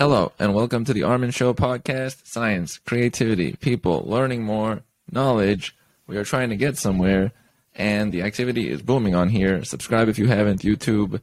Hello, 0.00 0.32
and 0.38 0.54
welcome 0.54 0.86
to 0.86 0.94
the 0.94 1.02
Armen 1.02 1.30
Show 1.30 1.52
podcast 1.52 2.26
Science, 2.26 2.78
creativity, 2.78 3.52
people, 3.56 4.02
learning 4.06 4.42
more, 4.42 4.80
knowledge. 5.12 5.76
We 6.06 6.16
are 6.16 6.24
trying 6.24 6.48
to 6.48 6.56
get 6.56 6.78
somewhere, 6.78 7.32
and 7.74 8.10
the 8.10 8.22
activity 8.22 8.70
is 8.70 8.80
booming 8.80 9.14
on 9.14 9.28
here. 9.28 9.62
Subscribe 9.62 10.08
if 10.08 10.18
you 10.18 10.26
haven't, 10.26 10.62
YouTube, 10.62 11.20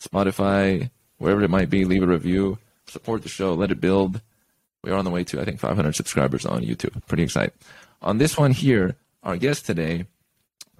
Spotify, 0.00 0.90
wherever 1.18 1.42
it 1.42 1.50
might 1.50 1.70
be. 1.70 1.84
Leave 1.84 2.04
a 2.04 2.06
review, 2.06 2.58
support 2.86 3.24
the 3.24 3.28
show, 3.28 3.52
let 3.52 3.72
it 3.72 3.80
build. 3.80 4.20
We 4.84 4.92
are 4.92 4.96
on 4.96 5.04
the 5.04 5.10
way 5.10 5.24
to, 5.24 5.40
I 5.40 5.44
think, 5.44 5.58
500 5.58 5.96
subscribers 5.96 6.46
on 6.46 6.62
YouTube. 6.62 7.04
Pretty 7.08 7.24
excited. 7.24 7.54
On 8.00 8.18
this 8.18 8.38
one 8.38 8.52
here, 8.52 8.94
our 9.24 9.38
guest 9.38 9.66
today, 9.66 10.06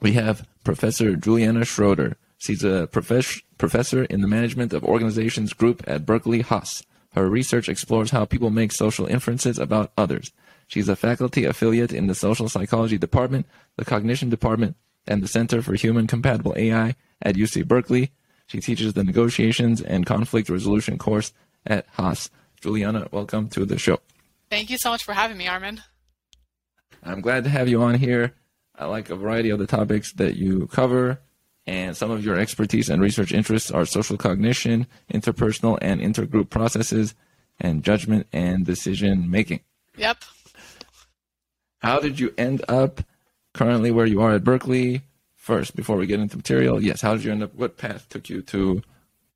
we 0.01 0.13
have 0.13 0.47
Professor 0.63 1.17
Juliana 1.17 1.65
Schroeder. 1.65 2.17
She's 2.39 2.63
a 2.63 2.89
profes- 2.93 3.43
professor 3.59 4.05
in 4.05 4.21
the 4.21 4.29
management 4.29 4.73
of 4.73 4.85
organizations 4.85 5.53
group 5.53 5.83
at 5.89 6.07
Berkeley 6.07 6.43
Haas. 6.43 6.85
Her 7.13 7.29
research 7.29 7.69
explores 7.69 8.11
how 8.11 8.25
people 8.25 8.51
make 8.51 8.73
social 8.73 9.07
inferences 9.07 9.59
about 9.59 9.93
others. 9.97 10.33
She's 10.67 10.89
a 10.89 10.97
faculty 10.97 11.45
affiliate 11.45 11.93
in 11.93 12.07
the 12.07 12.15
social 12.15 12.49
psychology 12.49 12.97
department, 12.97 13.47
the 13.77 13.85
cognition 13.85 14.31
department, 14.31 14.77
and 15.07 15.23
the 15.23 15.29
Center 15.29 15.63
for 15.63 15.75
Human 15.75 16.07
Compatible 16.07 16.55
AI 16.57 16.95
at 17.21 17.35
UC 17.35 17.67
Berkeley. 17.67 18.13
She 18.47 18.61
teaches 18.61 18.93
the 18.93 19.05
negotiations 19.05 19.81
and 19.81 20.07
conflict 20.07 20.49
resolution 20.49 20.99
course 20.99 21.33
at 21.67 21.87
Haas. 21.93 22.31
Juliana, 22.61 23.09
welcome 23.11 23.49
to 23.51 23.65
the 23.65 23.79
show. 23.79 23.99
Thank 24.51 24.71
you 24.71 24.79
so 24.79 24.91
much 24.91 25.05
for 25.05 25.15
having 25.15 25.39
me, 25.39 25.49
Armen. 25.49 25.83
I'm 27.03 27.21
glad 27.21 27.45
to 27.45 27.51
have 27.51 27.69
you 27.69 27.83
on 27.83 27.95
here. 27.95 28.35
I 28.77 28.87
like 28.87 29.11
a 29.11 29.17
variety 29.17 29.51
of 29.51 29.59
the 29.59 29.67
topics 29.67 30.13
that 30.15 30.37
you 30.37 30.67
cover, 30.69 31.21
and 31.71 31.97
some 31.97 32.11
of 32.11 32.25
your 32.25 32.37
expertise 32.37 32.91
and 32.91 33.01
research 33.01 33.33
interests 33.33 33.71
are 33.71 33.85
social 33.85 34.17
cognition, 34.17 34.89
interpersonal 35.15 35.79
and 35.81 36.01
intergroup 36.01 36.51
processes, 36.51 37.15
and 37.61 37.85
judgment 37.85 38.27
and 38.33 38.67
decision 38.67 39.31
making. 39.31 39.61
Yep. 39.97 40.25
How 41.79 42.01
did 42.01 42.19
you 42.19 42.35
end 42.37 42.65
up 42.67 43.03
currently 43.55 43.93
where 43.93 44.07
you 44.07 44.21
are 44.21 44.33
at 44.33 44.43
Berkeley? 44.43 45.03
First, 45.37 45.77
before 45.77 45.97
we 45.97 46.09
get 46.09 46.19
into 46.19 46.37
material, 46.37 46.83
yes, 46.83 47.03
how 47.03 47.15
did 47.15 47.23
you 47.23 47.31
end 47.31 47.45
up? 47.45 47.55
What 47.55 47.79
path 47.79 48.09
took 48.09 48.29
you 48.29 48.43
to 48.43 48.83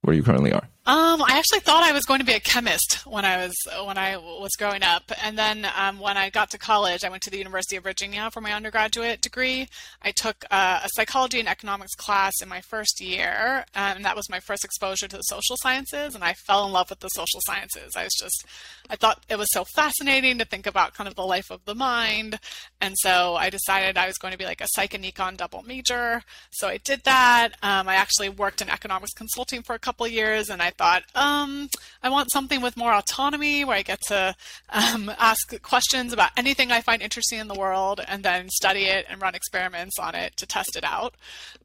where 0.01 0.17
you 0.17 0.25
currently 0.25 0.53
are? 0.53 0.69
Um, 0.87 1.23
I 1.23 1.39
actually 1.39 1.61
thought 1.61 1.83
I 1.83 1.93
was 1.93 2.05
going 2.05 2.19
to 2.19 2.27
be 2.27 2.35
a 2.35 2.41
chemist 2.41 3.07
when 3.07 3.25
I 3.25 3.39
was 3.39 3.55
when 3.87 3.97
I 3.97 4.19
was 4.19 4.51
growing 4.59 4.83
up, 4.83 5.11
and 5.23 5.39
then 5.39 5.67
um, 5.75 5.99
when 5.99 6.19
I 6.19 6.29
got 6.29 6.51
to 6.51 6.59
college, 6.59 7.05
I 7.05 7.09
went 7.09 7.23
to 7.23 7.31
the 7.31 7.39
University 7.39 7.77
of 7.77 7.85
Virginia 7.85 8.29
for 8.31 8.43
my 8.43 8.53
undergraduate 8.53 9.23
degree. 9.23 9.67
I 10.03 10.11
took 10.11 10.45
uh, 10.51 10.81
a 10.85 10.89
psychology 10.95 11.41
and 11.41 11.49
economics 11.49 11.95
class 11.95 12.35
in 12.43 12.51
my 12.51 12.61
first 12.61 13.01
year, 13.01 13.65
and 13.75 14.05
that 14.05 14.15
was 14.15 14.29
my 14.29 14.41
first 14.41 14.63
exposure 14.63 15.09
to 15.09 15.17
the 15.17 15.23
social 15.23 15.57
sciences. 15.57 16.15
And 16.15 16.23
I 16.23 16.35
fell 16.35 16.67
in 16.67 16.73
love 16.73 16.91
with 16.91 17.01
the 17.01 17.09
social 17.09 17.41
sciences. 17.47 17.97
I 17.97 18.05
was 18.05 18.15
just, 18.21 18.45
I 18.91 18.97
thought 18.97 19.25
it 19.31 19.39
was 19.39 19.49
so 19.53 19.65
fascinating 19.75 20.37
to 20.37 20.45
think 20.45 20.67
about 20.67 20.93
kind 20.93 21.09
of 21.09 21.15
the 21.15 21.25
life 21.25 21.51
of 21.51 21.65
the 21.65 21.75
mind, 21.75 22.39
and 22.83 22.95
so 22.99 23.37
I 23.37 23.49
decided 23.49 23.97
I 23.97 24.07
was 24.07 24.19
going 24.19 24.33
to 24.33 24.39
be 24.39 24.45
like 24.45 24.61
a 24.61 24.69
psych 24.69 24.93
and 24.93 25.05
econ 25.05 25.39
double 25.39 25.63
major. 25.63 26.23
So 26.51 26.69
I 26.69 26.77
did 26.77 27.05
that. 27.05 27.53
Um, 27.63 27.89
I 27.89 27.95
actually 27.95 28.29
worked 28.29 28.61
in 28.61 28.69
economics 28.69 29.15
consulting 29.15 29.63
for 29.63 29.75
a 29.75 29.79
couple 29.79 30.07
years, 30.07 30.51
and 30.51 30.61
I 30.61 30.74
thought, 30.77 31.03
um, 31.15 31.69
I 32.03 32.09
want 32.09 32.33
something 32.33 32.61
with 32.61 32.77
more 32.77 32.93
autonomy 32.93 33.65
where 33.65 33.77
I 33.77 33.83
get 33.83 34.01
to 34.09 34.35
um, 34.69 35.11
ask 35.19 35.61
questions 35.63 36.13
about 36.13 36.31
anything 36.37 36.71
I 36.71 36.81
find 36.81 37.03
interesting 37.03 37.39
in 37.39 37.49
the 37.49 37.55
world 37.55 38.01
and 38.07 38.23
then 38.23 38.49
study 38.51 38.85
it 38.85 39.07
and 39.09 39.23
run 39.23 39.35
experiments 39.35 39.99
on 39.99 40.15
it 40.15 40.37
to 40.37 40.47
test 40.47 40.77
it 40.77 40.85
out. 40.85 41.15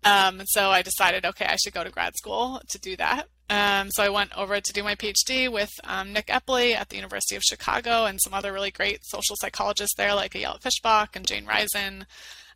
Um, 0.04 0.42
so 0.46 0.70
I 0.70 0.82
decided, 0.82 1.26
okay, 1.26 1.46
I 1.46 1.58
should 1.58 1.74
go 1.74 1.84
to 1.84 1.90
grad 1.90 2.16
school 2.16 2.62
to 2.70 2.80
do 2.80 2.96
that. 2.98 3.28
Um, 3.50 3.90
so 3.92 4.04
I 4.04 4.10
went 4.10 4.38
over 4.38 4.62
to 4.62 4.74
do 4.74 4.84
my 4.84 4.96
PhD 4.96 5.52
with 5.52 5.72
um, 5.84 6.14
Nick 6.14 6.28
Epley 6.28 6.76
at 6.76 6.90
the 6.90 6.96
University 6.96 7.36
of 7.36 7.42
Chicago 7.42 8.06
and 8.06 8.20
some 8.22 8.34
other 8.34 8.54
really 8.54 8.72
great 8.72 9.00
social 9.04 9.36
psychologists 9.40 9.96
there, 9.98 10.14
like 10.14 10.34
Ayelet 10.34 10.62
Fishbach 10.62 11.16
and 11.16 11.26
Jane 11.26 11.48
Risen. 11.48 12.06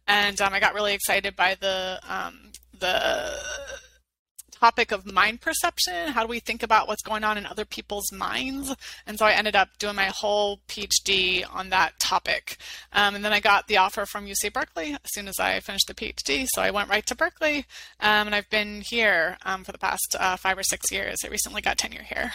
And 0.08 0.40
um, 0.40 0.54
I 0.54 0.60
got 0.60 0.76
really 0.76 0.94
excited 0.94 1.36
by 1.36 1.56
the 1.60 2.00
um, 2.08 2.52
the 2.78 3.34
topic 4.64 4.94
of 4.94 5.06
mind 5.06 5.42
perception. 5.42 6.08
How 6.14 6.22
do 6.22 6.30
we 6.30 6.40
think 6.40 6.64
about 6.64 6.88
what's 6.88 7.02
going 7.02 7.26
on 7.26 7.38
in 7.38 7.46
other 7.46 7.66
people's 7.66 8.10
minds? 8.14 8.74
And 9.06 9.20
so 9.20 9.26
I 9.26 9.34
ended 9.34 9.58
up 9.58 9.78
doing 9.78 9.98
my 9.98 10.06
whole 10.06 10.62
PhD 10.70 11.44
on 11.54 11.70
that 11.72 12.00
topic. 12.00 12.56
Um, 12.94 13.14
and 13.14 13.26
then 13.26 13.34
I 13.34 13.42
got 13.42 13.68
the 13.68 13.76
offer 13.76 14.06
from 14.06 14.26
UC 14.26 14.54
Berkeley 14.54 14.94
as 14.94 15.14
soon 15.14 15.28
as 15.28 15.38
I 15.38 15.60
finished 15.60 15.88
the 15.88 15.94
PhD. 15.94 16.48
So 16.48 16.62
I 16.62 16.72
went 16.72 16.88
right 16.88 17.06
to 17.08 17.14
Berkeley, 17.14 17.66
um, 18.00 18.28
and 18.28 18.34
I've 18.34 18.50
been 18.50 18.80
here 18.80 19.38
um, 19.46 19.66
for 19.66 19.74
the 19.74 19.78
past 19.78 20.16
uh, 20.18 20.38
five 20.38 20.58
or 20.58 20.64
six 20.64 20.90
years. 20.94 21.18
I 21.26 21.28
recently 21.28 21.62
got 21.62 21.78
tenure 21.78 22.04
here. 22.04 22.32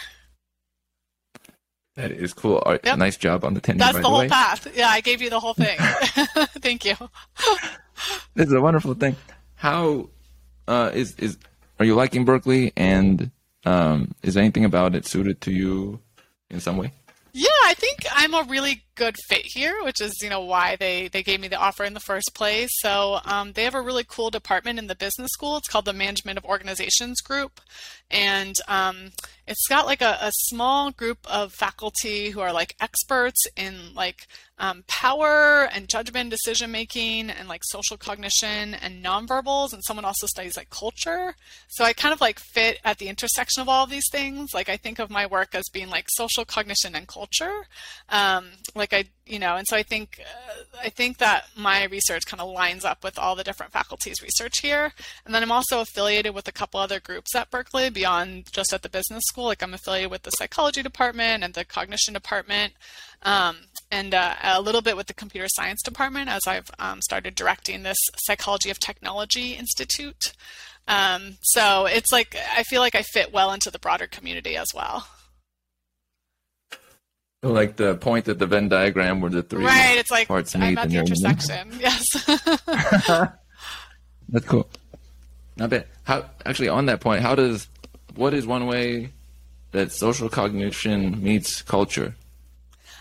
That 1.95 2.11
is 2.11 2.35
cool. 2.35 2.61
Right, 2.63 2.79
yep. 2.83 2.99
Nice 2.99 3.17
job 3.17 3.43
on 3.43 3.55
the 3.55 3.59
tenure. 3.59 3.79
That's 3.79 3.95
the, 3.95 4.03
the 4.03 4.07
whole 4.07 4.19
way. 4.19 4.29
path. 4.29 4.67
Yeah, 4.75 4.89
I 4.89 5.01
gave 5.01 5.23
you 5.23 5.31
the 5.31 5.39
whole 5.39 5.55
thing. 5.55 5.77
Thank 6.61 6.85
you. 6.85 6.95
this 8.35 8.47
is 8.47 8.53
a 8.53 8.61
wonderful 8.61 8.93
thing. 8.93 9.15
How 9.55 10.09
uh, 10.67 10.91
is 10.93 11.15
is 11.15 11.39
are 11.79 11.85
you 11.85 11.95
liking 11.95 12.25
Berkeley? 12.25 12.73
And 12.75 13.31
um, 13.65 14.13
is 14.21 14.37
anything 14.37 14.65
about 14.65 14.95
it 14.95 15.05
suited 15.05 15.41
to 15.41 15.51
you 15.51 15.99
in 16.49 16.59
some 16.59 16.77
way? 16.77 16.91
Yeah, 17.33 17.47
I 17.65 17.73
think 17.75 18.05
I'm 18.11 18.33
a 18.33 18.43
really 18.43 18.83
good 18.99 19.15
fit 19.29 19.45
here, 19.45 19.73
which 19.83 20.01
is 20.01 20.21
you 20.21 20.29
know 20.29 20.41
why 20.41 20.75
they 20.75 21.07
they 21.07 21.23
gave 21.23 21.39
me 21.39 21.47
the 21.47 21.55
offer 21.55 21.85
in 21.85 21.93
the 21.93 21.99
first 22.01 22.33
place. 22.35 22.69
So 22.81 23.19
um, 23.23 23.53
they 23.53 23.63
have 23.63 23.73
a 23.73 23.81
really 23.81 24.03
cool 24.03 24.29
department 24.29 24.77
in 24.77 24.87
the 24.87 24.95
business 24.95 25.31
school. 25.31 25.55
It's 25.57 25.69
called 25.69 25.85
the 25.85 25.93
Management 25.93 26.37
of 26.37 26.43
Organizations 26.45 27.21
Group, 27.21 27.61
and 28.11 28.55
um, 28.67 29.11
it's 29.49 29.67
got 29.67 29.87
like 29.87 30.01
a, 30.01 30.17
a, 30.21 30.31
small 30.31 30.91
group 30.91 31.17
of 31.29 31.51
faculty 31.53 32.29
who 32.29 32.39
are 32.39 32.53
like 32.53 32.75
experts 32.79 33.47
in 33.55 33.95
like 33.95 34.27
um, 34.59 34.83
power 34.87 35.67
and 35.73 35.89
judgment, 35.89 36.29
decision 36.29 36.71
making, 36.71 37.31
and 37.31 37.47
like 37.47 37.61
social 37.63 37.97
cognition 37.97 38.75
and 38.75 39.03
nonverbals. 39.03 39.73
And 39.73 39.83
someone 39.83 40.05
also 40.05 40.27
studies 40.27 40.55
like 40.55 40.69
culture. 40.69 41.35
So 41.67 41.83
I 41.83 41.93
kind 41.93 42.13
of 42.13 42.21
like 42.21 42.39
fit 42.39 42.79
at 42.85 42.99
the 42.99 43.07
intersection 43.07 43.61
of 43.61 43.69
all 43.69 43.85
of 43.85 43.89
these 43.89 44.09
things. 44.11 44.49
Like 44.53 44.69
I 44.69 44.77
think 44.77 44.99
of 44.99 45.09
my 45.09 45.25
work 45.25 45.55
as 45.55 45.69
being 45.69 45.89
like 45.89 46.05
social 46.09 46.45
cognition 46.45 46.93
and 46.93 47.07
culture. 47.07 47.65
Um, 48.09 48.49
like 48.75 48.88
like 48.91 49.05
I, 49.05 49.09
you 49.31 49.39
know, 49.39 49.55
and 49.55 49.65
so 49.67 49.75
I 49.75 49.83
think 49.83 50.19
uh, 50.19 50.63
I 50.83 50.89
think 50.89 51.17
that 51.17 51.45
my 51.55 51.85
research 51.85 52.25
kind 52.25 52.41
of 52.41 52.49
lines 52.49 52.85
up 52.85 53.03
with 53.03 53.17
all 53.19 53.35
the 53.35 53.43
different 53.43 53.71
faculties' 53.71 54.21
research 54.21 54.59
here. 54.59 54.93
And 55.25 55.33
then 55.33 55.43
I'm 55.43 55.51
also 55.51 55.81
affiliated 55.81 56.33
with 56.33 56.47
a 56.47 56.51
couple 56.51 56.79
other 56.79 56.99
groups 56.99 57.35
at 57.35 57.51
Berkeley 57.51 57.89
beyond 57.89 58.51
just 58.51 58.73
at 58.73 58.81
the 58.81 58.89
business 58.89 59.23
school. 59.25 59.45
Like 59.45 59.63
I'm 59.63 59.73
affiliated 59.73 60.11
with 60.11 60.23
the 60.23 60.31
psychology 60.31 60.81
department 60.81 61.43
and 61.43 61.53
the 61.53 61.65
cognition 61.65 62.13
department, 62.13 62.73
um, 63.23 63.57
and 63.91 64.13
uh, 64.13 64.35
a 64.43 64.61
little 64.61 64.81
bit 64.81 64.97
with 64.97 65.07
the 65.07 65.13
computer 65.13 65.47
science 65.49 65.81
department 65.83 66.29
as 66.29 66.41
I've 66.47 66.69
um, 66.79 67.01
started 67.01 67.35
directing 67.35 67.83
this 67.83 67.97
psychology 68.25 68.69
of 68.69 68.79
technology 68.79 69.53
institute. 69.53 70.33
Um, 70.87 71.37
so 71.41 71.85
it's 71.85 72.11
like 72.11 72.35
I 72.55 72.63
feel 72.63 72.81
like 72.81 72.95
I 72.95 73.03
fit 73.03 73.31
well 73.31 73.53
into 73.53 73.69
the 73.69 73.79
broader 73.79 74.07
community 74.07 74.55
as 74.57 74.67
well. 74.73 75.07
Like 77.41 77.77
the 77.77 77.95
point 77.95 78.27
at 78.27 78.37
the 78.37 78.45
Venn 78.45 78.67
diagram 78.67 79.21
where 79.21 79.31
the 79.31 79.43
three 79.43 79.63
right, 79.63 79.97
it's 79.97 80.11
like 80.11 80.27
parts 80.27 80.55
I'm 80.55 80.61
meet 80.61 80.77
at 80.77 80.89
the 80.89 80.97
intersection. 80.97 81.71
Yes. 81.79 82.05
That's 84.29 84.45
cool. 84.45 84.67
Not 85.55 85.69
bad. 85.69 85.87
How 86.03 86.25
actually 86.45 86.67
on 86.67 86.87
that 86.87 86.99
point, 86.99 87.21
how 87.21 87.35
does 87.35 87.67
what 88.15 88.33
is 88.33 88.45
one 88.45 88.65
way 88.65 89.13
that 89.71 89.93
social 89.93 90.27
cognition 90.27 91.23
meets 91.23 91.61
culture? 91.61 92.15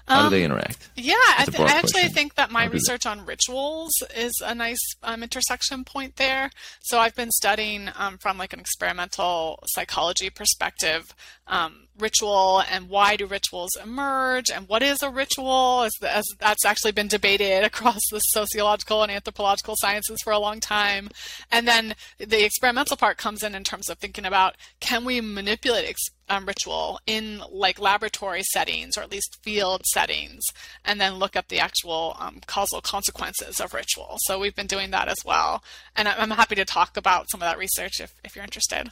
How 0.09 0.25
um, 0.25 0.31
do 0.31 0.37
they 0.37 0.45
interact? 0.45 0.89
Yeah, 0.97 1.15
I, 1.39 1.45
th- 1.45 1.61
I, 1.61 1.73
actually 1.73 1.93
question. 1.93 2.13
think 2.13 2.35
that 2.37 2.51
my 2.51 2.65
research 2.65 3.05
on 3.05 3.27
rituals 3.27 3.93
is 4.17 4.33
a 4.45 4.55
nice 4.55 4.81
um, 5.03 5.23
intersection 5.23 5.85
point 5.85 6.17
there. 6.17 6.51
So 6.81 6.99
I've 6.99 7.15
been 7.15 7.31
studying 7.31 7.91
um, 7.95 8.17
from 8.17 8.39
like 8.39 8.55
an 8.55 8.61
experimental 8.61 9.63
psychology 9.67 10.31
perspective 10.31 11.15
um, 11.47 11.89
ritual 11.99 12.63
and 12.71 12.89
why 12.89 13.17
do 13.17 13.27
rituals 13.27 13.71
emerge 13.83 14.50
and 14.50 14.69
what 14.69 14.82
is 14.82 15.03
a 15.03 15.11
ritual 15.11 15.82
as, 15.82 15.93
as, 16.06 16.25
that's 16.38 16.65
actually 16.65 16.93
been 16.93 17.09
debated 17.09 17.65
across 17.65 18.00
the 18.11 18.21
sociological 18.21 19.03
and 19.03 19.11
anthropological 19.11 19.75
sciences 19.79 20.19
for 20.23 20.32
a 20.32 20.38
long 20.38 20.61
time 20.61 21.09
and 21.50 21.67
then 21.67 21.94
the 22.19 22.44
experimental 22.44 22.97
part 22.97 23.17
comes 23.19 23.43
in 23.43 23.55
in 23.55 23.65
terms 23.65 23.88
of 23.88 23.99
thinking 23.99 24.25
about 24.25 24.56
can 24.81 25.05
we 25.05 25.21
manipulate 25.21 25.88
ex- 25.88 26.11
um, 26.29 26.47
ritual 26.47 27.01
in 27.07 27.43
like 27.51 27.79
laboratory 27.79 28.43
settings 28.43 28.97
or 28.97 29.03
at 29.03 29.11
least 29.11 29.39
field 29.43 29.83
settings 29.87 30.45
and 30.85 31.01
then 31.01 31.15
look 31.15 31.37
up 31.37 31.49
the 31.49 31.59
actual 31.59 32.17
um, 32.19 32.41
causal 32.47 32.81
consequences 32.81 33.61
of 33.61 33.75
ritual. 33.75 34.17
So 34.21 34.39
we've 34.39 34.55
been 34.55 34.67
doing 34.67 34.91
that 34.91 35.09
as 35.09 35.19
well. 35.25 35.63
And 35.97 36.09
i'm 36.09 36.31
happy 36.31 36.55
to 36.57 36.65
talk 36.65 36.97
about 36.97 37.31
some 37.31 37.43
of 37.43 37.49
that 37.49 37.59
research 37.59 38.01
if, 38.01 38.15
if 38.25 38.37
you're 38.37 38.45
interested. 38.45 38.91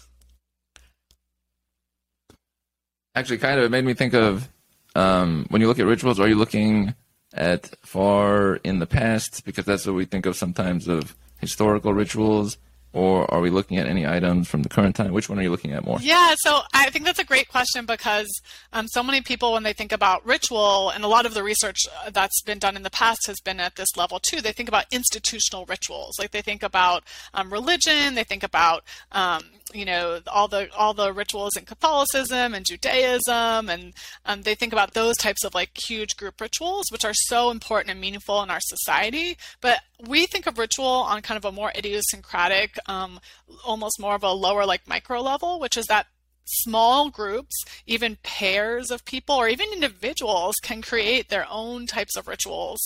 Actually 3.14 3.38
kind 3.38 3.58
of 3.58 3.64
it 3.64 3.70
made 3.70 3.84
me 3.84 3.94
think 3.94 4.14
of 4.14 4.48
um, 4.94 5.46
when 5.50 5.60
you 5.60 5.68
look 5.68 5.78
at 5.78 5.86
rituals, 5.86 6.18
are 6.18 6.28
you 6.28 6.36
looking 6.36 6.94
at 7.34 7.66
far 7.84 8.56
in 8.56 8.78
the 8.78 8.86
past? 8.86 9.44
Because 9.44 9.66
that's 9.66 9.86
what 9.86 9.94
we 9.94 10.06
think 10.06 10.24
of 10.24 10.36
sometimes 10.36 10.88
of 10.88 11.14
historical 11.38 11.92
rituals, 11.92 12.56
or 12.96 13.30
are 13.32 13.42
we 13.42 13.50
looking 13.50 13.76
at 13.76 13.86
any 13.86 14.06
items 14.06 14.48
from 14.48 14.62
the 14.62 14.70
current 14.70 14.96
time? 14.96 15.12
Which 15.12 15.28
one 15.28 15.38
are 15.38 15.42
you 15.42 15.50
looking 15.50 15.72
at 15.72 15.84
more? 15.84 15.98
Yeah, 16.00 16.34
so 16.38 16.60
I 16.72 16.88
think 16.88 17.04
that's 17.04 17.18
a 17.18 17.24
great 17.24 17.46
question 17.48 17.84
because 17.84 18.26
um, 18.72 18.88
so 18.88 19.02
many 19.02 19.20
people, 19.20 19.52
when 19.52 19.64
they 19.64 19.74
think 19.74 19.92
about 19.92 20.24
ritual, 20.24 20.88
and 20.88 21.04
a 21.04 21.08
lot 21.08 21.26
of 21.26 21.34
the 21.34 21.42
research 21.42 21.76
uh, 22.04 22.08
that's 22.10 22.40
been 22.42 22.58
done 22.58 22.74
in 22.74 22.84
the 22.84 22.90
past 22.90 23.26
has 23.26 23.38
been 23.40 23.60
at 23.60 23.76
this 23.76 23.94
level 23.98 24.18
too, 24.18 24.40
they 24.40 24.52
think 24.52 24.70
about 24.70 24.86
institutional 24.90 25.66
rituals. 25.66 26.18
Like 26.18 26.30
they 26.30 26.40
think 26.40 26.62
about 26.62 27.04
um, 27.34 27.52
religion, 27.52 28.14
they 28.14 28.24
think 28.24 28.42
about 28.42 28.82
um, 29.12 29.44
you 29.76 29.84
know 29.84 30.20
all 30.26 30.48
the 30.48 30.68
all 30.76 30.94
the 30.94 31.12
rituals 31.12 31.56
in 31.56 31.64
Catholicism 31.64 32.54
and 32.54 32.64
Judaism, 32.64 33.68
and 33.68 33.92
um, 34.24 34.42
they 34.42 34.54
think 34.54 34.72
about 34.72 34.94
those 34.94 35.16
types 35.16 35.44
of 35.44 35.54
like 35.54 35.70
huge 35.76 36.16
group 36.16 36.40
rituals, 36.40 36.86
which 36.90 37.04
are 37.04 37.14
so 37.14 37.50
important 37.50 37.90
and 37.90 38.00
meaningful 38.00 38.42
in 38.42 38.50
our 38.50 38.60
society. 38.60 39.36
But 39.60 39.80
we 40.06 40.26
think 40.26 40.46
of 40.46 40.58
ritual 40.58 40.86
on 40.86 41.22
kind 41.22 41.36
of 41.36 41.44
a 41.44 41.52
more 41.52 41.72
idiosyncratic, 41.76 42.78
um, 42.86 43.20
almost 43.64 44.00
more 44.00 44.14
of 44.14 44.22
a 44.22 44.32
lower 44.32 44.66
like 44.66 44.88
micro 44.88 45.20
level, 45.20 45.60
which 45.60 45.76
is 45.76 45.86
that 45.86 46.06
small 46.46 47.10
groups, 47.10 47.54
even 47.86 48.18
pairs 48.22 48.90
of 48.90 49.04
people, 49.04 49.34
or 49.34 49.48
even 49.48 49.72
individuals 49.72 50.56
can 50.62 50.80
create 50.82 51.28
their 51.28 51.46
own 51.50 51.86
types 51.86 52.16
of 52.16 52.28
rituals. 52.28 52.80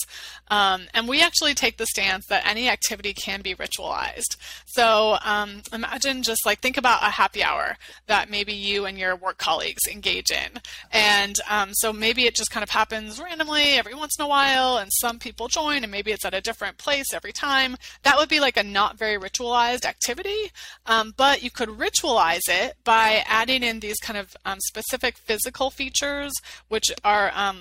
Um, 0.49 0.87
and 0.93 1.07
we 1.07 1.21
actually 1.21 1.53
take 1.53 1.77
the 1.77 1.85
stance 1.85 2.25
that 2.27 2.45
any 2.45 2.67
activity 2.67 3.13
can 3.13 3.41
be 3.41 3.55
ritualized. 3.55 4.35
So 4.65 5.17
um, 5.23 5.61
imagine 5.71 6.23
just 6.23 6.45
like 6.45 6.59
think 6.59 6.77
about 6.77 7.03
a 7.03 7.11
happy 7.11 7.43
hour 7.43 7.77
that 8.07 8.29
maybe 8.29 8.53
you 8.53 8.85
and 8.85 8.97
your 8.97 9.15
work 9.15 9.37
colleagues 9.37 9.81
engage 9.89 10.31
in. 10.31 10.61
And 10.91 11.35
um, 11.49 11.69
so 11.73 11.93
maybe 11.93 12.25
it 12.25 12.35
just 12.35 12.51
kind 12.51 12.63
of 12.63 12.69
happens 12.69 13.19
randomly 13.19 13.73
every 13.73 13.93
once 13.93 14.15
in 14.17 14.25
a 14.25 14.27
while, 14.27 14.77
and 14.77 14.89
some 14.91 15.19
people 15.19 15.47
join, 15.47 15.83
and 15.83 15.91
maybe 15.91 16.11
it's 16.11 16.25
at 16.25 16.33
a 16.33 16.41
different 16.41 16.77
place 16.77 17.13
every 17.13 17.31
time. 17.31 17.77
That 18.03 18.17
would 18.17 18.29
be 18.29 18.39
like 18.39 18.57
a 18.57 18.63
not 18.63 18.97
very 18.97 19.17
ritualized 19.17 19.85
activity. 19.85 20.51
Um, 20.85 21.13
but 21.15 21.43
you 21.43 21.51
could 21.51 21.69
ritualize 21.69 22.47
it 22.47 22.75
by 22.83 23.23
adding 23.27 23.50
adding 23.51 23.67
in 23.67 23.79
these 23.79 23.97
kind 23.97 24.17
of 24.17 24.35
um, 24.45 24.59
specific 24.67 25.17
physical 25.17 25.69
features, 25.69 26.31
which 26.69 26.91
are 27.03 27.31
um, 27.35 27.57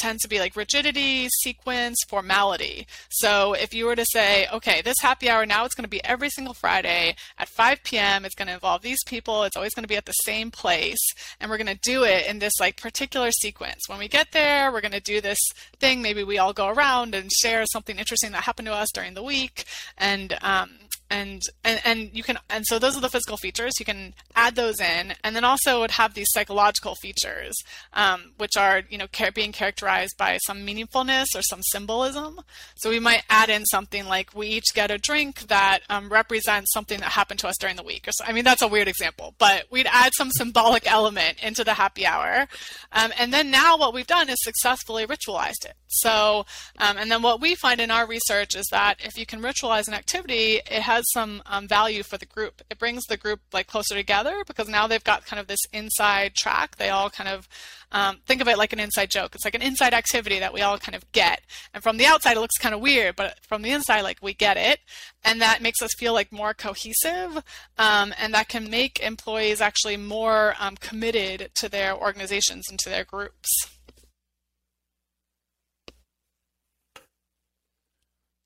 tends 0.00 0.22
to 0.22 0.28
be 0.28 0.40
like 0.40 0.56
rigidity, 0.56 1.28
sequence, 1.42 1.96
formality. 2.08 2.86
So 3.08 3.52
if 3.52 3.72
you 3.72 3.86
were 3.86 3.96
to 3.96 4.04
say, 4.04 4.46
okay, 4.52 4.82
this 4.82 4.96
happy 5.00 5.28
hour 5.28 5.46
now 5.46 5.64
it's 5.64 5.74
going 5.74 5.84
to 5.84 5.88
be 5.88 6.04
every 6.04 6.30
single 6.30 6.54
Friday 6.54 7.14
at 7.38 7.48
5 7.48 7.82
p.m. 7.84 8.24
It's 8.24 8.34
going 8.34 8.48
to 8.48 8.54
involve 8.54 8.82
these 8.82 9.02
people. 9.06 9.44
It's 9.44 9.56
always 9.56 9.74
going 9.74 9.84
to 9.84 9.88
be 9.88 9.96
at 9.96 10.06
the 10.06 10.12
same 10.12 10.50
place, 10.50 11.04
and 11.40 11.50
we're 11.50 11.58
going 11.58 11.66
to 11.66 11.80
do 11.82 12.04
it 12.04 12.26
in 12.26 12.38
this 12.38 12.54
like 12.60 12.80
particular 12.80 13.30
sequence. 13.30 13.88
When 13.88 13.98
we 13.98 14.08
get 14.08 14.32
there, 14.32 14.72
we're 14.72 14.80
going 14.80 14.92
to 14.92 15.00
do 15.00 15.20
this 15.20 15.38
thing. 15.78 16.02
Maybe 16.02 16.24
we 16.24 16.38
all 16.38 16.52
go 16.52 16.68
around 16.68 17.14
and 17.14 17.30
share 17.30 17.64
something 17.66 17.98
interesting 17.98 18.32
that 18.32 18.44
happened 18.44 18.66
to 18.66 18.74
us 18.74 18.88
during 18.92 19.14
the 19.14 19.22
week, 19.22 19.64
and 19.96 20.36
um, 20.42 20.70
and, 21.10 21.42
and 21.64 21.80
and 21.84 22.10
you 22.12 22.22
can 22.22 22.38
and 22.50 22.66
so 22.66 22.78
those 22.78 22.96
are 22.96 23.00
the 23.00 23.08
physical 23.08 23.36
features. 23.36 23.74
You 23.78 23.84
can 23.84 24.14
add 24.34 24.54
those 24.54 24.80
in 24.80 25.14
and 25.22 25.36
then 25.36 25.44
also 25.44 25.80
would 25.80 25.92
have 25.92 26.14
these 26.14 26.28
psychological 26.30 26.94
features 26.96 27.54
um, 27.92 28.32
which 28.38 28.56
are 28.56 28.82
you 28.88 28.98
know 28.98 29.06
being 29.34 29.52
characterized 29.52 30.16
by 30.16 30.38
some 30.46 30.66
meaningfulness 30.66 31.26
or 31.34 31.42
some 31.42 31.62
symbolism. 31.62 32.40
So 32.76 32.90
we 32.90 33.00
might 33.00 33.22
add 33.28 33.50
in 33.50 33.64
something 33.66 34.06
like 34.06 34.34
we 34.34 34.48
each 34.48 34.74
get 34.74 34.90
a 34.90 34.98
drink 34.98 35.48
that 35.48 35.80
um, 35.88 36.08
represents 36.08 36.72
something 36.72 36.98
that 37.00 37.10
happened 37.10 37.40
to 37.40 37.48
us 37.48 37.56
during 37.58 37.76
the 37.76 37.82
week 37.82 38.06
or 38.08 38.12
so, 38.12 38.24
i 38.26 38.32
mean 38.32 38.44
that's 38.44 38.62
a 38.62 38.68
weird 38.68 38.88
example 38.88 39.34
but 39.38 39.64
we'd 39.70 39.86
add 39.90 40.12
some 40.14 40.30
symbolic 40.30 40.90
element 40.90 41.42
into 41.42 41.64
the 41.64 41.74
happy 41.74 42.06
hour. 42.06 42.46
Um, 42.92 43.12
and 43.18 43.32
then 43.32 43.50
now 43.50 43.76
what 43.76 43.94
we've 43.94 44.06
done 44.06 44.28
is 44.28 44.36
successfully 44.40 45.06
ritualized 45.06 45.64
it. 45.64 45.74
So 45.88 46.46
um, 46.78 46.96
and 46.96 47.10
then 47.10 47.22
what 47.22 47.40
we 47.40 47.54
find 47.54 47.80
in 47.80 47.90
our 47.90 48.06
research 48.06 48.54
is 48.54 48.66
that 48.70 48.96
if 49.04 49.18
you 49.18 49.26
can 49.26 49.40
ritualize 49.42 49.88
an 49.88 49.94
activity 49.94 50.60
it 50.70 50.82
has 50.82 50.95
has 50.96 51.04
some 51.12 51.42
um, 51.46 51.68
value 51.68 52.02
for 52.02 52.16
the 52.18 52.26
group. 52.26 52.62
It 52.70 52.78
brings 52.78 53.04
the 53.04 53.16
group 53.16 53.40
like 53.52 53.66
closer 53.66 53.94
together 53.94 54.42
because 54.46 54.68
now 54.68 54.86
they've 54.86 55.04
got 55.04 55.26
kind 55.26 55.38
of 55.38 55.46
this 55.46 55.60
inside 55.72 56.34
track. 56.34 56.76
They 56.76 56.88
all 56.88 57.10
kind 57.10 57.28
of 57.28 57.48
um, 57.92 58.18
think 58.26 58.40
of 58.40 58.48
it 58.48 58.58
like 58.58 58.72
an 58.72 58.80
inside 58.80 59.10
joke. 59.10 59.34
It's 59.34 59.44
like 59.44 59.54
an 59.54 59.62
inside 59.62 59.94
activity 59.94 60.38
that 60.38 60.52
we 60.52 60.62
all 60.62 60.78
kind 60.78 60.94
of 60.94 61.10
get. 61.12 61.42
And 61.72 61.82
from 61.82 61.98
the 61.98 62.06
outside, 62.06 62.36
it 62.36 62.40
looks 62.40 62.58
kind 62.58 62.74
of 62.74 62.80
weird, 62.80 63.16
but 63.16 63.38
from 63.46 63.62
the 63.62 63.70
inside, 63.70 64.02
like 64.02 64.18
we 64.22 64.34
get 64.34 64.56
it. 64.56 64.80
And 65.24 65.40
that 65.40 65.62
makes 65.62 65.82
us 65.82 65.94
feel 65.94 66.12
like 66.12 66.32
more 66.32 66.54
cohesive. 66.54 67.42
Um, 67.78 68.14
and 68.18 68.34
that 68.34 68.48
can 68.48 68.70
make 68.70 68.98
employees 69.00 69.60
actually 69.60 69.96
more 69.96 70.54
um, 70.58 70.76
committed 70.76 71.50
to 71.56 71.68
their 71.68 71.94
organizations 71.94 72.64
and 72.70 72.78
to 72.80 72.88
their 72.88 73.04
groups. 73.04 73.48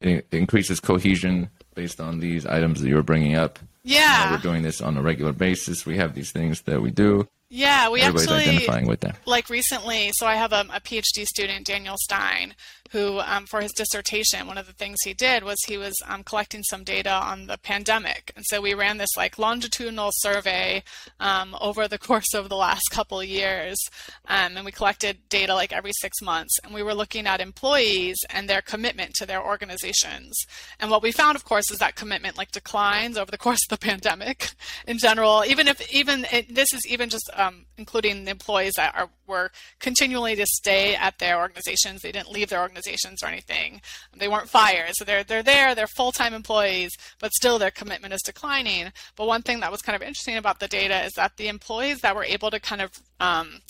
It 0.01 0.27
increases 0.33 0.81
cohesion 0.81 1.51
based 1.81 1.99
on 1.99 2.19
these 2.21 2.45
items 2.45 2.83
that 2.83 2.89
you 2.89 2.95
were 2.95 3.03
bringing 3.03 3.37
up. 3.37 3.59
Yeah. 3.85 4.25
You 4.25 4.27
know, 4.27 4.37
we're 4.37 4.43
doing 4.43 4.63
this 4.63 4.83
on 4.83 4.99
a 4.99 5.03
regular 5.03 5.33
basis. 5.33 5.87
We 5.87 5.97
have 5.97 6.15
these 6.15 6.31
things 6.31 6.61
that 6.63 6.83
we 6.83 6.91
do. 6.91 7.27
Yeah, 7.53 7.89
we 7.91 8.01
Everybody's 8.01 8.29
actually 8.31 8.45
identifying 8.45 8.87
with 8.87 9.01
that. 9.01 9.17
Like 9.27 9.51
recently, 9.51 10.13
so 10.15 10.25
I 10.25 10.37
have 10.37 10.53
a, 10.53 10.61
a 10.73 10.81
PhD 10.81 11.27
student, 11.27 11.67
Daniel 11.67 11.97
Stein, 11.99 12.55
who, 12.91 13.21
um, 13.21 13.47
for 13.47 13.61
his 13.61 13.73
dissertation, 13.73 14.47
one 14.47 14.59
of 14.59 14.67
the 14.67 14.73
things 14.73 14.99
he 15.05 15.15
did 15.15 15.45
was 15.45 15.57
he 15.67 15.77
was 15.77 15.95
um, 16.09 16.25
collecting 16.25 16.63
some 16.65 16.83
data 16.83 17.11
on 17.11 17.47
the 17.47 17.57
pandemic. 17.59 18.33
And 18.35 18.45
so 18.49 18.61
we 18.61 18.75
ran 18.75 18.99
this 18.99 19.17
like 19.17 19.39
longitudinal 19.39 20.11
survey 20.15 20.83
um, 21.21 21.57
over 21.61 21.87
the 21.87 21.99
course 22.11 22.35
of 22.35 22.49
the 22.49 22.57
last 22.57 22.83
couple 22.91 23.21
of 23.21 23.27
years. 23.27 23.79
Um, 24.27 24.57
and 24.57 24.65
we 24.65 24.73
collected 24.73 25.19
data 25.29 25.55
like 25.55 25.73
every 25.73 25.93
six 26.01 26.21
months. 26.21 26.57
And 26.65 26.75
we 26.75 26.83
were 26.83 26.95
looking 26.95 27.27
at 27.27 27.41
employees 27.41 28.17
and 28.31 28.49
their 28.49 28.61
commitment 28.61 29.15
to 29.15 29.27
their 29.27 29.45
organizations. 29.45 30.37
And 30.81 30.91
what 30.91 31.03
we 31.03 31.13
found, 31.13 31.37
of 31.37 31.45
course, 31.45 31.71
is 31.71 31.79
that 31.79 31.95
commitment 31.95 32.37
like 32.37 32.51
declines 32.51 33.17
over 33.17 33.31
the 33.31 33.39
course 33.39 33.61
of 33.71 33.79
the 33.79 33.87
pandemic 33.89 34.51
in 34.87 34.99
general. 34.99 35.45
Even 35.47 35.69
if, 35.69 35.81
even, 35.93 36.27
it, 36.33 36.53
this 36.53 36.73
is 36.73 36.81
even 36.89 37.09
just 37.09 37.31
um, 37.41 37.67
including 37.79 38.25
the 38.25 38.31
employees 38.31 38.75
that 38.77 38.95
are, 38.95 39.09
were 39.27 39.51
continually 39.79 40.37
to 40.37 40.47
stay 40.47 40.95
at 40.95 41.19
their 41.19 41.39
organizations. 41.39 42.03
They 42.03 42.13
didn't 42.13 42.31
leave 42.31 42.51
their 42.51 42.61
organizations 42.61 43.23
or 43.23 43.27
anything. 43.27 43.81
They 44.17 44.29
weren't 44.29 44.49
fired, 44.49 44.91
so 44.93 45.05
they're 45.05 45.25
they're 45.25 45.43
there, 45.43 45.75
they're 45.75 45.87
full 45.87 46.13
time 46.13 46.35
employees, 46.35 46.93
but 47.19 47.33
still 47.33 47.59
their 47.59 47.71
commitment 47.71 48.15
is 48.15 48.23
declining. 48.23 48.93
But 49.17 49.27
one 49.27 49.43
thing 49.43 49.61
that 49.61 49.73
was 49.73 49.83
kind 49.83 49.97
of 49.97 50.03
interesting 50.03 50.37
about 50.37 50.61
the 50.61 50.69
data 50.69 51.05
is 51.05 51.13
that 51.15 51.37
the 51.37 51.49
employees 51.49 52.01
that 52.01 52.15
were 52.15 52.25
able 52.25 52.51
to 52.51 52.61
kind 52.61 52.83
of 52.83 52.93
um, 53.19 53.61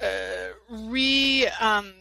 uh, 0.00 0.52
re 0.70 1.48
um, 1.60 1.92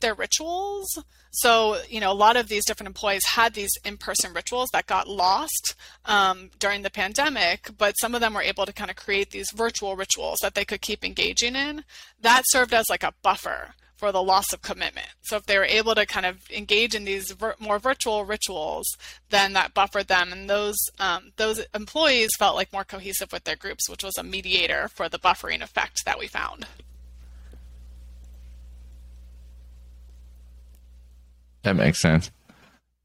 their 0.00 0.14
rituals. 0.14 0.98
So, 1.30 1.78
you 1.88 2.00
know, 2.00 2.10
a 2.10 2.14
lot 2.14 2.36
of 2.36 2.48
these 2.48 2.64
different 2.64 2.88
employees 2.88 3.24
had 3.24 3.54
these 3.54 3.70
in 3.84 3.96
person 3.96 4.32
rituals 4.32 4.68
that 4.72 4.86
got 4.86 5.08
lost 5.08 5.74
um, 6.04 6.50
during 6.58 6.82
the 6.82 6.90
pandemic, 6.90 7.70
but 7.78 7.94
some 8.00 8.14
of 8.14 8.20
them 8.20 8.34
were 8.34 8.42
able 8.42 8.66
to 8.66 8.72
kind 8.72 8.90
of 8.90 8.96
create 8.96 9.30
these 9.30 9.50
virtual 9.54 9.96
rituals 9.96 10.38
that 10.42 10.54
they 10.54 10.64
could 10.64 10.80
keep 10.80 11.04
engaging 11.04 11.54
in. 11.54 11.84
That 12.20 12.42
served 12.46 12.74
as 12.74 12.86
like 12.90 13.04
a 13.04 13.14
buffer 13.22 13.74
for 14.00 14.10
the 14.12 14.22
loss 14.22 14.52
of 14.54 14.62
commitment. 14.62 15.08
So 15.20 15.36
if 15.36 15.44
they 15.44 15.58
were 15.58 15.64
able 15.64 15.94
to 15.94 16.06
kind 16.06 16.24
of 16.24 16.50
engage 16.50 16.94
in 16.94 17.04
these 17.04 17.32
vir- 17.32 17.56
more 17.60 17.78
virtual 17.78 18.24
rituals, 18.24 18.86
then 19.28 19.52
that 19.52 19.74
buffered 19.74 20.08
them, 20.08 20.32
and 20.32 20.48
those 20.48 20.78
um, 20.98 21.32
those 21.36 21.60
employees 21.74 22.30
felt 22.38 22.56
like 22.56 22.72
more 22.72 22.82
cohesive 22.84 23.30
with 23.30 23.44
their 23.44 23.56
groups, 23.56 23.90
which 23.90 24.02
was 24.02 24.16
a 24.16 24.22
mediator 24.22 24.88
for 24.88 25.10
the 25.10 25.18
buffering 25.18 25.60
effect 25.60 26.06
that 26.06 26.18
we 26.18 26.26
found. 26.26 26.66
That 31.62 31.76
makes 31.76 31.98
sense 31.98 32.30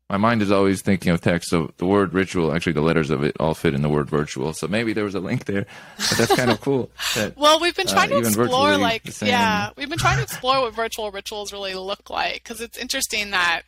my 0.09 0.17
mind 0.17 0.41
is 0.41 0.51
always 0.51 0.81
thinking 0.81 1.11
of 1.11 1.21
text. 1.21 1.49
So 1.49 1.71
the 1.77 1.85
word 1.85 2.13
ritual, 2.13 2.53
actually, 2.53 2.73
the 2.73 2.81
letters 2.81 3.09
of 3.09 3.23
it 3.23 3.35
all 3.39 3.55
fit 3.55 3.73
in 3.73 3.81
the 3.81 3.89
word 3.89 4.09
virtual. 4.09 4.53
So 4.53 4.67
maybe 4.67 4.93
there 4.93 5.03
was 5.03 5.15
a 5.15 5.19
link 5.19 5.45
there, 5.45 5.65
but 5.97 6.17
that's 6.17 6.35
kind 6.35 6.51
of 6.51 6.61
cool. 6.61 6.91
That, 7.15 7.35
well, 7.37 7.59
we've 7.59 7.75
been 7.75 7.87
trying 7.87 8.11
uh, 8.11 8.21
to 8.21 8.27
explore, 8.27 8.77
like, 8.77 9.01
yeah, 9.21 9.71
we've 9.75 9.89
been 9.89 9.97
trying 9.97 10.17
to 10.17 10.23
explore 10.23 10.61
what 10.61 10.75
virtual 10.75 11.09
rituals 11.09 11.51
really 11.51 11.73
look 11.73 12.09
like 12.09 12.35
because 12.35 12.61
it's 12.61 12.77
interesting 12.77 13.31
that 13.31 13.63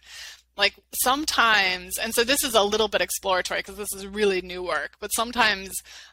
like 0.57 0.75
sometimes 1.03 1.97
and 1.97 2.13
so 2.13 2.23
this 2.23 2.43
is 2.43 2.55
a 2.55 2.63
little 2.63 2.87
bit 2.87 3.01
exploratory 3.01 3.59
because 3.59 3.77
this 3.77 3.93
is 3.95 4.07
really 4.07 4.41
new 4.41 4.63
work 4.63 4.95
but 4.99 5.09
sometimes 5.09 5.71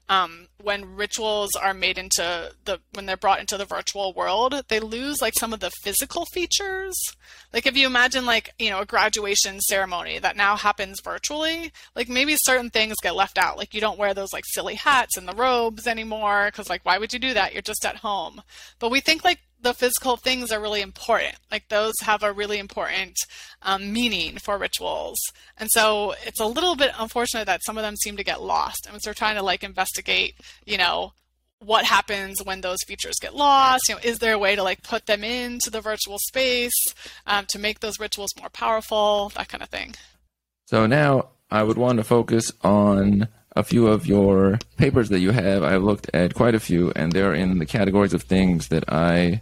um, 0.08 0.48
when 0.62 0.96
rituals 0.96 1.54
are 1.54 1.72
made 1.72 1.96
into 1.96 2.52
the 2.64 2.78
when 2.92 3.06
they're 3.06 3.16
brought 3.16 3.40
into 3.40 3.56
the 3.56 3.64
virtual 3.64 4.12
world 4.12 4.62
they 4.68 4.78
lose 4.78 5.22
like 5.22 5.32
some 5.38 5.52
of 5.52 5.60
the 5.60 5.70
physical 5.82 6.26
features. 6.26 6.94
Like 7.52 7.66
if 7.66 7.76
you 7.76 7.86
imagine 7.86 8.26
like 8.26 8.50
you 8.58 8.70
know 8.70 8.80
a 8.80 8.86
graduation 8.86 9.60
ceremony 9.60 10.18
that 10.18 10.36
now 10.36 10.56
happens 10.56 11.00
virtually 11.02 11.72
like 11.96 12.08
maybe 12.08 12.36
certain 12.36 12.68
things 12.68 12.96
get 13.02 13.16
left 13.16 13.38
out. 13.38 13.56
Like 13.56 13.72
you 13.72 13.80
don't 13.80 13.98
wear 13.98 14.12
those 14.12 14.32
like 14.32 14.44
silly 14.46 14.74
hats 14.74 15.16
and 15.16 15.26
the 15.26 15.34
robes 15.34 15.86
anymore 15.86 16.46
because 16.46 16.68
like 16.68 16.84
why 16.84 16.98
would 16.98 17.12
you 17.12 17.18
do 17.18 17.32
that? 17.34 17.54
You're 17.54 17.62
just 17.62 17.86
at 17.86 17.96
home. 17.96 18.42
But 18.78 18.90
we 18.90 19.00
think 19.00 19.24
like 19.24 19.40
the 19.64 19.74
physical 19.74 20.16
things 20.16 20.52
are 20.52 20.60
really 20.60 20.82
important. 20.82 21.34
Like 21.50 21.68
those 21.68 21.94
have 22.02 22.22
a 22.22 22.32
really 22.32 22.58
important 22.58 23.16
um, 23.62 23.92
meaning 23.92 24.38
for 24.38 24.56
rituals. 24.58 25.18
And 25.56 25.68
so 25.72 26.14
it's 26.24 26.40
a 26.40 26.46
little 26.46 26.76
bit 26.76 26.92
unfortunate 26.98 27.46
that 27.46 27.64
some 27.64 27.76
of 27.76 27.82
them 27.82 27.96
seem 27.96 28.16
to 28.16 28.24
get 28.24 28.42
lost. 28.42 28.86
And 28.86 29.02
so 29.02 29.10
we're 29.10 29.14
trying 29.14 29.36
to 29.36 29.42
like 29.42 29.64
investigate, 29.64 30.34
you 30.64 30.78
know, 30.78 31.12
what 31.58 31.86
happens 31.86 32.42
when 32.44 32.60
those 32.60 32.82
features 32.86 33.16
get 33.20 33.34
lost? 33.34 33.88
You 33.88 33.94
know, 33.94 34.00
is 34.04 34.18
there 34.18 34.34
a 34.34 34.38
way 34.38 34.54
to 34.54 34.62
like 34.62 34.82
put 34.82 35.06
them 35.06 35.24
into 35.24 35.70
the 35.70 35.80
virtual 35.80 36.18
space 36.18 36.84
um, 37.26 37.46
to 37.48 37.58
make 37.58 37.80
those 37.80 37.98
rituals 37.98 38.30
more 38.38 38.50
powerful? 38.50 39.32
That 39.34 39.48
kind 39.48 39.62
of 39.62 39.70
thing. 39.70 39.94
So 40.66 40.86
now 40.86 41.28
I 41.50 41.62
would 41.62 41.78
want 41.78 41.98
to 41.98 42.04
focus 42.04 42.52
on 42.62 43.28
a 43.56 43.62
few 43.62 43.86
of 43.86 44.06
your 44.06 44.58
papers 44.76 45.08
that 45.08 45.20
you 45.20 45.30
have. 45.30 45.62
I've 45.62 45.82
looked 45.82 46.10
at 46.12 46.34
quite 46.34 46.54
a 46.54 46.60
few, 46.60 46.92
and 46.96 47.12
they're 47.12 47.34
in 47.34 47.58
the 47.58 47.66
categories 47.66 48.12
of 48.12 48.24
things 48.24 48.68
that 48.68 48.92
I 48.92 49.40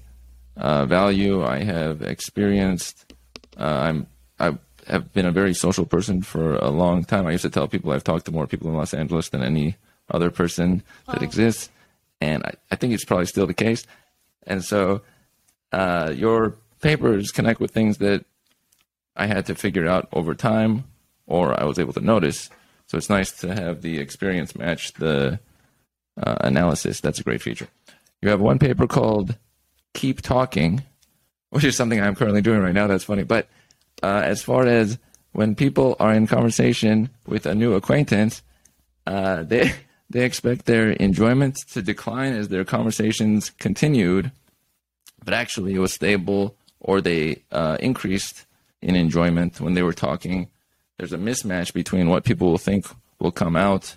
uh, 0.56 0.87
value. 0.87 1.44
I 1.44 1.62
have 1.62 2.02
experienced. 2.02 3.12
Uh, 3.59 3.64
I'm 3.64 4.06
I 4.38 4.59
have 4.88 5.12
been 5.12 5.26
a 5.26 5.32
very 5.32 5.54
social 5.54 5.87
person 5.87 6.23
for 6.23 6.56
a 6.56 6.71
long 6.71 7.04
time. 7.04 7.26
I 7.26 7.32
used 7.32 7.42
to 7.42 7.50
tell 7.50 7.68
people 7.68 7.92
I've 7.92 8.04
talked 8.04 8.26
to 8.26 8.32
more 8.32 8.47
people 8.47 8.68
in 8.68 8.76
Los 8.76 8.94
Angeles 8.94 9.28
than 9.28 9.42
any 9.42 9.76
other 10.11 10.30
person 10.30 10.82
that 11.06 11.23
exists, 11.23 11.71
and 12.21 12.42
I, 12.44 12.54
I 12.71 12.76
think 12.76 12.92
it's 12.92 13.04
probably 13.04 13.26
still 13.26 13.47
the 13.47 13.54
case. 13.54 13.87
And 14.47 14.64
so, 14.64 15.02
uh, 15.71 16.12
your 16.14 16.56
papers 16.80 17.30
connect 17.30 17.61
with 17.61 17.71
things 17.71 17.99
that 17.99 18.25
I 19.16 19.26
had 19.26 19.47
to 19.47 19.54
figure 19.54 19.87
out 19.87 20.09
over 20.12 20.35
time, 20.35 20.85
or 21.26 21.59
I 21.59 21.64
was 21.64 21.78
able 21.78 21.92
to 21.94 22.00
notice. 22.00 22.50
So 22.87 22.99
it's 22.99 23.09
nice 23.09 23.30
to 23.40 23.54
have 23.54 23.82
the 23.82 23.99
experience 23.99 24.56
match 24.56 24.92
the 24.94 25.38
uh, 26.21 26.37
analysis. 26.40 27.00
That's 27.00 27.21
a 27.21 27.23
great 27.23 27.40
feature. 27.40 27.68
You 28.21 28.28
have 28.30 28.40
one 28.40 28.59
paper 28.59 28.87
called 28.87 29.37
"Keep 29.94 30.22
Talking," 30.22 30.82
which 31.50 31.64
is 31.64 31.76
something 31.76 32.00
I'm 32.00 32.14
currently 32.14 32.42
doing 32.42 32.61
right 32.61 32.75
now. 32.75 32.87
That's 32.87 33.04
funny, 33.04 33.25
but 33.25 33.49
uh, 34.02 34.22
as 34.25 34.42
far 34.42 34.66
as 34.66 34.99
when 35.32 35.54
people 35.54 35.96
are 36.00 36.12
in 36.12 36.26
conversation 36.26 37.11
with 37.26 37.46
a 37.46 37.54
new 37.54 37.75
acquaintance, 37.75 38.42
uh, 39.06 39.42
they 39.42 39.72
they 40.11 40.25
expect 40.25 40.66
their 40.66 40.90
enjoyment 40.90 41.56
to 41.72 41.82
decline 41.82 42.34
as 42.34 42.49
their 42.49 42.64
conversations 42.64 43.50
continued, 43.50 44.30
but 45.25 45.34
actually 45.34 45.75
it 45.75 45.78
was 45.78 45.92
stable 45.92 46.54
or 46.80 47.00
they 47.00 47.42
uh, 47.50 47.78
increased 47.80 48.44
in 48.82 48.96
enjoyment 48.96 49.61
when 49.61 49.75
they 49.75 49.82
were 49.82 49.92
talking. 49.92 50.49
There's 50.99 51.12
a 51.12 51.18
mismatch 51.18 51.72
between 51.72 52.08
what 52.08 52.25
people 52.25 52.50
will 52.50 52.58
think 52.58 52.87
will 53.18 53.32
come 53.32 53.56
out 53.56 53.96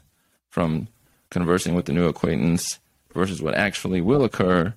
from 0.50 0.88
conversing 1.30 1.76
with 1.76 1.86
the 1.86 1.94
new 1.94 2.08
acquaintance 2.08 2.80
versus 3.14 3.42
what 3.42 3.56
actually 3.56 4.00
will 4.00 4.24
occur. 4.24 4.74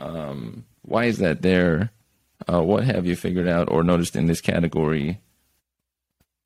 Um, 0.00 0.64
why 0.82 1.04
is 1.04 1.18
that 1.18 1.42
there? 1.42 1.90
Uh, 2.50 2.62
what 2.62 2.84
have 2.84 3.06
you 3.06 3.14
figured 3.16 3.46
out 3.46 3.70
or 3.70 3.84
noticed 3.84 4.16
in 4.16 4.26
this 4.26 4.40
category? 4.40 5.20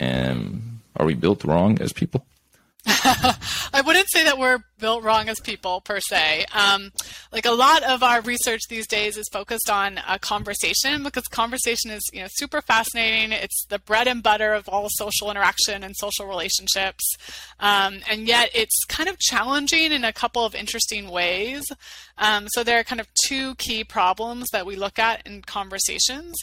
And 0.01 0.81
are 0.97 1.07
we 1.07 1.15
built 1.15 1.45
wrong 1.45 1.81
as 1.81 1.93
people? 1.93 2.27
I 2.87 3.83
wouldn't 3.85 4.11
say 4.11 4.25
that 4.25 4.39
we're 4.39 4.59
built 4.79 5.03
wrong 5.03 5.29
as 5.29 5.41
people 5.41 5.81
per 5.81 6.01
se. 6.01 6.47
Um, 6.53 6.93
like 7.35 7.47
a 7.47 7.51
lot 7.51 7.83
of 7.83 8.05
our 8.05 8.21
research 8.21 8.61
these 8.69 8.87
days 8.87 9.17
is 9.17 9.29
focused 9.33 9.69
on 9.69 10.01
a 10.09 10.21
conversation 10.21 11.03
because 11.03 11.25
conversation 11.25 11.91
is 11.91 12.03
you 12.13 12.21
know 12.21 12.29
super 12.31 12.63
fascinating. 12.63 13.33
It's 13.33 13.67
the 13.69 13.81
bread 13.81 14.07
and 14.07 14.23
butter 14.23 14.53
of 14.55 14.69
all 14.69 14.87
social 14.89 15.33
interaction 15.33 15.83
and 15.83 15.97
social 15.97 16.27
relationships, 16.27 17.05
um, 17.59 17.99
and 18.09 18.29
yet 18.29 18.51
it's 18.55 18.85
kind 18.85 19.09
of 19.09 19.19
challenging 19.19 19.91
in 19.91 20.05
a 20.05 20.13
couple 20.13 20.45
of 20.45 20.55
interesting 20.55 21.11
ways. 21.11 21.65
Um, 22.17 22.47
so 22.51 22.63
there 22.63 22.79
are 22.79 22.85
kind 22.85 23.01
of 23.01 23.09
two 23.27 23.57
key 23.57 23.83
problems 23.83 24.47
that 24.53 24.65
we 24.65 24.77
look 24.77 25.01
at 25.01 25.27
in 25.27 25.43
conversations. 25.43 26.37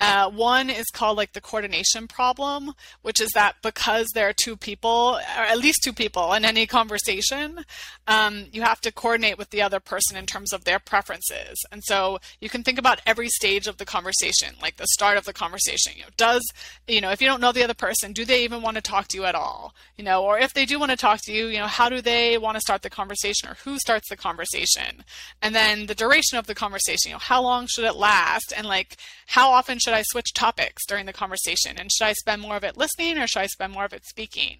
Uh, 0.00 0.30
one 0.30 0.70
is 0.70 0.86
called 0.92 1.16
like 1.16 1.32
the 1.32 1.40
coordination 1.40 2.06
problem, 2.06 2.72
which 3.02 3.20
is 3.20 3.30
that 3.34 3.56
because 3.62 4.06
there 4.14 4.28
are 4.28 4.34
two 4.34 4.56
people, 4.56 5.18
or 5.36 5.42
at 5.42 5.58
least 5.58 5.80
two 5.82 5.92
people 5.92 6.32
in 6.34 6.44
any 6.44 6.66
conversation, 6.66 7.64
um, 8.06 8.44
you 8.52 8.62
have 8.62 8.80
to 8.82 8.92
coordinate 8.92 9.38
with 9.38 9.50
the 9.50 9.62
other 9.62 9.80
person 9.80 10.16
in 10.16 10.26
terms 10.26 10.35
of 10.52 10.64
their 10.64 10.78
preferences. 10.78 11.56
And 11.70 11.82
so 11.84 12.18
you 12.40 12.48
can 12.48 12.62
think 12.62 12.78
about 12.78 13.00
every 13.06 13.28
stage 13.28 13.66
of 13.66 13.76
the 13.78 13.84
conversation, 13.84 14.54
like 14.60 14.76
the 14.76 14.86
start 14.88 15.16
of 15.16 15.24
the 15.24 15.32
conversation. 15.32 15.92
You 15.96 16.02
know, 16.02 16.08
does 16.16 16.42
you 16.86 17.00
know 17.00 17.10
if 17.10 17.20
you 17.20 17.26
don't 17.26 17.40
know 17.40 17.52
the 17.52 17.64
other 17.64 17.74
person, 17.74 18.12
do 18.12 18.24
they 18.24 18.44
even 18.44 18.62
want 18.62 18.76
to 18.76 18.82
talk 18.82 19.08
to 19.08 19.16
you 19.16 19.24
at 19.24 19.34
all? 19.34 19.74
You 19.96 20.04
know, 20.04 20.22
or 20.22 20.38
if 20.38 20.54
they 20.54 20.66
do 20.66 20.78
want 20.78 20.90
to 20.90 20.96
talk 20.96 21.20
to 21.22 21.32
you, 21.32 21.46
you 21.46 21.58
know, 21.58 21.66
how 21.66 21.88
do 21.88 22.00
they 22.00 22.38
want 22.38 22.56
to 22.56 22.60
start 22.60 22.82
the 22.82 22.90
conversation, 22.90 23.48
or 23.48 23.54
who 23.64 23.78
starts 23.78 24.08
the 24.08 24.16
conversation? 24.16 25.04
And 25.40 25.54
then 25.54 25.86
the 25.86 25.94
duration 25.94 26.38
of 26.38 26.46
the 26.46 26.54
conversation. 26.54 27.10
You 27.10 27.14
know, 27.14 27.18
how 27.20 27.42
long 27.42 27.66
should 27.66 27.84
it 27.84 27.96
last? 27.96 28.52
And 28.56 28.66
like, 28.66 28.96
how 29.26 29.50
often 29.50 29.78
should 29.78 29.94
I 29.94 30.02
switch 30.02 30.34
topics 30.34 30.86
during 30.86 31.06
the 31.06 31.12
conversation? 31.12 31.76
And 31.78 31.90
should 31.90 32.06
I 32.06 32.12
spend 32.12 32.42
more 32.42 32.56
of 32.56 32.64
it 32.64 32.76
listening, 32.76 33.18
or 33.18 33.26
should 33.26 33.40
I 33.40 33.46
spend 33.46 33.72
more 33.72 33.84
of 33.84 33.92
it 33.92 34.04
speaking? 34.06 34.58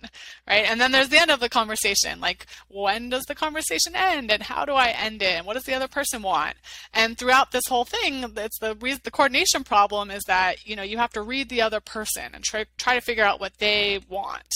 Right? 0.48 0.64
And 0.64 0.80
then 0.80 0.92
there's 0.92 1.08
the 1.08 1.20
end 1.20 1.30
of 1.30 1.40
the 1.40 1.48
conversation. 1.48 2.20
Like, 2.20 2.46
when 2.68 3.10
does 3.10 3.24
the 3.24 3.34
conversation 3.34 3.94
end, 3.94 4.30
and 4.30 4.42
how 4.42 4.64
do 4.64 4.72
I 4.72 4.88
end 4.88 5.22
it? 5.22 5.36
And 5.36 5.46
what 5.46 5.54
does 5.54 5.64
the 5.66 5.74
other 5.74 5.88
person 5.88 6.22
want? 6.22 6.56
And 6.94 7.18
throughout 7.18 7.52
this 7.52 7.66
whole 7.68 7.84
thing, 7.84 8.24
it's 8.36 8.58
the 8.58 8.74
the 9.02 9.10
coordination 9.10 9.64
problem 9.64 10.10
is 10.10 10.22
that 10.24 10.66
you 10.66 10.76
know 10.76 10.82
you 10.82 10.98
have 10.98 11.12
to 11.12 11.22
read 11.22 11.48
the 11.48 11.62
other 11.62 11.80
person 11.80 12.30
and 12.34 12.42
try 12.42 12.64
try 12.78 12.94
to 12.94 13.00
figure 13.00 13.24
out 13.24 13.40
what 13.40 13.58
they 13.58 14.00
want. 14.08 14.46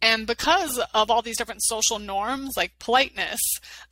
And 0.00 0.26
because 0.26 0.80
of 0.94 1.10
all 1.10 1.22
these 1.22 1.38
different 1.38 1.62
social 1.62 1.98
norms, 1.98 2.52
like 2.56 2.78
politeness, 2.78 3.40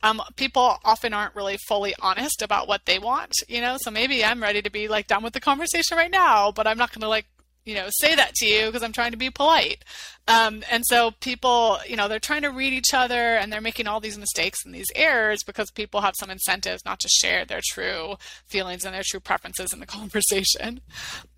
um, 0.03 0.21
people 0.35 0.77
often 0.85 1.13
aren't 1.13 1.35
really 1.35 1.57
fully 1.67 1.93
honest 2.01 2.41
about 2.41 2.67
what 2.67 2.85
they 2.85 2.99
want. 2.99 3.33
You 3.47 3.61
know, 3.61 3.77
so 3.79 3.91
maybe 3.91 4.23
I'm 4.23 4.41
ready 4.41 4.61
to 4.61 4.69
be 4.69 4.87
like 4.87 5.07
done 5.07 5.23
with 5.23 5.33
the 5.33 5.39
conversation 5.39 5.97
right 5.97 6.11
now, 6.11 6.51
but 6.51 6.67
I'm 6.67 6.77
not 6.77 6.91
going 6.91 7.01
to 7.01 7.09
like 7.09 7.25
you 7.67 7.75
know 7.75 7.87
say 7.89 8.15
that 8.15 8.33
to 8.35 8.47
you 8.47 8.65
because 8.67 8.81
i'm 8.81 8.93
trying 8.93 9.11
to 9.11 9.17
be 9.17 9.29
polite. 9.29 9.83
Um, 10.29 10.61
and 10.69 10.83
so 10.85 11.11
people 11.21 11.79
you 11.87 11.95
know 11.95 12.07
they're 12.07 12.19
trying 12.19 12.41
to 12.41 12.49
read 12.49 12.73
each 12.73 12.93
other 12.93 13.35
and 13.37 13.51
they're 13.51 13.61
making 13.61 13.87
all 13.87 13.99
these 13.99 14.17
mistakes 14.17 14.65
and 14.65 14.73
these 14.73 14.91
errors 14.95 15.43
because 15.45 15.71
people 15.71 16.01
have 16.01 16.15
some 16.19 16.29
incentives 16.29 16.83
not 16.85 16.99
to 16.99 17.07
share 17.07 17.45
their 17.45 17.61
true 17.63 18.15
feelings 18.45 18.83
and 18.83 18.93
their 18.93 19.03
true 19.05 19.19
preferences 19.19 19.71
in 19.71 19.79
the 19.79 19.85
conversation. 19.99 20.81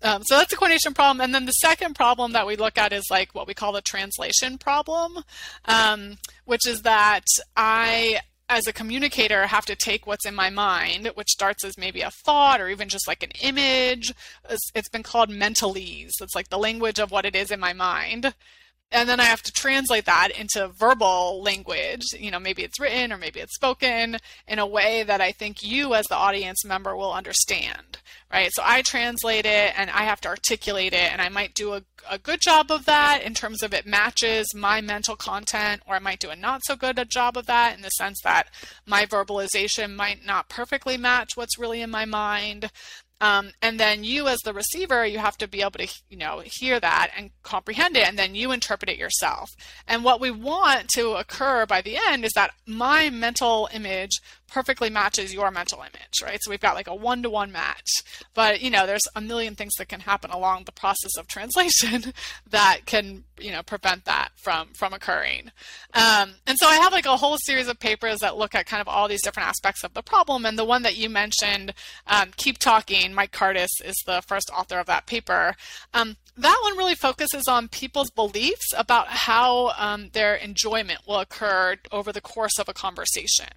Um, 0.02 0.22
so 0.24 0.36
that's 0.36 0.50
the 0.50 0.56
coordination 0.56 0.92
problem. 0.92 1.20
And 1.20 1.34
then 1.34 1.46
the 1.46 1.52
second 1.52 1.94
problem 1.94 2.32
that 2.32 2.46
we 2.46 2.56
look 2.56 2.78
at 2.78 2.92
is 2.92 3.04
like 3.10 3.34
what 3.34 3.46
we 3.46 3.54
call 3.54 3.72
the 3.72 3.82
translation 3.82 4.58
problem 4.58 5.18
um, 5.66 6.18
which 6.44 6.66
is 6.66 6.82
that 6.82 7.24
i 7.56 8.18
as 8.50 8.66
a 8.66 8.72
communicator 8.72 9.46
have 9.46 9.64
to 9.64 9.76
take 9.76 10.06
what's 10.06 10.26
in 10.26 10.34
my 10.34 10.50
mind 10.50 11.10
which 11.14 11.30
starts 11.30 11.64
as 11.64 11.78
maybe 11.78 12.02
a 12.02 12.10
thought 12.10 12.60
or 12.60 12.68
even 12.68 12.88
just 12.88 13.06
like 13.06 13.22
an 13.22 13.30
image. 13.40 14.12
It's, 14.74 14.88
been 14.88 15.04
called 15.04 15.30
mentalese. 15.30 16.10
It's 16.20 16.34
like 16.34 16.48
the 16.48 16.58
language 16.58 16.98
of 16.98 17.12
what 17.12 17.24
it 17.24 17.36
is 17.36 17.52
in 17.52 17.60
my 17.60 17.72
mind 17.72 18.34
and 18.92 19.08
then 19.08 19.20
I 19.20 19.24
have 19.24 19.42
to 19.42 19.52
translate 19.52 20.06
that 20.06 20.30
into 20.36 20.68
verbal 20.68 21.42
language. 21.42 22.02
You 22.18 22.30
know, 22.30 22.40
maybe 22.40 22.64
it's 22.64 22.80
written 22.80 23.12
or 23.12 23.18
maybe 23.18 23.38
it's 23.38 23.54
spoken 23.54 24.18
in 24.48 24.58
a 24.58 24.66
way 24.66 25.04
that 25.04 25.20
I 25.20 25.30
think 25.30 25.62
you, 25.62 25.94
as 25.94 26.06
the 26.06 26.16
audience 26.16 26.64
member, 26.64 26.96
will 26.96 27.12
understand, 27.12 27.98
right? 28.32 28.50
So 28.52 28.62
I 28.64 28.82
translate 28.82 29.46
it 29.46 29.78
and 29.78 29.90
I 29.90 30.02
have 30.02 30.20
to 30.22 30.28
articulate 30.28 30.92
it, 30.92 31.12
and 31.12 31.22
I 31.22 31.28
might 31.28 31.54
do 31.54 31.74
a, 31.74 31.82
a 32.10 32.18
good 32.18 32.40
job 32.40 32.70
of 32.70 32.84
that 32.86 33.22
in 33.22 33.34
terms 33.34 33.62
of 33.62 33.72
it 33.72 33.86
matches 33.86 34.52
my 34.54 34.80
mental 34.80 35.14
content, 35.14 35.82
or 35.86 35.94
I 35.94 36.00
might 36.00 36.18
do 36.18 36.30
a 36.30 36.36
not 36.36 36.62
so 36.64 36.74
good 36.74 36.98
a 36.98 37.04
job 37.04 37.36
of 37.36 37.46
that 37.46 37.76
in 37.76 37.82
the 37.82 37.90
sense 37.90 38.20
that 38.24 38.48
my 38.86 39.06
verbalization 39.06 39.94
might 39.94 40.26
not 40.26 40.48
perfectly 40.48 40.96
match 40.96 41.36
what's 41.36 41.58
really 41.58 41.80
in 41.80 41.90
my 41.90 42.04
mind. 42.04 42.70
Um, 43.20 43.50
and 43.60 43.78
then 43.78 44.02
you 44.04 44.28
as 44.28 44.38
the 44.40 44.54
receiver 44.54 45.04
you 45.04 45.18
have 45.18 45.36
to 45.38 45.48
be 45.48 45.60
able 45.60 45.72
to 45.72 45.88
you 46.08 46.16
know 46.16 46.42
hear 46.44 46.80
that 46.80 47.10
and 47.16 47.30
comprehend 47.42 47.96
it 47.96 48.08
and 48.08 48.18
then 48.18 48.34
you 48.34 48.52
interpret 48.52 48.90
it 48.90 48.98
yourself. 48.98 49.50
And 49.86 50.04
what 50.04 50.20
we 50.20 50.30
want 50.30 50.88
to 50.90 51.12
occur 51.12 51.66
by 51.66 51.80
the 51.82 51.96
end 52.08 52.24
is 52.24 52.32
that 52.32 52.52
my 52.66 53.10
mental 53.10 53.68
image 53.72 54.20
perfectly 54.48 54.90
matches 54.90 55.32
your 55.32 55.50
mental 55.50 55.80
image 55.80 56.22
right? 56.22 56.38
So 56.42 56.50
we've 56.50 56.60
got 56.60 56.74
like 56.74 56.88
a 56.88 56.94
one-to-one 56.94 57.52
match 57.52 57.88
but 58.34 58.60
you 58.60 58.70
know 58.70 58.86
there's 58.86 59.06
a 59.14 59.20
million 59.20 59.54
things 59.54 59.72
that 59.78 59.88
can 59.88 60.00
happen 60.00 60.30
along 60.30 60.64
the 60.64 60.72
process 60.72 61.16
of 61.18 61.26
translation 61.26 62.12
that 62.50 62.80
can 62.86 63.24
you 63.38 63.50
know 63.50 63.62
prevent 63.62 64.04
that 64.04 64.30
from 64.36 64.68
from 64.74 64.92
occurring. 64.92 65.50
Um, 65.94 66.34
and 66.46 66.56
so 66.58 66.66
i 66.66 66.76
have 66.76 66.92
like 66.92 67.06
a 67.06 67.16
whole 67.16 67.36
series 67.44 67.68
of 67.68 67.78
papers 67.78 68.20
that 68.20 68.36
look 68.36 68.54
at 68.54 68.66
kind 68.66 68.80
of 68.80 68.88
all 68.88 69.08
these 69.08 69.22
different 69.22 69.48
aspects 69.48 69.84
of 69.84 69.94
the 69.94 70.02
problem. 70.02 70.46
And 70.46 70.58
the 70.58 70.64
one 70.64 70.82
that 70.82 70.96
you 70.96 71.08
mentioned 71.08 71.74
um, 72.06 72.30
keep 72.36 72.58
talking 72.58 73.14
Mike 73.14 73.32
Kardas 73.32 73.68
is 73.84 73.96
the 74.06 74.22
first 74.26 74.50
author 74.56 74.78
of 74.78 74.86
that 74.86 75.06
paper. 75.06 75.56
Um, 75.94 76.16
that 76.36 76.58
one 76.62 76.78
really 76.78 76.94
focuses 76.94 77.46
on 77.48 77.68
people's 77.68 78.10
beliefs 78.10 78.72
about 78.76 79.08
how 79.08 79.72
um, 79.76 80.08
their 80.12 80.34
enjoyment 80.36 81.00
will 81.06 81.20
occur 81.20 81.76
over 81.92 82.12
the 82.12 82.20
course 82.20 82.58
of 82.58 82.68
a 82.68 82.72
conversation. 82.72 83.48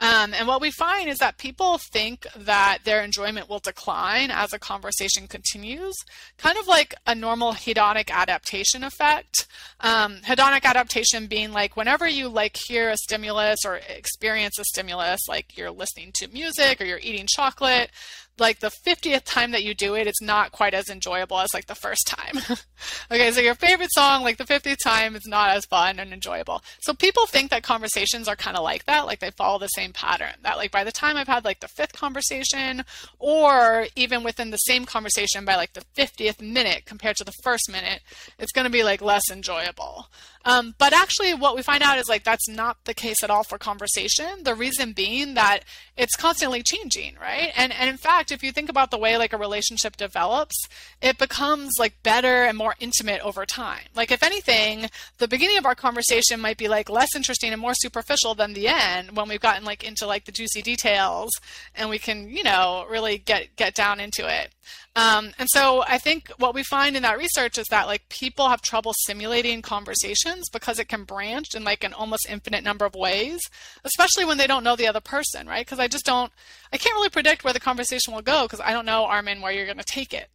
Um, 0.00 0.34
and 0.34 0.48
what 0.48 0.60
we 0.60 0.70
find 0.70 1.08
is 1.08 1.18
that 1.18 1.38
people 1.38 1.78
think 1.78 2.26
that 2.36 2.78
their 2.84 3.02
enjoyment 3.02 3.48
will 3.48 3.60
decline 3.60 4.05
as 4.14 4.52
a 4.52 4.58
conversation 4.58 5.26
continues, 5.26 5.94
kind 6.38 6.58
of 6.58 6.66
like 6.66 6.94
a 7.06 7.14
normal 7.14 7.52
hedonic 7.52 8.10
adaptation 8.10 8.82
effect. 8.82 9.46
Um, 9.80 10.16
hedonic 10.18 10.64
adaptation 10.64 11.26
being 11.26 11.52
like 11.52 11.76
whenever 11.76 12.08
you 12.08 12.28
like 12.28 12.56
hear 12.56 12.90
a 12.90 12.96
stimulus 12.96 13.58
or 13.64 13.76
experience 13.88 14.58
a 14.58 14.64
stimulus, 14.64 15.20
like 15.28 15.56
you're 15.56 15.70
listening 15.70 16.12
to 16.14 16.28
music 16.28 16.80
or 16.80 16.84
you're 16.84 17.00
eating 17.02 17.26
chocolate, 17.28 17.90
like 18.38 18.60
the 18.60 18.70
50th 18.70 19.24
time 19.24 19.52
that 19.52 19.64
you 19.64 19.74
do 19.74 19.94
it, 19.94 20.06
it's 20.06 20.20
not 20.20 20.52
quite 20.52 20.74
as 20.74 20.88
enjoyable 20.88 21.38
as 21.38 21.54
like 21.54 21.66
the 21.66 21.74
first 21.74 22.06
time. 22.06 22.38
okay, 23.10 23.30
so 23.30 23.40
your 23.40 23.54
favorite 23.54 23.92
song, 23.92 24.22
like 24.22 24.36
the 24.36 24.44
50th 24.44 24.78
time, 24.82 25.16
is 25.16 25.26
not 25.26 25.50
as 25.50 25.64
fun 25.64 25.98
and 25.98 26.12
enjoyable. 26.12 26.62
So 26.80 26.92
people 26.92 27.26
think 27.26 27.50
that 27.50 27.62
conversations 27.62 28.28
are 28.28 28.36
kind 28.36 28.56
of 28.56 28.62
like 28.62 28.84
that, 28.84 29.06
like 29.06 29.20
they 29.20 29.30
follow 29.30 29.58
the 29.58 29.68
same 29.68 29.92
pattern. 29.92 30.34
That 30.42 30.58
like 30.58 30.70
by 30.70 30.84
the 30.84 30.92
time 30.92 31.16
I've 31.16 31.28
had 31.28 31.44
like 31.44 31.60
the 31.60 31.68
fifth 31.68 31.94
conversation, 31.94 32.84
or 33.18 33.86
even 33.96 34.22
within 34.22 34.50
the 34.50 34.58
same 34.58 34.84
conversation 34.84 35.44
by 35.44 35.56
like 35.56 35.72
the 35.72 35.84
50th 35.96 36.40
minute 36.40 36.84
compared 36.84 37.16
to 37.16 37.24
the 37.24 37.32
first 37.42 37.70
minute, 37.70 38.02
it's 38.38 38.52
going 38.52 38.66
to 38.66 38.70
be 38.70 38.84
like 38.84 39.00
less 39.00 39.30
enjoyable. 39.30 40.06
Um, 40.46 40.76
but 40.78 40.92
actually, 40.92 41.34
what 41.34 41.56
we 41.56 41.62
find 41.62 41.82
out 41.82 41.98
is 41.98 42.08
like 42.08 42.22
that's 42.22 42.48
not 42.48 42.84
the 42.84 42.94
case 42.94 43.24
at 43.24 43.30
all 43.30 43.42
for 43.42 43.58
conversation. 43.58 44.44
The 44.44 44.54
reason 44.54 44.92
being 44.92 45.34
that 45.34 45.64
it's 45.96 46.14
constantly 46.14 46.62
changing, 46.62 47.16
right? 47.20 47.50
And 47.56 47.72
and 47.72 47.90
in 47.90 47.96
fact, 47.96 48.30
if 48.30 48.44
you 48.44 48.52
think 48.52 48.70
about 48.70 48.92
the 48.92 48.96
way 48.96 49.18
like 49.18 49.32
a 49.32 49.38
relationship 49.38 49.96
develops, 49.96 50.56
it 51.02 51.18
becomes 51.18 51.72
like 51.80 52.00
better 52.04 52.44
and 52.44 52.56
more 52.56 52.76
intimate 52.78 53.20
over 53.22 53.44
time. 53.44 53.82
Like 53.96 54.12
if 54.12 54.22
anything, 54.22 54.88
the 55.18 55.26
beginning 55.26 55.58
of 55.58 55.66
our 55.66 55.74
conversation 55.74 56.40
might 56.40 56.58
be 56.58 56.68
like 56.68 56.88
less 56.88 57.16
interesting 57.16 57.52
and 57.52 57.60
more 57.60 57.74
superficial 57.74 58.36
than 58.36 58.52
the 58.52 58.68
end 58.68 59.16
when 59.16 59.28
we've 59.28 59.40
gotten 59.40 59.64
like 59.64 59.82
into 59.82 60.06
like 60.06 60.26
the 60.26 60.32
juicy 60.32 60.62
details 60.62 61.32
and 61.74 61.90
we 61.90 61.98
can 61.98 62.30
you 62.30 62.44
know 62.44 62.86
really 62.88 63.18
get 63.18 63.56
get 63.56 63.74
down 63.74 63.98
into 63.98 64.24
it. 64.28 64.52
Um, 64.94 65.32
and 65.38 65.48
so 65.50 65.84
I 65.86 65.98
think 65.98 66.30
what 66.38 66.54
we 66.54 66.62
find 66.62 66.96
in 66.96 67.02
that 67.02 67.18
research 67.18 67.58
is 67.58 67.66
that 67.68 67.86
like 67.86 68.08
people 68.08 68.48
have 68.48 68.62
trouble 68.62 68.94
simulating 69.04 69.62
conversations 69.62 70.48
because 70.50 70.78
it 70.78 70.88
can 70.88 71.04
branch 71.04 71.54
in 71.54 71.64
like 71.64 71.84
an 71.84 71.92
almost 71.92 72.26
infinite 72.28 72.64
number 72.64 72.84
of 72.84 72.94
ways, 72.94 73.40
especially 73.84 74.24
when 74.24 74.38
they 74.38 74.46
don't 74.46 74.64
know 74.64 74.76
the 74.76 74.88
other 74.88 75.00
person, 75.00 75.46
right? 75.46 75.66
Because 75.66 75.78
I 75.78 75.88
just 75.88 76.04
don't, 76.04 76.32
I 76.72 76.78
can't 76.78 76.94
really 76.94 77.10
predict 77.10 77.44
where 77.44 77.52
the 77.52 77.60
conversation 77.60 78.14
will 78.14 78.22
go 78.22 78.44
because 78.44 78.60
I 78.60 78.72
don't 78.72 78.86
know, 78.86 79.04
Armen, 79.04 79.40
where 79.40 79.52
you're 79.52 79.66
going 79.66 79.78
to 79.78 79.84
take 79.84 80.14
it. 80.14 80.28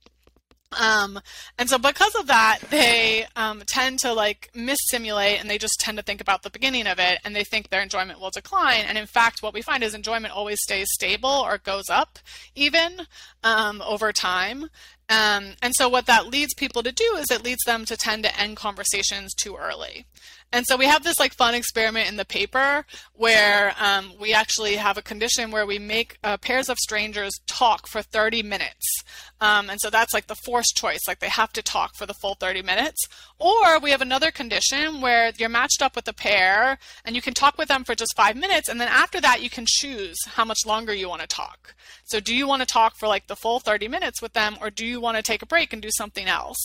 Um, 0.80 1.20
and 1.58 1.70
so 1.70 1.78
because 1.78 2.16
of 2.16 2.28
that, 2.28 2.60
they 2.70 3.26
um, 3.36 3.64
tend 3.68 4.00
to 4.00 4.14
like 4.14 4.50
missimulate 4.56 5.40
and 5.40 5.50
they 5.50 5.58
just 5.58 5.80
tend 5.80 5.98
to 5.98 6.04
think 6.04 6.22
about 6.22 6.44
the 6.44 6.50
beginning 6.50 6.88
of 6.88 7.00
it 7.00 7.20
and 7.24 7.36
they 7.36 7.44
think 7.44 7.70
their 7.70 7.82
enjoyment 7.82 8.20
will 8.20 8.30
decline. 8.30 8.86
And 8.88 8.98
in 8.98 9.06
fact, 9.06 9.42
what 9.42 9.54
we 9.54 9.62
find 9.62 9.84
is 9.84 9.94
enjoyment 9.94 10.34
always 10.34 10.60
stays 10.62 10.88
stable 10.92 11.30
or 11.30 11.58
goes 11.58 11.90
up 11.90 12.20
even 12.56 13.02
um, 13.44 13.82
over 13.86 14.12
time. 14.12 14.70
Um, 15.10 15.56
and 15.62 15.74
so 15.76 15.90
what 15.90 16.06
that 16.06 16.28
leads 16.28 16.54
people 16.54 16.84
to 16.84 16.92
do 16.94 17.16
is 17.18 17.30
it 17.30 17.44
leads 17.44 17.64
them 17.66 17.84
to 17.86 17.98
tend 17.98 18.24
to 18.24 18.40
end 18.40 18.56
conversations 18.56 19.34
too 19.34 19.58
early. 19.58 20.06
And 20.54 20.66
so 20.66 20.78
we 20.78 20.86
have 20.86 21.04
this 21.04 21.20
like 21.20 21.34
fun 21.34 21.54
experiment 21.54 22.10
in 22.10 22.18
the 22.18 22.26
paper 22.26 22.86
where 23.14 23.74
um, 23.80 24.14
we 24.20 24.34
actually 24.34 24.76
have 24.76 24.98
a 24.98 25.02
condition 25.02 25.52
where 25.52 25.66
we 25.66 25.80
make 25.80 26.18
uh, 26.24 26.38
pairs 26.38 26.70
of 26.70 26.78
strangers 26.78 27.32
talk 27.48 27.88
for 27.88 28.02
30 28.02 28.44
minutes. 28.44 29.04
Um, 29.42 29.72
and 29.72 29.82
so 29.82 29.90
that's 29.90 30.14
like 30.14 30.28
the 30.28 30.36
forced 30.36 30.78
choice, 30.78 31.00
like 31.08 31.20
they 31.20 31.28
have 31.28 31.52
to 31.54 31.64
talk 31.64 31.96
for 31.96 32.06
the 32.06 32.14
full 32.14 32.36
30 32.36 32.62
minutes. 32.62 33.02
Or 33.40 33.80
we 33.80 33.90
have 33.90 34.02
another 34.02 34.30
condition 34.30 35.02
where 35.02 35.32
you're 35.36 35.50
matched 35.50 35.82
up 35.82 35.96
with 35.96 36.08
a 36.08 36.14
pair 36.14 36.78
and 37.04 37.16
you 37.16 37.24
can 37.24 37.34
talk 37.34 37.58
with 37.58 37.68
them 37.68 37.84
for 37.84 37.96
just 37.96 38.16
five 38.16 38.38
minutes. 38.38 38.70
And 38.70 38.80
then 38.80 38.88
after 38.88 39.20
that, 39.20 39.42
you 39.42 39.50
can 39.50 39.66
choose 39.68 40.18
how 40.28 40.46
much 40.46 40.60
longer 40.66 40.94
you 40.94 41.10
want 41.10 41.22
to 41.22 41.28
talk. 41.28 41.74
So 42.04 42.20
do 42.20 42.36
you 42.36 42.48
want 42.48 42.62
to 42.62 42.68
talk 42.68 42.94
for 43.00 43.08
like 43.08 43.26
the 43.26 43.36
full 43.36 43.60
30 43.60 43.88
minutes 43.88 44.22
with 44.22 44.34
them 44.34 44.58
or 44.62 44.70
do 44.70 44.86
you 44.86 45.02
want 45.02 45.18
to 45.18 45.24
take 45.24 45.42
a 45.42 45.48
break 45.48 45.74
and 45.74 45.82
do 45.82 45.90
something 45.92 46.28
else? 46.28 46.60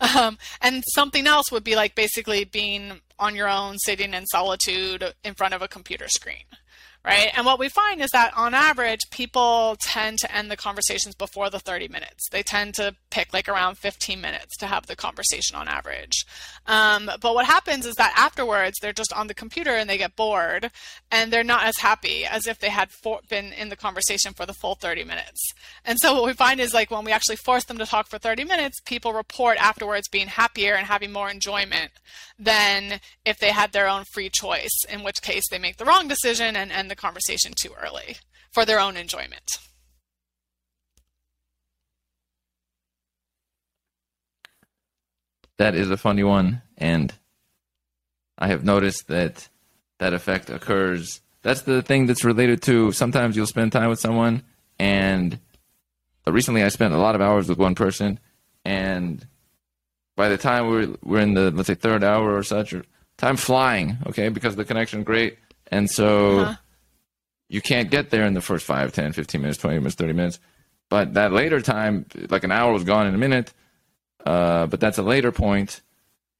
Um, 0.18 0.38
and 0.62 0.82
something 0.94 1.26
else 1.26 1.52
would 1.52 1.62
be 1.64 1.76
like 1.76 1.94
basically 1.94 2.44
being 2.44 3.00
on 3.18 3.34
your 3.34 3.48
own, 3.48 3.78
sitting 3.78 4.14
in 4.14 4.26
solitude 4.26 5.14
in 5.22 5.34
front 5.34 5.54
of 5.54 5.60
a 5.60 5.68
computer 5.68 6.08
screen 6.08 6.44
right? 7.04 7.30
And 7.36 7.46
what 7.46 7.58
we 7.58 7.68
find 7.68 8.00
is 8.00 8.10
that 8.10 8.36
on 8.36 8.54
average, 8.54 9.00
people 9.10 9.76
tend 9.80 10.18
to 10.18 10.34
end 10.34 10.50
the 10.50 10.56
conversations 10.56 11.14
before 11.14 11.48
the 11.50 11.58
30 11.58 11.88
minutes. 11.88 12.28
They 12.30 12.42
tend 12.42 12.74
to 12.74 12.94
pick 13.10 13.32
like 13.32 13.48
around 13.48 13.78
15 13.78 14.20
minutes 14.20 14.56
to 14.58 14.66
have 14.66 14.86
the 14.86 14.96
conversation 14.96 15.56
on 15.56 15.68
average. 15.68 16.26
Um, 16.66 17.10
but 17.20 17.34
what 17.34 17.46
happens 17.46 17.86
is 17.86 17.94
that 17.96 18.12
afterwards, 18.16 18.78
they're 18.80 18.92
just 18.92 19.12
on 19.12 19.26
the 19.26 19.34
computer 19.34 19.70
and 19.70 19.88
they 19.88 19.98
get 19.98 20.16
bored 20.16 20.70
and 21.10 21.32
they're 21.32 21.44
not 21.44 21.64
as 21.64 21.78
happy 21.78 22.24
as 22.24 22.46
if 22.46 22.58
they 22.58 22.68
had 22.68 22.90
for- 22.90 23.20
been 23.28 23.52
in 23.52 23.68
the 23.68 23.76
conversation 23.76 24.32
for 24.34 24.44
the 24.44 24.52
full 24.54 24.74
30 24.74 25.04
minutes. 25.04 25.40
And 25.84 25.98
so 25.98 26.14
what 26.14 26.26
we 26.26 26.32
find 26.34 26.60
is 26.60 26.74
like 26.74 26.90
when 26.90 27.04
we 27.04 27.12
actually 27.12 27.36
force 27.36 27.64
them 27.64 27.78
to 27.78 27.86
talk 27.86 28.08
for 28.08 28.18
30 28.18 28.44
minutes, 28.44 28.80
people 28.80 29.12
report 29.12 29.56
afterwards 29.62 30.08
being 30.08 30.28
happier 30.28 30.74
and 30.74 30.86
having 30.86 31.12
more 31.12 31.30
enjoyment 31.30 31.92
than 32.38 33.00
if 33.24 33.38
they 33.38 33.50
had 33.50 33.72
their 33.72 33.88
own 33.88 34.04
free 34.12 34.30
choice, 34.30 34.84
in 34.88 35.02
which 35.02 35.22
case 35.22 35.44
they 35.50 35.58
make 35.58 35.76
the 35.76 35.84
wrong 35.84 36.06
decision 36.08 36.54
and 36.54 36.70
end 36.70 36.90
the 36.90 36.96
conversation 36.98 37.52
too 37.56 37.72
early 37.82 38.16
for 38.52 38.64
their 38.64 38.80
own 38.80 38.96
enjoyment. 38.96 39.58
That 45.56 45.74
is 45.74 45.90
a 45.90 45.96
funny 45.96 46.22
one, 46.22 46.62
and 46.76 47.12
I 48.38 48.48
have 48.48 48.64
noticed 48.64 49.08
that 49.08 49.48
that 49.98 50.14
effect 50.14 50.50
occurs. 50.50 51.20
That's 51.42 51.62
the 51.62 51.82
thing 51.82 52.06
that's 52.06 52.24
related 52.24 52.62
to 52.62 52.92
sometimes 52.92 53.36
you'll 53.36 53.46
spend 53.46 53.72
time 53.72 53.88
with 53.88 53.98
someone, 53.98 54.42
and 54.78 55.40
recently 56.26 56.62
I 56.62 56.68
spent 56.68 56.94
a 56.94 56.98
lot 56.98 57.16
of 57.16 57.20
hours 57.20 57.48
with 57.48 57.58
one 57.58 57.74
person, 57.74 58.20
and 58.64 59.26
by 60.16 60.28
the 60.28 60.38
time 60.38 60.68
we're 60.68 60.94
we're 61.02 61.20
in 61.20 61.34
the 61.34 61.50
let's 61.50 61.66
say 61.66 61.74
third 61.74 62.04
hour 62.04 62.36
or 62.36 62.44
such, 62.44 62.72
or 62.72 62.84
time 63.16 63.36
flying, 63.36 63.98
okay, 64.06 64.28
because 64.28 64.54
the 64.54 64.64
connection 64.64 65.02
great, 65.02 65.38
and 65.72 65.90
so 65.90 66.38
uh-huh. 66.38 66.56
You 67.48 67.60
can't 67.60 67.90
get 67.90 68.10
there 68.10 68.24
in 68.24 68.34
the 68.34 68.40
first 68.40 68.64
5, 68.66 68.92
10, 68.92 69.12
15 69.12 69.40
minutes, 69.40 69.58
20 69.58 69.78
minutes, 69.78 69.94
30 69.96 70.12
minutes. 70.12 70.40
But 70.88 71.14
that 71.14 71.32
later 71.32 71.60
time, 71.60 72.06
like 72.30 72.44
an 72.44 72.52
hour 72.52 72.72
was 72.72 72.84
gone 72.84 73.06
in 73.06 73.14
a 73.14 73.18
minute, 73.18 73.52
uh, 74.24 74.66
but 74.66 74.80
that's 74.80 74.98
a 74.98 75.02
later 75.02 75.32
point. 75.32 75.82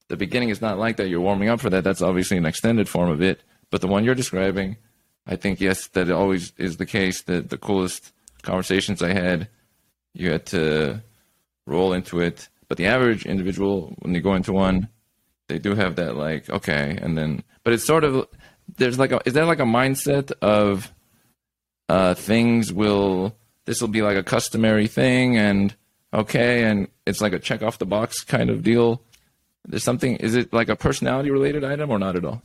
The 0.09 0.17
beginning 0.17 0.49
is 0.49 0.63
not 0.63 0.79
like 0.79 0.97
that. 0.97 1.09
You're 1.09 1.21
warming 1.21 1.49
up 1.49 1.61
for 1.61 1.71
that. 1.71 1.85
That's 1.85 2.03
obviously 2.03 2.39
an 2.39 2.47
extended 2.47 2.89
form 2.89 3.11
of 3.11 3.21
it. 3.21 3.43
But 3.71 3.83
the 3.83 3.89
one 3.89 4.05
you're 4.05 4.15
describing, 4.15 4.79
I 5.27 5.37
think, 5.37 5.61
yes, 5.61 5.89
that 5.89 6.11
always 6.11 6.53
is 6.57 6.79
the 6.79 6.87
case. 6.87 7.23
That 7.23 7.51
the 7.51 7.59
coolest 7.59 8.13
conversations 8.43 9.03
I 9.03 9.13
had, 9.13 9.49
you 10.15 10.31
had 10.31 10.47
to 10.47 11.03
roll 11.67 11.93
into 11.93 12.21
it. 12.21 12.49
But 12.69 12.79
the 12.79 12.87
average 12.87 13.27
individual, 13.27 13.95
when 13.99 14.13
they 14.13 14.21
go 14.21 14.35
into 14.35 14.53
one, 14.53 14.89
they 15.49 15.59
do 15.59 15.75
have 15.75 15.97
that 15.97 16.17
like, 16.17 16.49
okay, 16.49 16.99
and 17.01 17.17
then, 17.17 17.43
but 17.65 17.73
it's 17.73 17.85
sort 17.85 18.05
of, 18.05 18.27
there's 18.77 18.99
like 18.99 19.13
a, 19.13 19.21
is 19.25 19.33
there 19.33 19.47
like 19.47 19.61
a 19.61 19.65
mindset 19.65 20.33
of 20.43 20.93
uh, 21.89 22.15
things 22.15 22.73
will, 22.73 23.35
this 23.65 23.81
will 23.81 23.89
be 23.89 24.03
like 24.03 24.17
a 24.17 24.23
customary 24.23 24.87
thing 24.87 25.37
and 25.37 25.75
okay, 26.13 26.65
and 26.65 26.89
it's 27.07 27.21
like 27.21 27.33
a 27.33 27.39
check 27.39 27.63
off 27.63 27.79
the 27.79 27.87
box 27.87 28.23
kind 28.23 28.51
of 28.51 28.63
deal. 28.63 29.03
There's 29.67 29.85
something. 29.85 30.17
Is 30.17 30.35
it 30.35 30.53
like 30.53 30.69
a 30.69 30.77
personality 30.77 31.31
related 31.31 31.65
item 31.65 31.91
or 31.91 31.99
not 31.99 32.17
at 32.17 32.25
all? 32.25 32.43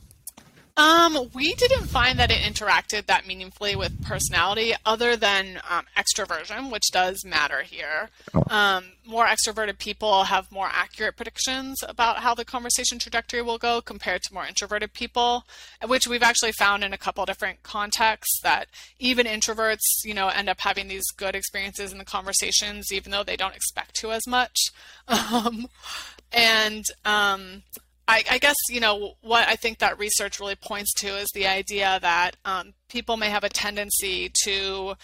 Um, 0.76 1.30
we 1.32 1.54
didn't 1.54 1.86
find 1.86 2.18
that 2.18 2.32
it 2.32 2.38
interacted 2.38 3.06
that 3.06 3.28
meaningfully 3.28 3.76
with 3.76 4.04
personality, 4.04 4.74
other 4.84 5.14
than 5.14 5.60
um, 5.70 5.86
extroversion, 5.96 6.72
which 6.72 6.90
does 6.92 7.24
matter 7.24 7.62
here. 7.62 8.10
Oh. 8.34 8.42
Um, 8.48 8.84
more 9.06 9.26
extroverted 9.26 9.78
people 9.78 10.24
have 10.24 10.50
more 10.50 10.68
accurate 10.72 11.16
predictions 11.16 11.78
about 11.86 12.18
how 12.18 12.34
the 12.34 12.44
conversation 12.44 12.98
trajectory 12.98 13.40
will 13.40 13.58
go 13.58 13.80
compared 13.80 14.22
to 14.22 14.34
more 14.34 14.46
introverted 14.46 14.94
people, 14.94 15.44
which 15.86 16.08
we've 16.08 16.22
actually 16.24 16.52
found 16.52 16.82
in 16.82 16.92
a 16.92 16.98
couple 16.98 17.24
different 17.24 17.62
contexts 17.62 18.40
that 18.42 18.66
even 18.98 19.26
introverts, 19.26 20.04
you 20.04 20.14
know, 20.14 20.28
end 20.28 20.48
up 20.48 20.60
having 20.60 20.88
these 20.88 21.06
good 21.16 21.36
experiences 21.36 21.92
in 21.92 21.98
the 21.98 22.04
conversations, 22.04 22.92
even 22.92 23.12
though 23.12 23.22
they 23.22 23.36
don't 23.36 23.54
expect 23.54 23.94
to 23.96 24.10
as 24.10 24.26
much. 24.26 24.58
Um, 25.34 25.68
and 26.32 26.84
um, 27.04 27.62
I, 28.06 28.22
I, 28.30 28.38
guess 28.38 28.56
you 28.68 28.80
know 28.80 29.14
what 29.22 29.48
I 29.48 29.56
think 29.56 29.78
that 29.78 29.98
research 29.98 30.38
really 30.38 30.56
points 30.56 30.92
to 30.94 31.16
is 31.16 31.28
the 31.34 31.46
idea 31.46 31.98
that 32.02 32.32
um, 32.44 32.74
people 32.88 33.16
may 33.16 33.30
have 33.30 33.44
a 33.44 33.48
tendency 33.48 34.30
to 34.44 34.94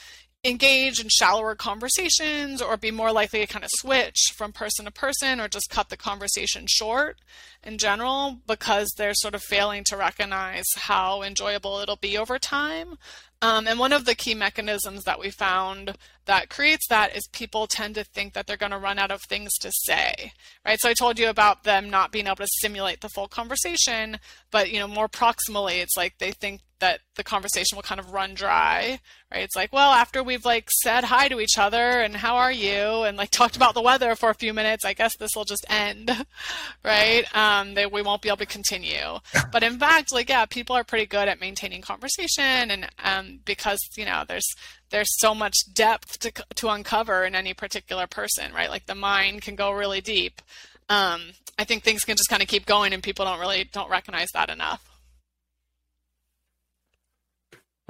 engage 0.42 1.00
in 1.00 1.08
shallower 1.10 1.54
conversations 1.54 2.62
or 2.62 2.76
be 2.76 2.90
more 2.90 3.12
likely 3.12 3.40
to 3.40 3.46
kind 3.46 3.64
of 3.64 3.70
switch 3.74 4.32
from 4.34 4.52
person 4.52 4.86
to 4.86 4.90
person 4.90 5.38
or 5.38 5.48
just 5.48 5.68
cut 5.68 5.90
the 5.90 5.96
conversation 5.96 6.64
short 6.66 7.18
in 7.62 7.76
general 7.76 8.38
because 8.46 8.90
they're 8.96 9.14
sort 9.14 9.34
of 9.34 9.42
failing 9.42 9.84
to 9.84 9.96
recognize 9.96 10.64
how 10.76 11.22
enjoyable 11.22 11.78
it'll 11.78 11.96
be 11.96 12.16
over 12.16 12.38
time. 12.38 12.96
Um, 13.42 13.66
and 13.66 13.78
one 13.78 13.92
of 13.92 14.04
the 14.04 14.14
key 14.14 14.34
mechanisms 14.34 15.04
that 15.04 15.18
we 15.18 15.30
found 15.30 15.96
that 16.26 16.50
creates 16.50 16.86
that 16.88 17.16
is 17.16 17.26
people 17.32 17.66
tend 17.66 17.94
to 17.94 18.04
think 18.04 18.34
that 18.34 18.46
they're 18.46 18.58
going 18.58 18.72
to 18.72 18.78
run 18.78 18.98
out 18.98 19.10
of 19.10 19.22
things 19.22 19.52
to 19.60 19.72
say, 19.72 20.32
right? 20.64 20.78
So 20.80 20.90
I 20.90 20.94
told 20.94 21.18
you 21.18 21.30
about 21.30 21.64
them 21.64 21.88
not 21.88 22.12
being 22.12 22.26
able 22.26 22.36
to 22.36 22.46
simulate 22.60 23.00
the 23.00 23.08
full 23.08 23.28
conversation, 23.28 24.18
but 24.50 24.70
you 24.70 24.78
know, 24.78 24.88
more 24.88 25.08
proximally, 25.08 25.82
it's 25.82 25.96
like 25.96 26.18
they 26.18 26.32
think 26.32 26.60
that 26.80 27.00
the 27.14 27.24
conversation 27.24 27.76
will 27.76 27.82
kind 27.82 28.00
of 28.00 28.12
run 28.12 28.34
dry, 28.34 29.00
right? 29.32 29.42
It's 29.42 29.56
like, 29.56 29.72
well, 29.72 29.92
after 29.92 30.22
we've 30.22 30.44
like 30.44 30.68
said 30.70 31.04
hi 31.04 31.28
to 31.28 31.40
each 31.40 31.56
other 31.56 32.00
and 32.00 32.16
how 32.16 32.36
are 32.36 32.52
you 32.52 33.04
and 33.04 33.16
like 33.16 33.30
talked 33.30 33.56
about 33.56 33.74
the 33.74 33.82
weather 33.82 34.14
for 34.14 34.30
a 34.30 34.34
few 34.34 34.52
minutes, 34.52 34.84
I 34.84 34.94
guess 34.94 35.16
this 35.16 35.30
will 35.36 35.44
just 35.44 35.64
end, 35.68 36.10
right? 36.84 37.24
Um, 37.34 37.74
they, 37.74 37.86
we 37.86 38.02
won't 38.02 38.22
be 38.22 38.28
able 38.28 38.38
to 38.38 38.46
continue. 38.46 39.18
But 39.52 39.62
in 39.62 39.78
fact, 39.78 40.12
like, 40.12 40.28
yeah, 40.28 40.46
people 40.46 40.76
are 40.76 40.84
pretty 40.84 41.06
good 41.06 41.28
at 41.28 41.40
maintaining 41.40 41.82
conversation 41.82 42.70
and 42.70 42.88
um, 43.04 43.40
because, 43.44 43.78
you 43.96 44.04
know, 44.04 44.24
there's 44.26 44.46
there's 44.90 45.20
so 45.20 45.34
much 45.34 45.54
depth 45.72 46.18
to, 46.18 46.32
to 46.56 46.68
uncover 46.68 47.24
in 47.24 47.36
any 47.36 47.54
particular 47.54 48.08
person, 48.08 48.52
right? 48.52 48.68
Like 48.68 48.86
the 48.86 48.94
mind 48.94 49.42
can 49.42 49.54
go 49.54 49.70
really 49.70 50.00
deep. 50.00 50.42
Um, 50.88 51.30
I 51.56 51.64
think 51.64 51.84
things 51.84 52.04
can 52.04 52.16
just 52.16 52.28
kind 52.28 52.42
of 52.42 52.48
keep 52.48 52.66
going 52.66 52.92
and 52.92 53.02
people 53.02 53.24
don't 53.24 53.38
really 53.38 53.68
don't 53.72 53.90
recognize 53.90 54.28
that 54.34 54.50
enough. 54.50 54.89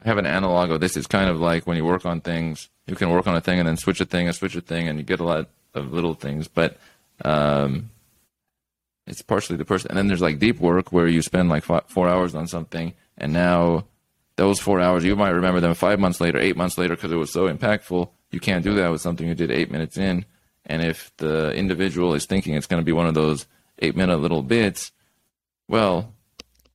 I 0.03 0.09
have 0.09 0.19
an 0.19 0.27
analog 0.27 0.71
of 0.71 0.81
this. 0.81 0.97
It's 0.97 1.07
kind 1.07 1.29
of 1.29 1.41
like 1.41 1.67
when 1.67 1.77
you 1.77 1.85
work 1.85 2.07
on 2.07 2.21
things, 2.21 2.69
you 2.87 2.95
can 2.95 3.11
work 3.11 3.27
on 3.27 3.37
a 3.37 3.41
thing 3.41 3.59
and 3.59 3.69
then 3.69 3.77
switch 3.77 4.01
a 4.01 4.07
thing 4.07 4.27
and 4.27 4.35
switch 4.35 4.57
a 4.57 4.61
thing, 4.61 4.89
and 4.89 4.99
you 4.99 5.05
get 5.05 5.21
a 5.21 5.25
lot 5.25 5.49
of 5.75 5.93
little 5.93 6.15
things. 6.15 6.49
But 6.49 6.79
um, 7.25 7.91
it's 9.07 9.23
partially 9.23 9.57
the 9.57 9.65
person, 9.65 9.91
and 9.91 9.99
then 9.99 10.09
there's 10.09 10.23
like 10.23 10.39
deep 10.39 10.59
work 10.59 10.93
where 10.93 11.07
you 11.07 11.21
spend 11.21 11.49
like 11.49 11.65
five, 11.65 11.85
four 11.87 12.09
hours 12.09 12.35
on 12.35 12.47
something, 12.47 12.95
and 13.19 13.33
now 13.33 13.85
those 14.37 14.59
four 14.59 14.81
hours 14.81 15.05
you 15.05 15.15
might 15.17 15.31
remember 15.31 15.61
them 15.61 15.75
five 15.75 16.01
months 16.01 16.21
later, 16.21 16.39
eight 16.39 16.57
months 16.57 16.79
later 16.79 16.97
because 16.97 17.13
it 17.13 17.17
was 17.17 17.33
so 17.33 17.53
impactful. 17.53 18.09
You 18.31 18.41
can't 18.41 18.65
do 18.65 18.75
that 18.77 18.91
with 18.91 19.03
something 19.03 19.29
you 19.29 19.35
did 19.35 19.51
eight 19.51 19.71
minutes 19.71 19.99
in. 19.99 20.25
And 20.65 20.83
if 20.83 21.13
the 21.19 21.53
individual 21.53 22.15
is 22.15 22.25
thinking 22.27 22.55
it's 22.55 22.67
going 22.67 22.81
to 22.81 22.85
be 22.85 22.93
one 22.93 23.07
of 23.07 23.15
those 23.15 23.47
eight 23.81 23.97
minute 23.97 24.19
little 24.19 24.43
bits, 24.43 24.93
well, 25.69 26.15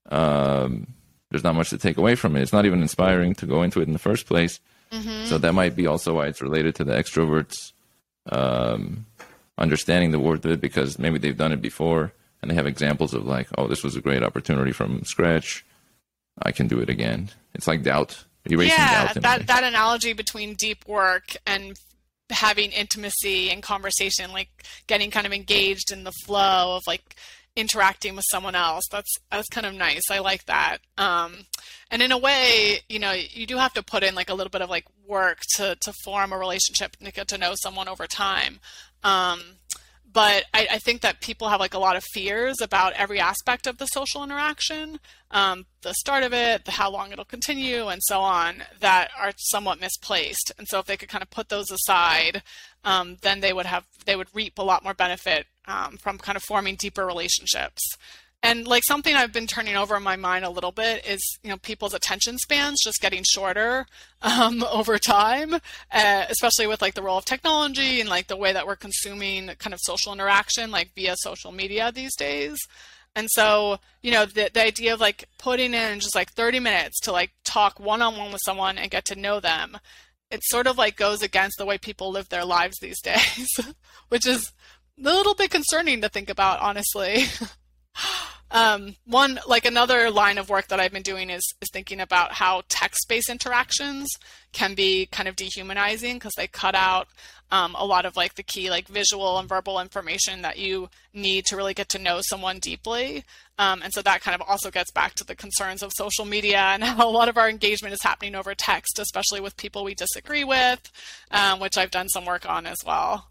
um, 0.10 0.95
there's 1.36 1.44
not 1.44 1.56
much 1.56 1.70
to 1.70 1.78
take 1.78 1.98
away 1.98 2.16
from 2.16 2.38
it. 2.38 2.42
It's 2.42 2.54
not 2.54 2.66
even 2.66 2.82
inspiring 2.82 3.36
to 3.36 3.46
go 3.46 3.62
into 3.62 3.82
it 3.82 3.88
in 3.88 3.92
the 3.92 4.00
first 4.00 4.26
place. 4.26 4.62
Mm-hmm. 4.90 5.26
So 5.26 5.38
that 5.38 5.52
might 5.52 5.76
be 5.76 5.86
also 5.86 6.16
why 6.16 6.28
it's 6.28 6.42
related 6.42 6.76
to 6.76 6.86
the 6.86 6.94
extroverts 6.94 7.74
um, 8.32 9.06
understanding 9.58 10.12
the 10.12 10.20
worth 10.20 10.46
of 10.46 10.52
it 10.52 10.62
because 10.62 10.98
maybe 10.98 11.18
they've 11.18 11.36
done 11.36 11.52
it 11.52 11.62
before 11.62 12.14
and 12.42 12.50
they 12.50 12.56
have 12.56 12.66
examples 12.66 13.14
of 13.14 13.26
like, 13.26 13.50
oh, 13.58 13.68
this 13.68 13.84
was 13.84 13.98
a 13.98 14.02
great 14.02 14.24
opportunity 14.24 14.72
from 14.72 15.04
scratch. 15.04 15.66
I 16.42 16.54
can 16.54 16.70
do 16.70 16.80
it 16.80 16.90
again. 16.90 17.32
It's 17.54 17.68
like 17.68 17.84
doubt, 17.84 18.24
erasing 18.46 18.78
yeah, 18.78 19.12
doubt. 19.12 19.22
that 19.22 19.48
that 19.48 19.64
analogy 19.66 20.14
between 20.14 20.54
deep 20.54 20.88
work 20.88 21.36
and 21.46 21.78
having 22.30 22.72
intimacy 22.72 23.52
and 23.52 23.62
conversation, 23.62 24.32
like 24.32 24.64
getting 24.88 25.12
kind 25.12 25.28
of 25.28 25.34
engaged 25.34 25.92
in 25.92 26.06
the 26.06 26.14
flow 26.24 26.78
of 26.78 26.84
like 26.88 27.18
interacting 27.56 28.16
with 28.16 28.26
someone 28.30 28.56
else. 28.56 28.84
That's 28.92 29.12
that's 29.32 29.48
kind 29.50 29.66
of 29.66 29.74
nice. 29.74 30.04
I 30.12 30.20
like 30.20 30.46
that. 30.46 30.80
Um, 30.98 31.46
and 31.90 32.02
in 32.02 32.12
a 32.12 32.18
way, 32.18 32.80
you 32.90 33.00
know, 33.00 33.14
you 33.14 33.46
do 33.46 33.58
have 33.58 33.74
to 33.74 33.84
put 33.84 34.04
in 34.04 34.16
like 34.16 34.30
a 34.30 34.34
little 34.34 34.52
bit 34.52 34.62
of 34.62 34.70
like 34.70 34.86
work 35.08 35.40
to 35.56 35.76
to 35.82 35.94
form 36.04 36.34
a 36.34 36.38
relationship 36.38 36.96
and 37.00 37.14
get 37.14 37.28
to 37.30 37.38
know 37.38 37.54
someone 37.56 37.88
over 37.88 38.08
time. 38.08 38.60
Um, 39.04 39.42
but 40.16 40.46
I, 40.54 40.68
I, 40.72 40.80
think 40.80 41.02
that 41.02 41.20
people 41.20 41.50
have 41.50 41.60
like 41.60 41.74
a 41.74 41.80
lot 41.80 41.98
of 41.98 42.04
fears 42.14 42.62
about 42.62 42.94
every 42.94 43.20
aspect 43.20 43.68
of 43.68 43.78
the 43.78 43.86
social 43.88 44.24
interaction, 44.24 45.02
um, 45.30 45.66
the 45.82 45.94
start 45.94 46.24
of 46.24 46.34
it, 46.34 46.64
the 46.64 46.72
how 46.72 46.90
long 46.90 47.12
it'll 47.12 47.26
continue, 47.26 47.90
and 47.90 48.02
so 48.02 48.22
on, 48.22 48.64
that 48.80 49.12
are 49.20 49.34
somewhat 49.36 49.82
misplaced. 49.82 50.54
And 50.58 50.70
so, 50.70 50.80
if 50.80 50.86
they 50.86 50.96
could 50.96 51.10
kind 51.10 51.22
of 51.22 51.30
put 51.30 51.50
those 51.50 51.70
aside, 51.70 52.44
um, 52.86 53.18
then 53.24 53.42
they 53.42 53.52
would 53.52 53.66
have 53.66 53.84
they 54.06 54.16
would 54.16 54.34
reap 54.34 54.58
a 54.58 54.64
lot 54.64 54.84
more 54.86 54.94
benefit 54.94 55.48
um, 55.68 55.98
from 55.98 56.18
kind 56.18 56.36
of 56.36 56.44
forming 56.44 56.76
deeper 56.76 57.06
relationships. 57.06 57.82
And 58.46 58.68
like 58.68 58.84
something 58.86 59.16
I've 59.16 59.34
been 59.34 59.48
turning 59.48 59.76
over 59.76 59.96
in 59.96 60.04
my 60.04 60.18
mind 60.18 60.46
a 60.46 60.52
little 60.52 60.72
bit 60.72 61.04
is, 61.04 61.20
you 61.42 61.50
know, 61.50 61.58
people's 61.58 61.96
attention 61.96 62.38
spans 62.38 62.80
just 62.84 63.02
getting 63.02 63.24
shorter 63.24 63.88
um, 64.22 64.64
over 64.72 65.00
time, 65.00 65.56
uh, 65.56 66.26
especially 66.30 66.68
with 66.68 66.82
like 66.82 66.94
the 66.94 67.02
role 67.02 67.18
of 67.18 67.26
technology 67.26 68.00
and 68.00 68.10
like 68.10 68.28
the 68.28 68.38
way 68.38 68.54
that 68.54 68.68
we're 68.68 68.76
consuming 68.76 69.48
kind 69.58 69.74
of 69.74 69.80
social 69.82 70.14
interaction, 70.14 70.70
like 70.70 70.94
via 70.94 71.16
social 71.18 71.52
media 71.52 71.92
these 71.92 72.16
days. 72.16 72.60
And 73.16 73.30
so, 73.32 73.80
you 74.04 74.12
know, 74.12 74.26
the, 74.26 74.52
the 74.54 74.64
idea 74.64 74.94
of 74.94 75.00
like 75.00 75.28
putting 75.40 75.74
in 75.74 76.00
just 76.00 76.16
like 76.16 76.32
30 76.34 76.60
minutes 76.60 77.00
to 77.02 77.12
like 77.12 77.32
talk 77.46 77.80
one 77.80 78.02
on 78.02 78.18
one 78.18 78.32
with 78.32 78.42
someone 78.46 78.78
and 78.78 78.92
get 78.92 79.06
to 79.06 79.16
know 79.16 79.40
them, 79.40 79.78
it 80.30 80.42
sort 80.44 80.68
of 80.68 80.78
like 80.78 80.98
goes 80.98 81.24
against 81.24 81.58
the 81.58 81.66
way 81.66 81.78
people 81.78 82.12
live 82.12 82.30
their 82.30 82.46
lives 82.46 82.78
these 82.80 83.02
days, 83.04 83.48
which 84.10 84.28
is 84.28 84.52
little 84.98 85.36
bit 85.36 85.52
concerning 85.52 86.02
to 86.02 86.10
think 86.10 86.30
about, 86.30 86.62
honestly. 86.62 87.26
Um, 88.52 88.96
one 89.06 89.40
like 89.48 89.66
another 89.66 90.10
line 90.12 90.38
of 90.38 90.50
work 90.50 90.68
that 90.68 90.80
I've 90.80 90.92
been 90.92 91.02
doing 91.02 91.30
is 91.30 91.42
is 91.62 91.68
thinking 91.74 92.00
about 92.00 92.32
how 92.32 92.62
text-based 92.70 93.30
interactions 93.30 94.08
can 94.54 94.76
be 94.76 95.08
kind 95.08 95.28
of 95.28 95.36
dehumanizing 95.36 96.16
because 96.16 96.32
they 96.38 96.48
cut 96.48 96.76
out 96.76 97.08
um, 97.52 97.76
a 97.78 97.86
lot 97.86 98.06
of 98.06 98.16
like 98.16 98.36
the 98.36 98.44
key 98.44 98.70
like 98.70 98.88
visual 98.88 99.38
and 99.40 99.50
verbal 99.50 99.80
information 99.80 100.42
that 100.44 100.58
you 100.58 100.90
need 101.14 101.46
to 101.46 101.58
really 101.58 101.74
get 101.74 101.90
to 101.90 102.00
know 102.00 102.20
someone 102.22 102.60
deeply. 102.60 103.24
Um, 103.58 103.82
and 103.82 103.94
so 103.94 104.02
that 104.04 104.22
kind 104.22 104.40
of 104.40 104.48
also 104.48 104.72
gets 104.72 104.92
back 104.92 105.16
to 105.16 105.24
the 105.24 105.36
concerns 105.36 105.82
of 105.84 105.92
social 105.96 106.26
media 106.26 106.60
and 106.60 106.84
how 106.86 107.08
a 107.08 107.12
lot 107.12 107.30
of 107.30 107.38
our 107.38 107.50
engagement 107.50 107.94
is 107.94 108.04
happening 108.04 108.36
over 108.36 108.54
text, 108.56 109.00
especially 109.00 109.42
with 109.42 109.58
people 109.58 109.84
we 109.84 109.96
disagree 109.96 110.44
with, 110.44 110.92
um, 111.32 111.60
which 111.60 111.78
I've 111.78 111.92
done 111.92 112.10
some 112.10 112.26
work 112.26 112.48
on 112.48 112.66
as 112.66 112.78
well. 112.86 113.28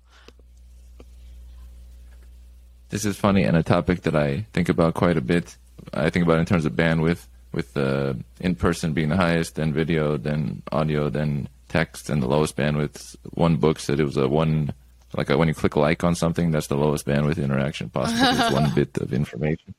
This 2.90 3.04
is 3.04 3.16
funny 3.16 3.42
and 3.44 3.56
a 3.56 3.62
topic 3.62 4.02
that 4.02 4.14
I 4.14 4.46
think 4.52 4.68
about 4.68 4.94
quite 4.94 5.16
a 5.16 5.20
bit. 5.20 5.56
I 5.92 6.10
think 6.10 6.24
about 6.24 6.38
in 6.38 6.46
terms 6.46 6.64
of 6.64 6.72
bandwidth, 6.72 7.26
with 7.54 7.76
uh, 7.76 8.14
in 8.40 8.54
person 8.54 8.92
being 8.92 9.08
the 9.08 9.16
highest, 9.16 9.54
then 9.54 9.72
video, 9.72 10.16
then 10.16 10.62
audio, 10.72 11.08
then 11.08 11.48
text, 11.68 12.10
and 12.10 12.22
the 12.22 12.26
lowest 12.26 12.56
bandwidth. 12.56 13.16
One 13.32 13.56
book 13.56 13.78
said 13.78 14.00
it 14.00 14.04
was 14.04 14.16
a 14.16 14.28
one, 14.28 14.72
like 15.16 15.30
a, 15.30 15.38
when 15.38 15.48
you 15.48 15.54
click 15.54 15.76
like 15.76 16.04
on 16.04 16.14
something, 16.14 16.50
that's 16.50 16.66
the 16.66 16.76
lowest 16.76 17.06
bandwidth 17.06 17.42
interaction 17.42 17.88
possible. 17.88 18.20
it's 18.22 18.52
one 18.52 18.74
bit 18.74 18.96
of 18.98 19.12
information, 19.12 19.74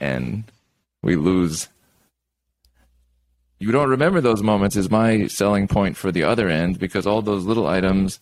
and 0.00 0.44
we 1.02 1.16
lose. 1.16 1.68
You 3.58 3.72
don't 3.72 3.88
remember 3.88 4.20
those 4.20 4.42
moments 4.42 4.76
is 4.76 4.90
my 4.90 5.26
selling 5.28 5.66
point 5.66 5.96
for 5.96 6.12
the 6.12 6.24
other 6.24 6.48
end 6.48 6.78
because 6.78 7.06
all 7.06 7.22
those 7.22 7.44
little 7.44 7.66
items 7.66 8.20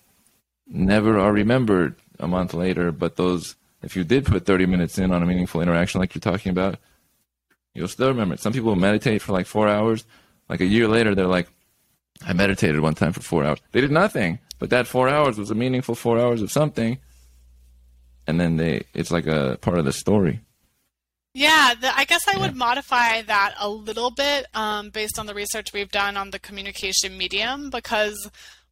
never 0.69 1.19
are 1.19 1.33
remembered 1.33 1.97
a 2.21 2.29
month 2.29 2.55
later, 2.55 2.93
but 2.93 3.17
those 3.17 3.57
if 3.85 3.97
you 3.97 4.05
did 4.05 4.25
put 4.25 4.47
30 4.47 4.67
minutes 4.67 4.99
in 4.99 5.13
on 5.13 5.23
a 5.23 5.27
meaningful 5.27 5.61
interaction 5.61 6.01
like 6.01 6.15
you're 6.15 6.21
talking 6.21 6.51
about, 6.51 6.79
you'll 7.75 7.89
still 7.89 8.09
remember 8.09 8.35
it. 8.35 8.41
Some 8.41 8.53
people 8.53 8.75
meditate 8.77 9.23
for 9.23 9.33
like 9.33 9.47
four 9.47 9.69
hours. 9.69 10.05
Like 10.49 10.61
a 10.61 10.67
year 10.67 10.89
later, 10.89 11.15
they're 11.15 11.27
like, 11.27 11.49
I 12.27 12.33
meditated 12.33 12.81
one 12.81 12.95
time 12.95 13.13
for 13.13 13.21
four 13.21 13.45
hours. 13.45 13.59
They 13.73 13.81
did 13.81 13.91
nothing, 13.91 14.39
but 14.59 14.71
that 14.71 14.87
four 14.87 15.09
hours 15.09 15.39
was 15.39 15.51
a 15.51 15.55
meaningful 15.55 15.95
four 15.95 16.19
hours 16.19 16.43
of 16.43 16.51
something. 16.51 16.99
And 18.27 18.41
then 18.41 18.57
they, 18.57 18.85
it's 18.95 19.11
like 19.11 19.27
a 19.27 19.59
part 19.61 19.79
of 19.79 19.85
the 19.85 19.93
story. 19.93 20.41
Yeah, 21.35 21.75
the, 21.79 21.97
I 21.97 22.05
guess 22.05 22.23
I 22.29 22.39
would 22.39 22.55
modify 22.55 23.23
that 23.23 23.55
a 23.59 23.69
little 23.69 24.13
bit 24.13 24.47
um, 24.55 24.91
based 24.91 25.19
on 25.19 25.27
the 25.27 25.35
research 25.35 25.73
we've 25.73 25.91
done 25.91 26.17
on 26.17 26.31
the 26.31 26.39
communication 26.39 27.19
medium 27.19 27.71
because 27.71 28.31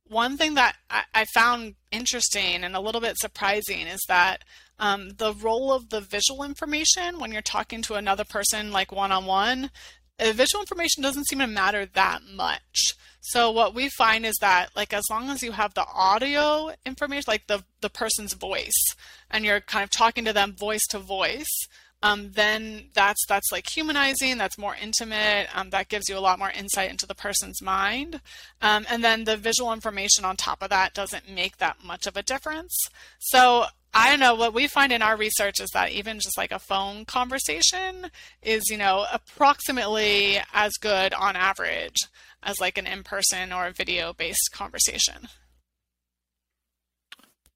one 0.09 0.37
thing 0.37 0.55
that 0.55 0.77
I, 0.91 1.03
I 1.15 1.25
found 1.27 1.75
interesting 1.91 2.65
and 2.65 2.77
a 2.77 2.81
little 2.81 3.01
bit 3.01 3.19
surprising 3.19 3.87
is 3.87 4.01
that 4.09 4.45
um, 4.79 5.11
the 5.19 5.33
role 5.33 5.73
of 5.73 5.91
the 5.91 6.01
visual 6.01 6.43
information 6.43 7.19
when 7.19 7.33
you're 7.33 7.43
talking 7.43 7.83
to 7.83 7.95
another 7.95 8.25
person, 8.25 8.73
like 8.73 8.93
one 8.93 9.13
on 9.13 9.27
one, 9.27 9.71
the 10.19 10.33
visual 10.33 10.63
information 10.63 11.03
doesn't 11.03 11.27
seem 11.27 11.39
to 11.39 11.47
matter 11.47 11.87
that 11.87 12.21
much. 12.35 12.95
So 13.21 13.51
what 13.51 13.75
we 13.75 13.89
find 13.89 14.27
is 14.27 14.37
that 14.41 14.71
like 14.75 14.93
as 14.93 15.05
long 15.11 15.31
as 15.31 15.43
you 15.43 15.53
have 15.53 15.75
the 15.75 15.87
audio 15.87 16.71
information, 16.85 17.25
like 17.29 17.47
the 17.47 17.65
the 17.81 17.91
person's 17.91 18.35
voice, 18.35 18.95
and 19.31 19.45
you're 19.45 19.61
kind 19.61 19.85
of 19.85 19.91
talking 19.91 20.25
to 20.25 20.33
them 20.33 20.55
voice 20.55 20.85
to 20.91 20.99
voice, 20.99 21.69
um, 22.03 22.33
then 22.33 22.91
that's 22.95 23.25
that's 23.27 23.53
like 23.53 23.69
humanizing. 23.69 24.39
That's 24.39 24.59
more 24.59 24.77
intimate. 24.81 25.49
Um, 25.55 25.71
that 25.71 25.89
gives 25.89 26.09
you 26.09 26.19
a 26.19 26.21
lot 26.21 26.39
more 26.39 26.51
insight 26.51 26.91
into 26.91 27.07
the 27.07 27.15
person's 27.15 27.63
mind. 27.63 28.21
Um, 28.61 28.87
and 28.91 29.05
then 29.05 29.25
the 29.25 29.37
visual 29.37 29.73
information 29.73 30.25
on 30.25 30.37
top 30.37 30.63
of 30.63 30.71
that 30.71 30.95
doesn't 30.95 31.31
make 31.31 31.59
that 31.59 31.85
much 31.85 32.07
of 32.07 32.17
a 32.17 32.23
difference. 32.23 32.77
So 33.21 33.67
I 33.95 34.11
don't 34.11 34.21
know. 34.21 34.35
What 34.35 34.55
we 34.55 34.67
find 34.67 34.93
in 34.93 35.03
our 35.03 35.17
research 35.17 35.61
is 35.61 35.71
that 35.75 35.93
even 35.93 36.19
just 36.19 36.39
like 36.39 36.51
a 36.51 36.59
phone 36.59 37.05
conversation 37.05 38.11
is, 38.43 38.69
you 38.69 38.79
know, 38.79 39.07
approximately 39.13 40.39
as 40.53 40.73
good 40.81 41.15
on 41.15 41.37
average 41.37 41.97
as 42.43 42.59
like 42.59 42.79
an 42.79 42.87
in 42.87 43.05
person 43.05 43.53
or 43.53 43.67
a 43.67 43.73
video 43.73 44.13
based 44.13 44.51
conversation. 44.53 45.29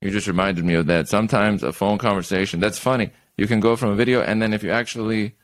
You 0.01 0.11
just 0.11 0.29
reminded 0.29 0.65
me 0.65 0.75
of 0.75 0.87
that. 0.87 1.09
Sometimes 1.09 1.63
a 1.63 1.73
phone 1.73 1.99
conversation, 1.99 2.61
that's 2.61 2.79
funny. 2.79 3.11
You 3.37 3.47
can 3.47 3.61
go 3.61 3.77
from 3.77 3.91
a 3.91 3.95
video, 3.95 4.23
and 4.23 4.41
then 4.41 4.53
if 4.53 4.63
you 4.63 4.71
actually, 4.71 5.35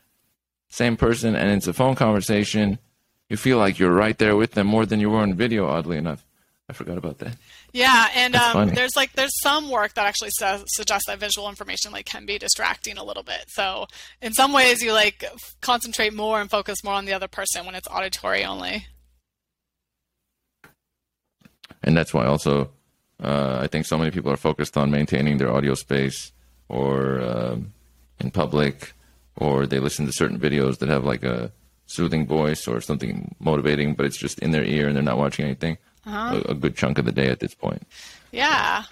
same 0.69 0.97
person, 0.97 1.35
and 1.35 1.51
it's 1.51 1.67
a 1.67 1.73
phone 1.73 1.95
conversation, 1.95 2.79
you 3.29 3.37
feel 3.37 3.57
like 3.57 3.79
you're 3.79 3.93
right 3.93 4.17
there 4.17 4.35
with 4.35 4.51
them 4.51 4.67
more 4.67 4.85
than 4.85 4.99
you 4.99 5.09
were 5.09 5.23
in 5.23 5.35
video, 5.35 5.67
oddly 5.67 5.97
enough. 5.97 6.25
I 6.69 6.73
forgot 6.73 6.97
about 6.97 7.19
that. 7.19 7.35
Yeah, 7.73 8.07
and 8.15 8.35
um, 8.35 8.69
there's 8.69 8.95
like 8.95 9.13
there's 9.13 9.41
some 9.41 9.69
work 9.69 9.95
that 9.95 10.05
actually 10.05 10.29
says, 10.31 10.63
suggests 10.67 11.07
that 11.07 11.19
visual 11.19 11.49
information 11.49 11.91
like 11.91 12.05
can 12.05 12.25
be 12.25 12.37
distracting 12.37 12.97
a 12.97 13.03
little 13.03 13.23
bit. 13.23 13.45
So 13.49 13.87
in 14.21 14.31
some 14.33 14.53
ways, 14.53 14.81
you 14.81 14.93
like 14.93 15.23
f- 15.23 15.55
concentrate 15.61 16.13
more 16.13 16.39
and 16.39 16.49
focus 16.49 16.83
more 16.83 16.93
on 16.93 17.05
the 17.05 17.13
other 17.13 17.27
person 17.27 17.65
when 17.65 17.75
it's 17.75 17.87
auditory 17.89 18.45
only. 18.45 18.87
And 21.83 21.97
that's 21.97 22.13
why 22.13 22.25
also 22.25 22.71
uh, 23.21 23.59
I 23.61 23.67
think 23.67 23.85
so 23.85 23.97
many 23.97 24.11
people 24.11 24.31
are 24.31 24.37
focused 24.37 24.77
on 24.77 24.89
maintaining 24.89 25.37
their 25.37 25.51
audio 25.51 25.73
space 25.73 26.31
or 26.69 27.21
um, 27.21 27.73
in 28.23 28.31
public, 28.31 28.93
or 29.35 29.65
they 29.65 29.79
listen 29.79 30.05
to 30.05 30.11
certain 30.11 30.39
videos 30.39 30.79
that 30.79 30.89
have 30.89 31.03
like 31.03 31.23
a 31.23 31.51
soothing 31.85 32.25
voice 32.25 32.67
or 32.67 32.81
something 32.81 33.35
motivating, 33.39 33.93
but 33.93 34.05
it's 34.05 34.17
just 34.17 34.39
in 34.39 34.51
their 34.51 34.63
ear 34.63 34.87
and 34.87 34.95
they're 34.95 35.03
not 35.03 35.17
watching 35.17 35.45
anything 35.45 35.77
uh-huh. 36.05 36.41
a, 36.45 36.51
a, 36.51 36.55
good 36.55 36.75
chunk 36.75 36.97
of 36.97 37.05
the 37.05 37.11
day 37.11 37.29
at 37.29 37.39
this 37.39 37.53
point. 37.53 37.85
Yeah. 38.31 38.83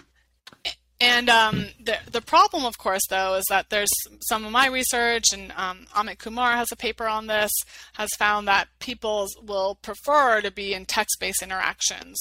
And 0.99 1.29
um, 1.31 1.65
the 1.83 1.97
the 2.11 2.21
problem, 2.21 2.63
of 2.63 2.77
course, 2.77 3.01
though, 3.09 3.33
is 3.33 3.45
that 3.49 3.71
there's 3.71 3.89
some 4.29 4.45
of 4.45 4.51
my 4.51 4.67
research, 4.67 5.33
and 5.33 5.51
um, 5.57 5.87
Amit 5.95 6.19
Kumar 6.19 6.51
has 6.51 6.71
a 6.71 6.75
paper 6.75 7.07
on 7.07 7.25
this, 7.25 7.51
has 7.93 8.11
found 8.19 8.47
that 8.47 8.67
people 8.77 9.27
will 9.41 9.79
prefer 9.81 10.41
to 10.41 10.51
be 10.51 10.75
in 10.75 10.85
text-based 10.85 11.41
interactions 11.41 12.19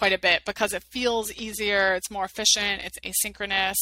quite 0.00 0.14
a 0.14 0.18
bit 0.18 0.46
because 0.46 0.72
it 0.72 0.82
feels 0.84 1.30
easier, 1.34 1.92
it's 1.92 2.10
more 2.10 2.24
efficient, 2.24 2.80
it's 2.82 2.98
asynchronous. 3.00 3.76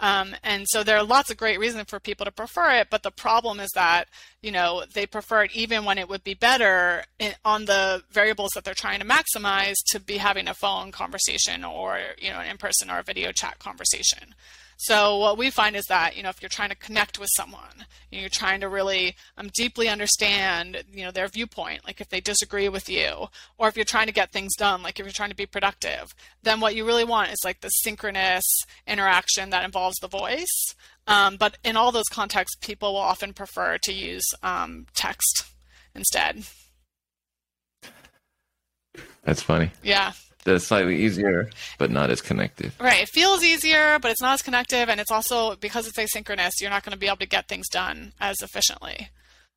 Um, 0.00 0.34
and 0.42 0.66
so 0.68 0.82
there 0.82 0.96
are 0.96 1.04
lots 1.04 1.30
of 1.30 1.36
great 1.36 1.60
reasons 1.60 1.84
for 1.88 2.00
people 2.00 2.26
to 2.26 2.32
prefer 2.32 2.72
it, 2.72 2.88
but 2.90 3.04
the 3.04 3.12
problem 3.12 3.60
is 3.60 3.70
that, 3.76 4.08
you 4.42 4.50
know, 4.50 4.82
they 4.92 5.06
prefer 5.06 5.44
it 5.44 5.54
even 5.54 5.84
when 5.84 5.96
it 5.96 6.08
would 6.08 6.24
be 6.24 6.34
better 6.34 7.04
in, 7.20 7.34
on 7.44 7.66
the 7.66 8.02
variables 8.10 8.50
that 8.56 8.64
they're 8.64 8.74
trying 8.74 8.98
to 8.98 9.06
maximize 9.06 9.76
to 9.92 10.00
be 10.00 10.16
having 10.16 10.48
a 10.48 10.54
phone 10.54 10.90
conversation 10.90 11.64
or, 11.64 12.00
you 12.18 12.30
know, 12.30 12.40
an 12.40 12.50
in-person 12.50 12.90
or 12.90 12.98
a 12.98 13.04
video 13.04 13.30
chat 13.30 13.60
conversation. 13.60 14.34
So 14.82 15.18
what 15.18 15.36
we 15.36 15.50
find 15.50 15.76
is 15.76 15.84
that 15.90 16.16
you 16.16 16.22
know 16.22 16.30
if 16.30 16.40
you're 16.40 16.48
trying 16.48 16.70
to 16.70 16.74
connect 16.74 17.18
with 17.18 17.28
someone, 17.36 17.84
you 18.10 18.16
know, 18.16 18.20
you're 18.22 18.30
trying 18.30 18.60
to 18.60 18.68
really 18.70 19.14
um, 19.36 19.50
deeply 19.54 19.90
understand 19.90 20.82
you 20.90 21.04
know 21.04 21.10
their 21.10 21.28
viewpoint, 21.28 21.84
like 21.84 22.00
if 22.00 22.08
they 22.08 22.22
disagree 22.22 22.70
with 22.70 22.88
you, 22.88 23.26
or 23.58 23.68
if 23.68 23.76
you're 23.76 23.84
trying 23.84 24.06
to 24.06 24.12
get 24.12 24.32
things 24.32 24.56
done, 24.56 24.82
like 24.82 24.98
if 24.98 25.04
you're 25.04 25.12
trying 25.12 25.28
to 25.28 25.36
be 25.36 25.44
productive, 25.44 26.14
then 26.42 26.60
what 26.60 26.74
you 26.74 26.86
really 26.86 27.04
want 27.04 27.30
is 27.30 27.40
like 27.44 27.60
the 27.60 27.68
synchronous 27.68 28.44
interaction 28.86 29.50
that 29.50 29.66
involves 29.66 29.98
the 29.98 30.08
voice. 30.08 30.74
Um, 31.06 31.36
but 31.36 31.58
in 31.62 31.76
all 31.76 31.92
those 31.92 32.08
contexts, 32.10 32.56
people 32.62 32.94
will 32.94 33.00
often 33.00 33.34
prefer 33.34 33.76
to 33.82 33.92
use 33.92 34.24
um, 34.42 34.86
text 34.94 35.44
instead. 35.94 36.44
That's 39.24 39.42
funny. 39.42 39.72
Yeah 39.82 40.12
that's 40.44 40.66
slightly 40.66 40.96
easier, 40.96 41.50
but 41.78 41.90
not 41.90 42.10
as 42.10 42.22
connected. 42.22 42.72
Right. 42.80 43.02
It 43.02 43.08
feels 43.08 43.42
easier, 43.42 43.98
but 43.98 44.10
it's 44.10 44.22
not 44.22 44.34
as 44.34 44.42
connective, 44.42 44.88
and 44.88 45.00
it's 45.00 45.10
also 45.10 45.56
because 45.56 45.86
it's 45.86 45.98
asynchronous. 45.98 46.52
You're 46.60 46.70
not 46.70 46.84
going 46.84 46.92
to 46.92 46.98
be 46.98 47.06
able 47.06 47.18
to 47.18 47.26
get 47.26 47.48
things 47.48 47.68
done 47.68 48.12
as 48.20 48.36
efficiently. 48.40 49.08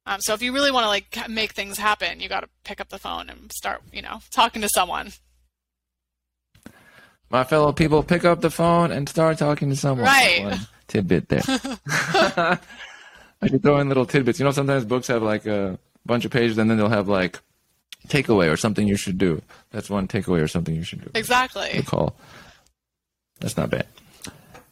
Um, 0.06 0.20
so 0.20 0.34
if 0.34 0.42
you 0.42 0.52
really 0.54 0.72
want 0.72 0.84
to 0.84 0.90
like 0.90 1.30
make 1.30 1.54
things 1.54 1.78
happen, 1.78 2.20
you 2.20 2.28
got 2.28 2.42
to 2.42 2.50
pick 2.66 2.82
up 2.82 2.90
the 2.90 3.00
phone 3.00 3.30
and 3.30 3.52
start, 3.54 3.82
you 3.92 4.02
know, 4.02 4.20
talking 4.32 4.62
to 4.62 4.70
someone. 4.74 5.14
My 7.30 7.44
fellow 7.44 7.72
people, 7.72 8.04
pick 8.04 8.26
up 8.26 8.42
the 8.42 8.52
phone 8.52 8.92
and 8.92 9.08
start 9.08 9.38
talking 9.38 9.70
to 9.70 9.76
someone. 9.76 10.06
Right. 10.06 10.56
Tidbit 10.88 11.30
there. 11.30 11.42
I 13.44 13.50
could 13.50 13.64
throw 13.64 13.80
in 13.80 13.88
little 13.88 14.06
tidbits. 14.06 14.40
You 14.40 14.46
know, 14.46 14.52
sometimes 14.52 14.86
books 14.86 15.08
have 15.08 15.24
like 15.24 15.46
a 15.46 15.80
bunch 16.06 16.26
of 16.26 16.32
pages, 16.32 16.58
and 16.58 16.70
then 16.70 16.78
they'll 16.78 16.90
have 16.90 17.08
like 17.08 17.40
takeaway 18.08 18.52
or 18.52 18.58
something 18.58 18.88
you 18.88 18.96
should 18.96 19.18
do. 19.18 19.42
That's 19.72 19.90
one 19.90 20.08
takeaway 20.08 20.42
or 20.42 20.48
something 20.48 20.76
you 20.76 20.84
should 20.84 21.02
do. 21.02 21.12
Exactly. 21.14 21.82
call. 21.84 22.16
That's 23.40 23.58
not 23.58 23.70
bad. 23.70 23.88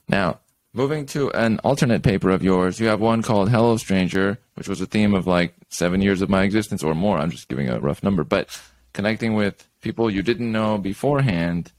Now, 0.07 0.39
moving 0.73 1.05
to 1.07 1.31
an 1.31 1.59
alternate 1.59 2.03
paper 2.03 2.29
of 2.29 2.43
yours, 2.43 2.79
you 2.79 2.87
have 2.87 2.99
one 2.99 3.21
called 3.21 3.49
Hello 3.49 3.77
Stranger, 3.77 4.39
which 4.55 4.67
was 4.67 4.81
a 4.81 4.85
theme 4.85 5.13
of 5.13 5.27
like 5.27 5.53
seven 5.69 6.01
years 6.01 6.21
of 6.21 6.29
my 6.29 6.43
existence 6.43 6.83
or 6.83 6.93
more. 6.93 7.17
I'm 7.17 7.31
just 7.31 7.47
giving 7.47 7.69
a 7.69 7.79
rough 7.79 8.03
number, 8.03 8.23
but 8.23 8.59
connecting 8.93 9.33
with 9.35 9.67
people 9.81 10.11
you 10.11 10.21
didn't 10.21 10.51
know 10.51 10.77
beforehand 10.77 11.71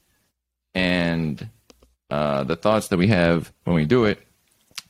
and 0.73 1.49
uh, 2.09 2.43
the 2.43 2.55
thoughts 2.55 2.87
that 2.89 2.97
we 2.97 3.07
have 3.07 3.51
when 3.63 3.75
we 3.75 3.85
do 3.85 4.05
it. 4.05 4.19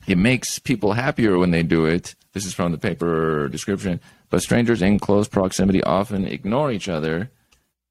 It 0.06 0.18
makes 0.18 0.58
people 0.58 0.92
happier 0.92 1.38
when 1.38 1.50
they 1.50 1.62
do 1.62 1.86
it. 1.86 2.14
This 2.34 2.44
is 2.44 2.52
from 2.52 2.72
the 2.72 2.78
paper 2.78 3.48
description 3.48 4.00
but 4.34 4.42
strangers 4.42 4.82
in 4.82 4.98
close 4.98 5.28
proximity 5.28 5.80
often 5.84 6.26
ignore 6.26 6.72
each 6.72 6.88
other, 6.88 7.30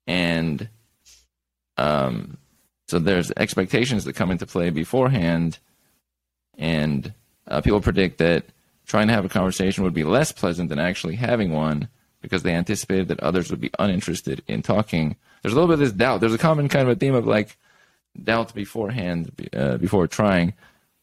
and 0.05 0.67
um, 1.77 2.35
so 2.89 2.99
there's 2.99 3.31
expectations 3.37 4.03
that 4.03 4.17
come 4.17 4.29
into 4.29 4.45
play 4.45 4.69
beforehand, 4.69 5.59
and 6.57 7.13
uh, 7.47 7.61
people 7.61 7.79
predict 7.79 8.17
that 8.17 8.43
trying 8.85 9.07
to 9.07 9.13
have 9.13 9.23
a 9.23 9.29
conversation 9.29 9.85
would 9.85 9.93
be 9.93 10.03
less 10.03 10.33
pleasant 10.33 10.67
than 10.67 10.79
actually 10.79 11.15
having 11.15 11.53
one 11.53 11.87
because 12.19 12.43
they 12.43 12.53
anticipated 12.53 13.07
that 13.07 13.21
others 13.21 13.49
would 13.49 13.61
be 13.61 13.71
uninterested 13.79 14.43
in 14.45 14.61
talking. 14.61 15.15
There's 15.41 15.53
a 15.53 15.55
little 15.55 15.69
bit 15.69 15.75
of 15.75 15.79
this 15.79 15.93
doubt. 15.93 16.19
There's 16.19 16.33
a 16.33 16.37
common 16.37 16.67
kind 16.67 16.89
of 16.89 16.97
a 16.97 16.99
theme 16.99 17.15
of 17.15 17.25
like 17.25 17.55
doubt 18.21 18.53
beforehand, 18.53 19.31
uh, 19.55 19.77
before 19.77 20.07
trying. 20.07 20.55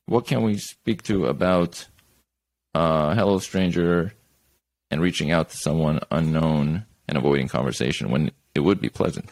What 0.04 0.26
can 0.26 0.42
we 0.42 0.58
speak 0.58 1.02
to 1.04 1.24
about 1.28 1.86
uh, 2.74 3.14
Hello 3.14 3.38
Stranger 3.38 4.12
and 4.90 5.00
reaching 5.00 5.30
out 5.30 5.50
to 5.50 5.56
someone 5.56 6.00
unknown 6.10 6.84
and 7.08 7.18
avoiding 7.18 7.48
conversation 7.48 8.10
when 8.10 8.30
it 8.54 8.60
would 8.60 8.80
be 8.80 8.88
pleasant. 8.88 9.30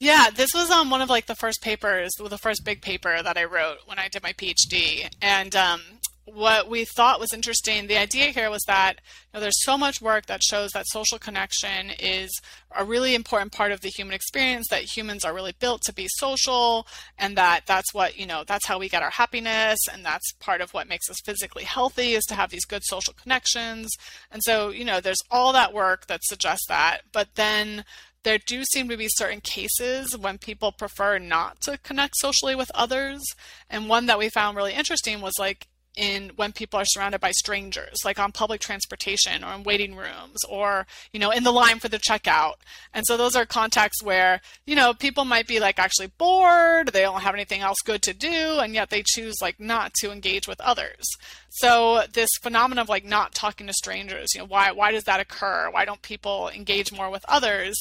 Yeah, 0.00 0.30
this 0.34 0.50
was 0.52 0.70
um, 0.70 0.90
one 0.90 1.00
of 1.00 1.08
like 1.08 1.26
the 1.26 1.36
first 1.36 1.62
papers, 1.62 2.10
the 2.18 2.38
first 2.38 2.64
big 2.64 2.82
paper 2.82 3.22
that 3.22 3.38
I 3.38 3.44
wrote 3.44 3.78
when 3.86 4.00
I 4.00 4.08
did 4.08 4.22
my 4.22 4.32
PhD, 4.32 5.08
and 5.22 5.54
um, 5.54 5.80
what 6.24 6.68
we 6.68 6.84
thought 6.84 7.20
was 7.20 7.32
interesting, 7.32 7.86
the 7.86 7.96
idea 7.96 8.26
here 8.26 8.50
was 8.50 8.62
that 8.66 8.94
you 8.94 9.36
know, 9.36 9.40
there's 9.40 9.62
so 9.62 9.76
much 9.76 10.00
work 10.00 10.26
that 10.26 10.42
shows 10.42 10.70
that 10.70 10.86
social 10.86 11.18
connection 11.18 11.90
is 11.98 12.30
a 12.76 12.84
really 12.84 13.14
important 13.14 13.52
part 13.52 13.72
of 13.72 13.80
the 13.80 13.88
human 13.88 14.14
experience, 14.14 14.68
that 14.68 14.84
humans 14.84 15.24
are 15.24 15.34
really 15.34 15.54
built 15.58 15.82
to 15.82 15.92
be 15.92 16.06
social, 16.08 16.86
and 17.18 17.36
that 17.36 17.62
that's 17.66 17.92
what, 17.92 18.16
you 18.16 18.26
know, 18.26 18.44
that's 18.46 18.66
how 18.66 18.78
we 18.78 18.88
get 18.88 19.02
our 19.02 19.10
happiness, 19.10 19.78
and 19.92 20.04
that's 20.04 20.32
part 20.34 20.60
of 20.60 20.72
what 20.72 20.88
makes 20.88 21.10
us 21.10 21.20
physically 21.24 21.64
healthy 21.64 22.12
is 22.12 22.24
to 22.24 22.34
have 22.34 22.50
these 22.50 22.64
good 22.64 22.84
social 22.84 23.14
connections. 23.14 23.90
And 24.30 24.42
so, 24.44 24.70
you 24.70 24.84
know, 24.84 25.00
there's 25.00 25.22
all 25.30 25.52
that 25.52 25.72
work 25.72 26.06
that 26.06 26.24
suggests 26.24 26.66
that, 26.68 27.02
but 27.12 27.34
then 27.34 27.84
there 28.24 28.38
do 28.38 28.62
seem 28.64 28.88
to 28.88 28.96
be 28.96 29.08
certain 29.08 29.40
cases 29.40 30.16
when 30.16 30.38
people 30.38 30.72
prefer 30.72 31.18
not 31.18 31.60
to 31.62 31.78
connect 31.78 32.16
socially 32.16 32.54
with 32.54 32.70
others. 32.74 33.20
And 33.68 33.88
one 33.88 34.06
that 34.06 34.18
we 34.18 34.28
found 34.28 34.56
really 34.56 34.74
interesting 34.74 35.20
was 35.20 35.34
like 35.38 35.66
in 35.96 36.30
when 36.36 36.52
people 36.52 36.80
are 36.80 36.86
surrounded 36.86 37.20
by 37.20 37.30
strangers 37.32 37.98
like 38.04 38.18
on 38.18 38.32
public 38.32 38.60
transportation 38.60 39.44
or 39.44 39.52
in 39.52 39.62
waiting 39.62 39.94
rooms 39.94 40.38
or 40.48 40.86
you 41.12 41.20
know 41.20 41.30
in 41.30 41.44
the 41.44 41.52
line 41.52 41.78
for 41.78 41.88
the 41.88 41.98
checkout. 41.98 42.54
And 42.94 43.04
so 43.06 43.16
those 43.16 43.36
are 43.36 43.44
contexts 43.44 44.02
where 44.02 44.40
you 44.66 44.74
know 44.74 44.94
people 44.94 45.24
might 45.24 45.46
be 45.46 45.60
like 45.60 45.78
actually 45.78 46.10
bored 46.18 46.88
they 46.88 47.02
don't 47.02 47.20
have 47.20 47.34
anything 47.34 47.60
else 47.60 47.78
good 47.84 48.02
to 48.02 48.14
do 48.14 48.58
and 48.60 48.74
yet 48.74 48.90
they 48.90 49.02
choose 49.04 49.36
like 49.42 49.60
not 49.60 49.92
to 49.94 50.10
engage 50.10 50.48
with 50.48 50.60
others. 50.60 51.04
So 51.50 52.04
this 52.12 52.30
phenomenon 52.40 52.82
of 52.82 52.88
like 52.88 53.04
not 53.04 53.34
talking 53.34 53.66
to 53.66 53.74
strangers 53.74 54.28
you 54.34 54.40
know 54.40 54.46
why 54.46 54.72
why 54.72 54.92
does 54.92 55.04
that 55.04 55.20
occur? 55.20 55.68
Why 55.70 55.84
don't 55.84 56.02
people 56.02 56.48
engage 56.48 56.92
more 56.92 57.10
with 57.10 57.24
others? 57.28 57.76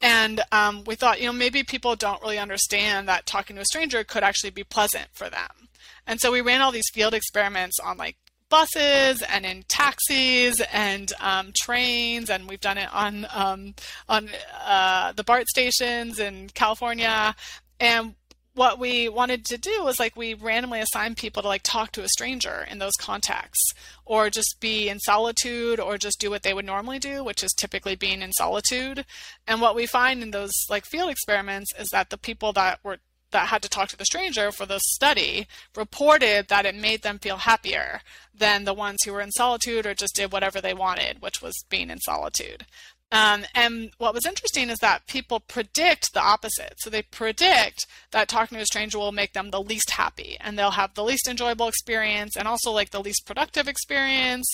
And 0.00 0.40
um, 0.50 0.82
we 0.84 0.94
thought 0.94 1.20
you 1.20 1.26
know 1.26 1.32
maybe 1.34 1.62
people 1.64 1.96
don't 1.96 2.22
really 2.22 2.38
understand 2.38 3.08
that 3.08 3.26
talking 3.26 3.56
to 3.56 3.62
a 3.62 3.66
stranger 3.66 4.02
could 4.04 4.22
actually 4.22 4.50
be 4.50 4.64
pleasant 4.64 5.08
for 5.12 5.28
them 5.28 5.68
and 6.06 6.20
so 6.20 6.32
we 6.32 6.40
ran 6.40 6.60
all 6.60 6.72
these 6.72 6.90
field 6.92 7.14
experiments 7.14 7.78
on 7.80 7.96
like 7.96 8.16
buses 8.52 9.22
and 9.22 9.46
in 9.46 9.64
taxis 9.66 10.60
and 10.72 11.10
um, 11.20 11.52
trains, 11.58 12.28
and 12.28 12.48
we've 12.48 12.60
done 12.60 12.76
it 12.76 12.92
on 12.92 13.26
um, 13.32 13.74
on 14.08 14.28
uh, 14.62 15.12
the 15.12 15.24
BART 15.24 15.48
stations 15.48 16.18
in 16.18 16.50
California. 16.50 17.34
And 17.80 18.14
what 18.54 18.78
we 18.78 19.08
wanted 19.08 19.46
to 19.46 19.56
do 19.56 19.82
was 19.82 19.98
like 19.98 20.14
we 20.14 20.34
randomly 20.34 20.80
assign 20.80 21.14
people 21.14 21.42
to 21.42 21.48
like 21.48 21.62
talk 21.62 21.92
to 21.92 22.02
a 22.02 22.08
stranger 22.08 22.66
in 22.70 22.78
those 22.78 22.92
contexts 22.98 23.72
or 24.04 24.28
just 24.28 24.56
be 24.60 24.88
in 24.88 24.98
solitude 25.00 25.80
or 25.80 25.96
just 25.96 26.20
do 26.20 26.28
what 26.28 26.42
they 26.42 26.52
would 26.52 26.66
normally 26.66 26.98
do 26.98 27.24
which 27.24 27.42
is 27.42 27.52
typically 27.56 27.96
being 27.96 28.20
in 28.20 28.30
solitude 28.32 29.06
and 29.46 29.60
what 29.60 29.74
we 29.74 29.86
find 29.86 30.22
in 30.22 30.32
those 30.32 30.52
like 30.68 30.84
field 30.84 31.10
experiments 31.10 31.70
is 31.78 31.88
that 31.92 32.10
the 32.10 32.18
people 32.18 32.52
that 32.52 32.78
were 32.82 32.98
that 33.32 33.48
had 33.48 33.62
to 33.62 33.68
talk 33.68 33.88
to 33.88 33.96
the 33.96 34.04
stranger 34.04 34.52
for 34.52 34.66
the 34.66 34.80
study 34.80 35.46
reported 35.76 36.48
that 36.48 36.66
it 36.66 36.74
made 36.74 37.02
them 37.02 37.18
feel 37.18 37.38
happier 37.38 38.00
than 38.34 38.64
the 38.64 38.74
ones 38.74 38.98
who 39.04 39.12
were 39.12 39.20
in 39.20 39.30
solitude 39.32 39.86
or 39.86 39.94
just 39.94 40.14
did 40.14 40.32
whatever 40.32 40.60
they 40.60 40.74
wanted, 40.74 41.20
which 41.20 41.42
was 41.42 41.54
being 41.68 41.90
in 41.90 41.98
solitude. 41.98 42.66
Um, 43.12 43.44
and 43.54 43.90
what 43.98 44.14
was 44.14 44.24
interesting 44.24 44.70
is 44.70 44.78
that 44.78 45.06
people 45.06 45.38
predict 45.38 46.14
the 46.14 46.22
opposite. 46.22 46.76
So 46.78 46.88
they 46.88 47.02
predict 47.02 47.86
that 48.10 48.26
talking 48.26 48.56
to 48.56 48.62
a 48.62 48.66
stranger 48.66 48.98
will 48.98 49.12
make 49.12 49.34
them 49.34 49.50
the 49.50 49.60
least 49.60 49.90
happy 49.90 50.38
and 50.40 50.58
they'll 50.58 50.70
have 50.70 50.94
the 50.94 51.04
least 51.04 51.28
enjoyable 51.28 51.68
experience 51.68 52.38
and 52.38 52.48
also 52.48 52.70
like 52.70 52.90
the 52.90 53.02
least 53.02 53.26
productive 53.26 53.68
experience 53.68 54.46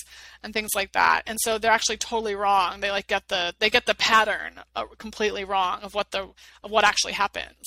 and 0.43 0.53
things 0.53 0.71
like 0.75 0.91
that. 0.91 1.21
And 1.25 1.37
so 1.41 1.57
they're 1.57 1.71
actually 1.71 1.97
totally 1.97 2.35
wrong. 2.35 2.81
They 2.81 2.91
like 2.91 3.07
get 3.07 3.29
the 3.29 3.55
they 3.59 3.69
get 3.69 3.85
the 3.85 3.95
pattern 3.95 4.59
uh, 4.75 4.87
completely 4.97 5.45
wrong 5.45 5.79
of 5.81 5.93
what 5.93 6.11
the 6.11 6.27
of 6.61 6.69
what 6.69 6.83
actually 6.83 7.13
happens. 7.13 7.63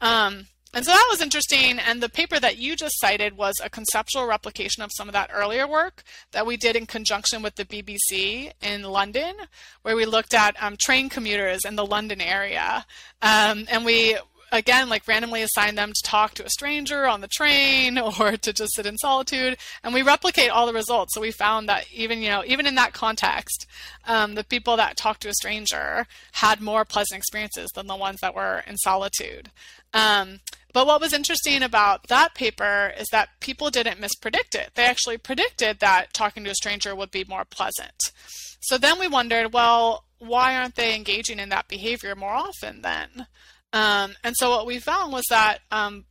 Um, 0.00 0.48
and 0.74 0.84
so 0.84 0.90
that 0.90 1.06
was 1.10 1.20
interesting. 1.20 1.78
And 1.78 2.02
the 2.02 2.08
paper 2.08 2.40
that 2.40 2.58
you 2.58 2.76
just 2.76 2.98
cited 2.98 3.36
was 3.36 3.54
a 3.62 3.68
conceptual 3.68 4.26
replication 4.26 4.82
of 4.82 4.90
some 4.94 5.08
of 5.08 5.12
that 5.12 5.30
earlier 5.32 5.66
work 5.68 6.02
that 6.32 6.46
we 6.46 6.56
did 6.56 6.76
in 6.76 6.86
conjunction 6.86 7.42
with 7.42 7.56
the 7.56 7.64
BBC 7.64 8.52
in 8.62 8.82
London, 8.82 9.34
where 9.82 9.96
we 9.96 10.06
looked 10.06 10.34
at 10.34 10.60
um, 10.62 10.76
train 10.78 11.08
commuters 11.08 11.64
in 11.64 11.76
the 11.76 11.86
London 11.86 12.20
area. 12.20 12.86
Um, 13.20 13.66
and 13.70 13.84
we 13.84 14.16
again 14.52 14.88
like 14.88 15.08
randomly 15.08 15.42
assigned 15.42 15.78
them 15.78 15.92
to 15.92 16.02
talk 16.02 16.34
to 16.34 16.44
a 16.44 16.50
stranger 16.50 17.06
on 17.06 17.22
the 17.22 17.28
train 17.28 17.98
or 18.20 18.36
to 18.36 18.52
just 18.52 18.74
sit 18.74 18.86
in 18.86 18.96
solitude 18.98 19.56
and 19.82 19.94
we 19.94 20.02
replicate 20.02 20.50
all 20.50 20.66
the 20.66 20.74
results 20.74 21.14
so 21.14 21.20
we 21.20 21.30
found 21.32 21.68
that 21.68 21.86
even 21.92 22.20
you 22.20 22.28
know 22.28 22.44
even 22.46 22.66
in 22.66 22.74
that 22.74 22.92
context 22.92 23.66
um, 24.06 24.34
the 24.34 24.44
people 24.44 24.76
that 24.76 24.96
talked 24.96 25.22
to 25.22 25.28
a 25.28 25.34
stranger 25.34 26.06
had 26.32 26.60
more 26.60 26.84
pleasant 26.84 27.18
experiences 27.18 27.70
than 27.74 27.86
the 27.86 27.96
ones 27.96 28.18
that 28.20 28.34
were 28.34 28.62
in 28.66 28.76
solitude 28.76 29.50
um, 29.94 30.40
but 30.72 30.86
what 30.86 31.00
was 31.00 31.12
interesting 31.12 31.62
about 31.62 32.08
that 32.08 32.34
paper 32.34 32.92
is 32.98 33.06
that 33.12 33.28
people 33.40 33.70
didn't 33.70 34.00
mispredict 34.00 34.54
it. 34.54 34.70
They 34.74 34.84
actually 34.84 35.18
predicted 35.18 35.80
that 35.80 36.12
talking 36.12 36.44
to 36.44 36.50
a 36.50 36.54
stranger 36.54 36.94
would 36.94 37.10
be 37.10 37.24
more 37.28 37.44
pleasant. 37.44 38.12
So 38.60 38.78
then 38.78 38.98
we 38.98 39.08
wondered, 39.08 39.52
well, 39.52 40.04
why 40.18 40.56
aren't 40.56 40.76
they 40.76 40.94
engaging 40.94 41.38
in 41.38 41.48
that 41.48 41.68
behavior 41.68 42.14
more 42.14 42.32
often 42.32 42.82
then? 42.82 43.26
Um, 43.72 44.14
and 44.22 44.34
so 44.36 44.50
what 44.50 44.66
we 44.66 44.78
found 44.78 45.12
was 45.12 45.24
that 45.30 45.58
um, 45.70 46.04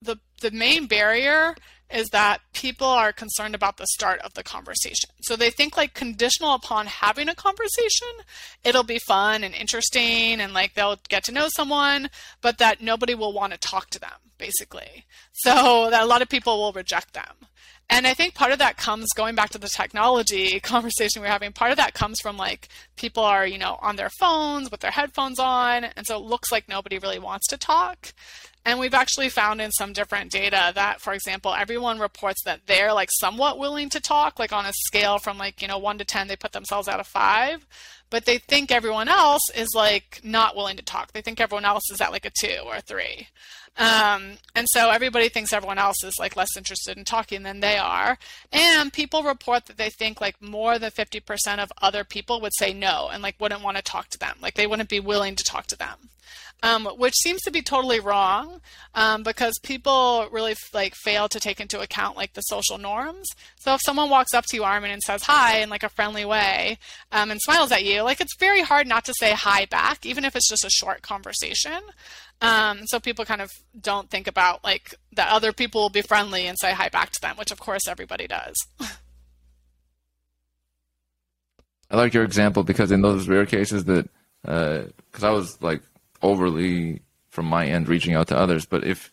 the 0.00 0.16
the 0.40 0.50
main 0.50 0.86
barrier 0.86 1.54
is 1.92 2.08
that 2.08 2.40
people 2.52 2.86
are 2.86 3.12
concerned 3.12 3.54
about 3.54 3.76
the 3.76 3.86
start 3.86 4.20
of 4.20 4.34
the 4.34 4.42
conversation. 4.42 5.10
So 5.22 5.36
they 5.36 5.50
think 5.50 5.76
like 5.76 5.94
conditional 5.94 6.54
upon 6.54 6.86
having 6.86 7.28
a 7.28 7.34
conversation, 7.34 8.08
it'll 8.64 8.82
be 8.82 8.98
fun 8.98 9.44
and 9.44 9.54
interesting 9.54 10.40
and 10.40 10.52
like 10.54 10.74
they'll 10.74 10.98
get 11.08 11.24
to 11.24 11.32
know 11.32 11.48
someone, 11.54 12.10
but 12.40 12.58
that 12.58 12.80
nobody 12.80 13.14
will 13.14 13.32
want 13.32 13.52
to 13.52 13.58
talk 13.58 13.90
to 13.90 14.00
them, 14.00 14.32
basically. 14.38 15.06
So 15.32 15.88
that 15.90 16.02
a 16.02 16.06
lot 16.06 16.22
of 16.22 16.28
people 16.28 16.58
will 16.58 16.72
reject 16.72 17.14
them. 17.14 17.48
And 17.90 18.06
I 18.06 18.14
think 18.14 18.34
part 18.34 18.52
of 18.52 18.58
that 18.58 18.78
comes 18.78 19.08
going 19.14 19.34
back 19.34 19.50
to 19.50 19.58
the 19.58 19.68
technology 19.68 20.58
conversation 20.62 21.20
we're 21.20 21.28
having. 21.28 21.52
Part 21.52 21.72
of 21.72 21.76
that 21.76 21.92
comes 21.92 22.20
from 22.20 22.38
like 22.38 22.68
people 22.96 23.22
are, 23.22 23.46
you 23.46 23.58
know, 23.58 23.78
on 23.82 23.96
their 23.96 24.08
phones 24.18 24.70
with 24.70 24.80
their 24.80 24.90
headphones 24.90 25.38
on. 25.38 25.84
And 25.84 26.06
so 26.06 26.16
it 26.16 26.24
looks 26.24 26.50
like 26.50 26.68
nobody 26.68 26.98
really 26.98 27.18
wants 27.18 27.46
to 27.48 27.58
talk. 27.58 28.14
And 28.64 28.78
we've 28.78 28.94
actually 28.94 29.28
found 29.28 29.60
in 29.60 29.72
some 29.72 29.92
different 29.92 30.30
data 30.30 30.70
that, 30.74 31.00
for 31.00 31.12
example, 31.12 31.52
everyone 31.52 31.98
reports 31.98 32.44
that 32.44 32.60
they're 32.66 32.92
like 32.92 33.08
somewhat 33.10 33.58
willing 33.58 33.88
to 33.90 34.00
talk, 34.00 34.38
like 34.38 34.52
on 34.52 34.66
a 34.66 34.72
scale 34.86 35.18
from 35.18 35.36
like, 35.36 35.60
you 35.60 35.66
know, 35.66 35.78
one 35.78 35.98
to 35.98 36.04
10, 36.04 36.28
they 36.28 36.36
put 36.36 36.52
themselves 36.52 36.86
out 36.86 37.00
of 37.00 37.06
five, 37.08 37.66
but 38.08 38.24
they 38.24 38.38
think 38.38 38.70
everyone 38.70 39.08
else 39.08 39.42
is 39.56 39.70
like 39.74 40.20
not 40.22 40.54
willing 40.54 40.76
to 40.76 40.84
talk. 40.84 41.12
They 41.12 41.22
think 41.22 41.40
everyone 41.40 41.64
else 41.64 41.90
is 41.90 42.00
at 42.00 42.12
like 42.12 42.24
a 42.24 42.30
two 42.30 42.58
or 42.64 42.76
a 42.76 42.80
three. 42.80 43.26
Um, 43.78 44.32
and 44.54 44.66
so 44.70 44.90
everybody 44.90 45.28
thinks 45.28 45.52
everyone 45.52 45.78
else 45.78 46.04
is 46.04 46.18
like 46.18 46.36
less 46.36 46.56
interested 46.56 46.98
in 46.98 47.04
talking 47.04 47.42
than 47.42 47.60
they 47.60 47.78
are. 47.78 48.18
And 48.52 48.92
people 48.92 49.22
report 49.22 49.66
that 49.66 49.78
they 49.78 49.90
think 49.90 50.20
like 50.20 50.40
more 50.42 50.78
than 50.78 50.90
50% 50.90 51.58
of 51.58 51.72
other 51.80 52.04
people 52.04 52.40
would 52.40 52.52
say 52.58 52.74
no 52.74 53.08
and 53.12 53.22
like 53.22 53.40
wouldn't 53.40 53.62
want 53.62 53.78
to 53.78 53.82
talk 53.82 54.08
to 54.10 54.18
them. 54.18 54.36
Like 54.42 54.54
they 54.54 54.66
wouldn't 54.66 54.90
be 54.90 55.00
willing 55.00 55.36
to 55.36 55.44
talk 55.44 55.66
to 55.68 55.76
them 55.76 56.10
um, 56.62 56.86
which 56.96 57.14
seems 57.22 57.42
to 57.42 57.50
be 57.50 57.60
totally 57.60 58.00
wrong 58.00 58.60
um, 58.94 59.22
because 59.22 59.58
people 59.62 60.28
really 60.30 60.54
like 60.72 60.94
fail 60.94 61.28
to 61.28 61.40
take 61.40 61.60
into 61.60 61.80
account 61.80 62.16
like 62.16 62.34
the 62.34 62.40
social 62.42 62.78
norms. 62.78 63.26
So 63.58 63.74
if 63.74 63.80
someone 63.84 64.10
walks 64.10 64.32
up 64.32 64.44
to 64.46 64.56
you, 64.56 64.64
Armen, 64.64 64.90
and 64.90 65.02
says 65.02 65.24
hi 65.24 65.58
in 65.58 65.70
like 65.70 65.82
a 65.82 65.88
friendly 65.88 66.24
way 66.24 66.78
um, 67.10 67.30
and 67.30 67.40
smiles 67.40 67.72
at 67.72 67.84
you, 67.84 68.02
like 68.02 68.20
it's 68.20 68.36
very 68.38 68.62
hard 68.62 68.86
not 68.86 69.04
to 69.06 69.14
say 69.18 69.32
hi 69.32 69.66
back, 69.66 70.06
even 70.06 70.24
if 70.24 70.36
it's 70.36 70.48
just 70.48 70.64
a 70.64 70.70
short 70.70 71.02
conversation. 71.02 71.82
Um, 72.42 72.86
so 72.86 72.98
people 72.98 73.24
kind 73.24 73.40
of 73.40 73.52
don't 73.80 74.10
think 74.10 74.26
about 74.26 74.64
like 74.64 74.96
that 75.12 75.30
other 75.30 75.52
people 75.52 75.80
will 75.82 75.90
be 75.90 76.02
friendly 76.02 76.48
and 76.48 76.58
say 76.58 76.72
hi 76.72 76.88
back 76.88 77.12
to 77.12 77.20
them, 77.20 77.36
which 77.36 77.52
of 77.52 77.60
course 77.60 77.86
everybody 77.86 78.26
does. 78.26 78.56
I 81.90 81.96
like 81.96 82.14
your 82.14 82.24
example 82.24 82.64
because 82.64 82.90
in 82.90 83.02
those 83.02 83.28
rare 83.28 83.46
cases 83.46 83.84
that, 83.84 84.08
because 84.42 85.22
uh, 85.22 85.28
I 85.28 85.30
was 85.30 85.62
like 85.62 85.82
overly 86.20 87.02
from 87.28 87.46
my 87.46 87.66
end 87.66 87.88
reaching 87.88 88.14
out 88.14 88.28
to 88.28 88.36
others. 88.36 88.66
But 88.66 88.82
if 88.82 89.12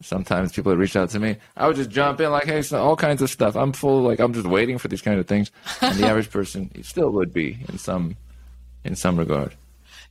sometimes 0.00 0.52
people 0.52 0.74
reach 0.74 0.96
out 0.96 1.10
to 1.10 1.18
me, 1.18 1.36
I 1.56 1.66
would 1.66 1.76
just 1.76 1.90
jump 1.90 2.20
in 2.20 2.30
like, 2.30 2.44
hey, 2.46 2.62
so 2.62 2.82
all 2.82 2.96
kinds 2.96 3.20
of 3.20 3.28
stuff. 3.28 3.56
I'm 3.56 3.72
full, 3.72 4.02
like 4.02 4.20
I'm 4.20 4.32
just 4.32 4.46
waiting 4.46 4.78
for 4.78 4.88
these 4.88 5.02
kind 5.02 5.20
of 5.20 5.26
things. 5.26 5.50
And 5.82 5.98
the 5.98 6.06
average 6.08 6.30
person 6.30 6.70
still 6.82 7.10
would 7.10 7.34
be 7.34 7.58
in 7.68 7.76
some 7.76 8.16
in 8.84 8.96
some 8.96 9.18
regard. 9.18 9.54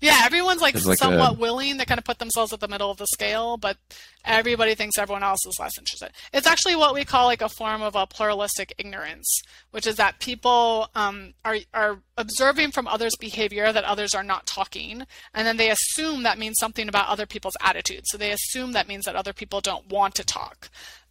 Yeah, 0.01 0.21
everyone's 0.23 0.61
like, 0.61 0.75
like 0.85 0.97
somewhat 0.97 1.35
a, 1.35 1.39
willing 1.39 1.77
to 1.77 1.85
kind 1.85 1.97
of 1.97 2.05
put 2.05 2.19
themselves 2.19 2.53
at 2.53 2.59
the 2.59 2.67
middle 2.67 2.89
of 2.89 2.97
the 2.97 3.07
scale, 3.07 3.57
but 3.57 3.77
everybody 4.23 4.75
thinks 4.75 4.97
everyone 4.97 5.23
else 5.23 5.45
is 5.45 5.57
less 5.59 5.77
interested. 5.77 6.11
It's 6.31 6.47
actually 6.47 6.75
what 6.75 6.93
we 6.93 7.03
call 7.03 7.25
like 7.25 7.41
a 7.41 7.49
form 7.49 7.81
of 7.81 7.95
a 7.95 8.07
pluralistic 8.07 8.73
ignorance, 8.77 9.41
which 9.71 9.85
is 9.85 9.97
that 9.97 10.19
people 10.19 10.89
um, 10.95 11.33
are 11.43 11.57
are 11.73 11.99
observing 12.17 12.71
from 12.71 12.87
others' 12.87 13.15
behavior 13.19 13.71
that 13.73 13.83
others 13.83 14.13
are 14.13 14.23
not 14.23 14.45
talking, 14.45 15.03
and 15.33 15.47
then 15.47 15.57
they 15.57 15.69
assume 15.69 16.23
that 16.23 16.39
means 16.39 16.55
something 16.59 16.87
about 16.87 17.09
other 17.09 17.25
people's 17.25 17.57
attitudes. 17.61 18.07
So 18.09 18.17
they 18.17 18.31
assume 18.31 18.71
that 18.73 18.87
means 18.87 19.05
that 19.05 19.15
other 19.15 19.33
people 19.33 19.61
don't 19.61 19.89
want 19.89 20.15
to 20.15 20.23
talk. 20.23 20.69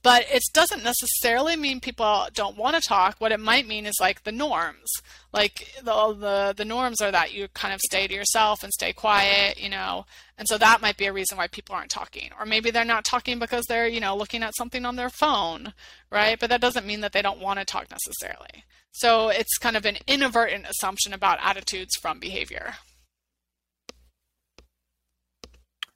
But 0.08 0.24
it 0.32 0.42
doesn't 0.54 0.82
necessarily 0.82 1.54
mean 1.54 1.80
people 1.80 2.28
don't 2.32 2.56
want 2.56 2.74
to 2.76 2.80
talk. 2.80 3.16
What 3.18 3.30
it 3.30 3.40
might 3.40 3.68
mean 3.68 3.84
is 3.84 3.96
like 4.00 4.24
the 4.24 4.32
norms. 4.32 4.88
Like 5.34 5.70
the, 5.84 6.14
the 6.14 6.54
the 6.56 6.64
norms 6.64 7.02
are 7.02 7.12
that 7.12 7.34
you 7.34 7.46
kind 7.48 7.74
of 7.74 7.80
stay 7.82 8.06
to 8.06 8.14
yourself 8.14 8.62
and 8.62 8.72
stay 8.72 8.94
quiet, 8.94 9.62
you 9.62 9.68
know. 9.68 10.06
And 10.38 10.48
so 10.48 10.56
that 10.56 10.80
might 10.80 10.96
be 10.96 11.04
a 11.04 11.12
reason 11.12 11.36
why 11.36 11.46
people 11.46 11.74
aren't 11.74 11.90
talking. 11.90 12.30
Or 12.40 12.46
maybe 12.46 12.70
they're 12.70 12.86
not 12.86 13.04
talking 13.04 13.38
because 13.38 13.66
they're, 13.66 13.86
you 13.86 14.00
know, 14.00 14.16
looking 14.16 14.42
at 14.42 14.56
something 14.56 14.86
on 14.86 14.96
their 14.96 15.10
phone, 15.10 15.74
right? 16.10 16.40
But 16.40 16.48
that 16.48 16.62
doesn't 16.62 16.86
mean 16.86 17.02
that 17.02 17.12
they 17.12 17.20
don't 17.20 17.42
want 17.42 17.58
to 17.58 17.66
talk 17.66 17.88
necessarily. 17.90 18.64
So 18.92 19.28
it's 19.28 19.58
kind 19.58 19.76
of 19.76 19.84
an 19.84 19.98
inadvertent 20.06 20.64
assumption 20.70 21.12
about 21.12 21.38
attitudes 21.42 21.96
from 22.00 22.18
behavior. 22.18 22.76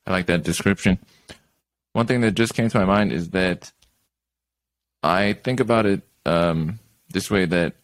I 0.07 0.11
like 0.11 0.27
that 0.27 0.43
description. 0.43 0.99
One 1.95 2.07
thing 2.07 2.21
that 2.21 2.33
just 2.33 2.53
came 2.53 2.69
to 2.69 2.79
my 2.79 2.85
mind 2.85 3.11
is 3.11 3.31
that 3.31 3.73
I 5.03 5.33
think 5.33 5.61
about 5.61 5.87
it 5.87 6.03
um, 6.25 6.79
this 7.11 7.31
way 7.31 7.45
that 7.47 7.75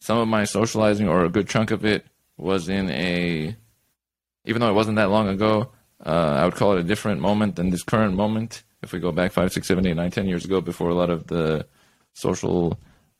some 0.00 0.18
of 0.18 0.28
my 0.28 0.44
socializing, 0.44 1.08
or 1.08 1.24
a 1.24 1.30
good 1.30 1.48
chunk 1.48 1.70
of 1.70 1.84
it, 1.84 2.06
was 2.36 2.68
in 2.68 2.90
a, 2.90 3.56
even 4.44 4.60
though 4.60 4.68
it 4.68 4.74
wasn't 4.74 4.96
that 4.96 5.10
long 5.10 5.28
ago, 5.28 5.70
uh, 6.04 6.36
I 6.40 6.44
would 6.44 6.54
call 6.54 6.72
it 6.72 6.80
a 6.80 6.84
different 6.84 7.20
moment 7.20 7.56
than 7.56 7.70
this 7.70 7.82
current 7.82 8.14
moment. 8.14 8.62
If 8.82 8.92
we 8.92 9.00
go 9.00 9.12
back 9.12 9.32
five, 9.32 9.52
six, 9.52 9.66
seven, 9.66 9.86
eight, 9.86 9.96
nine, 9.96 10.10
ten 10.10 10.26
years 10.26 10.44
ago, 10.44 10.60
before 10.60 10.90
a 10.90 10.94
lot 10.94 11.10
of 11.10 11.26
the 11.28 11.66
social 12.12 12.78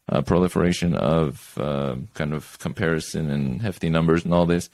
uh, 0.08 0.20
proliferation 0.20 0.94
of 0.94 1.56
uh, 1.58 1.96
kind 2.12 2.34
of 2.34 2.58
comparison 2.58 3.30
and 3.30 3.62
hefty 3.62 3.88
numbers 3.88 4.24
and 4.24 4.34
all 4.34 4.44
this, 4.44 4.68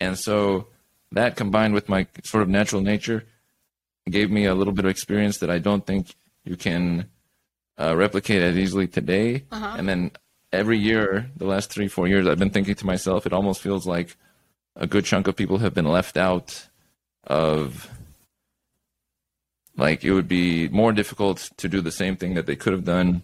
and 0.00 0.18
so 0.18 0.66
that 1.12 1.36
combined 1.36 1.74
with 1.74 1.88
my 1.88 2.06
sort 2.24 2.42
of 2.42 2.48
natural 2.48 2.82
nature 2.82 3.24
gave 4.10 4.30
me 4.30 4.46
a 4.46 4.54
little 4.54 4.72
bit 4.72 4.84
of 4.84 4.90
experience 4.90 5.38
that 5.38 5.50
I 5.50 5.58
don't 5.58 5.86
think 5.86 6.16
you 6.44 6.56
can 6.56 7.06
uh, 7.78 7.96
replicate 7.96 8.42
as 8.42 8.56
easily 8.56 8.86
today. 8.86 9.44
Uh-huh. 9.50 9.76
And 9.78 9.88
then 9.88 10.10
every 10.52 10.78
year, 10.78 11.30
the 11.36 11.46
last 11.46 11.70
three, 11.70 11.88
four 11.88 12.06
years, 12.06 12.26
I've 12.26 12.38
been 12.38 12.50
thinking 12.50 12.74
to 12.74 12.86
myself, 12.86 13.26
it 13.26 13.32
almost 13.32 13.60
feels 13.60 13.86
like 13.86 14.16
a 14.76 14.86
good 14.86 15.04
chunk 15.04 15.28
of 15.28 15.36
people 15.36 15.58
have 15.58 15.74
been 15.74 15.86
left 15.86 16.16
out 16.16 16.68
of 17.24 17.90
like 19.76 20.04
it 20.04 20.12
would 20.12 20.28
be 20.28 20.68
more 20.68 20.92
difficult 20.92 21.50
to 21.56 21.68
do 21.68 21.80
the 21.80 21.92
same 21.92 22.16
thing 22.16 22.34
that 22.34 22.46
they 22.46 22.56
could 22.56 22.72
have 22.72 22.84
done 22.84 23.22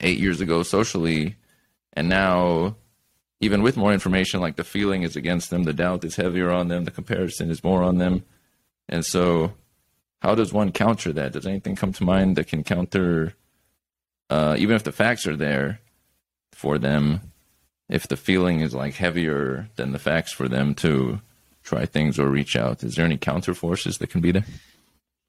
eight 0.00 0.18
years 0.18 0.40
ago 0.40 0.62
socially 0.62 1.36
and 1.92 2.08
now 2.08 2.76
even 3.40 3.62
with 3.62 3.76
more 3.76 3.92
information 3.92 4.40
like 4.40 4.56
the 4.56 4.64
feeling 4.64 5.02
is 5.02 5.16
against 5.16 5.50
them 5.50 5.64
the 5.64 5.72
doubt 5.72 6.04
is 6.04 6.16
heavier 6.16 6.50
on 6.50 6.68
them 6.68 6.84
the 6.84 6.90
comparison 6.90 7.50
is 7.50 7.64
more 7.64 7.82
on 7.82 7.98
them 7.98 8.24
and 8.88 9.04
so 9.04 9.52
how 10.20 10.34
does 10.34 10.52
one 10.52 10.72
counter 10.72 11.12
that 11.12 11.32
does 11.32 11.46
anything 11.46 11.76
come 11.76 11.92
to 11.92 12.04
mind 12.04 12.36
that 12.36 12.46
can 12.46 12.64
counter 12.64 13.34
uh, 14.30 14.56
even 14.58 14.76
if 14.76 14.84
the 14.84 14.92
facts 14.92 15.26
are 15.26 15.36
there 15.36 15.80
for 16.52 16.78
them, 16.78 17.20
if 17.88 18.08
the 18.08 18.16
feeling 18.16 18.60
is 18.60 18.74
like 18.74 18.94
heavier 18.94 19.68
than 19.76 19.92
the 19.92 19.98
facts 19.98 20.32
for 20.32 20.48
them 20.48 20.74
to 20.76 21.20
try 21.62 21.86
things 21.86 22.18
or 22.18 22.28
reach 22.28 22.56
out, 22.56 22.82
is 22.82 22.94
there 22.94 23.04
any 23.04 23.16
counter 23.16 23.54
forces 23.54 23.98
that 23.98 24.10
can 24.10 24.20
be 24.20 24.32
there? 24.32 24.44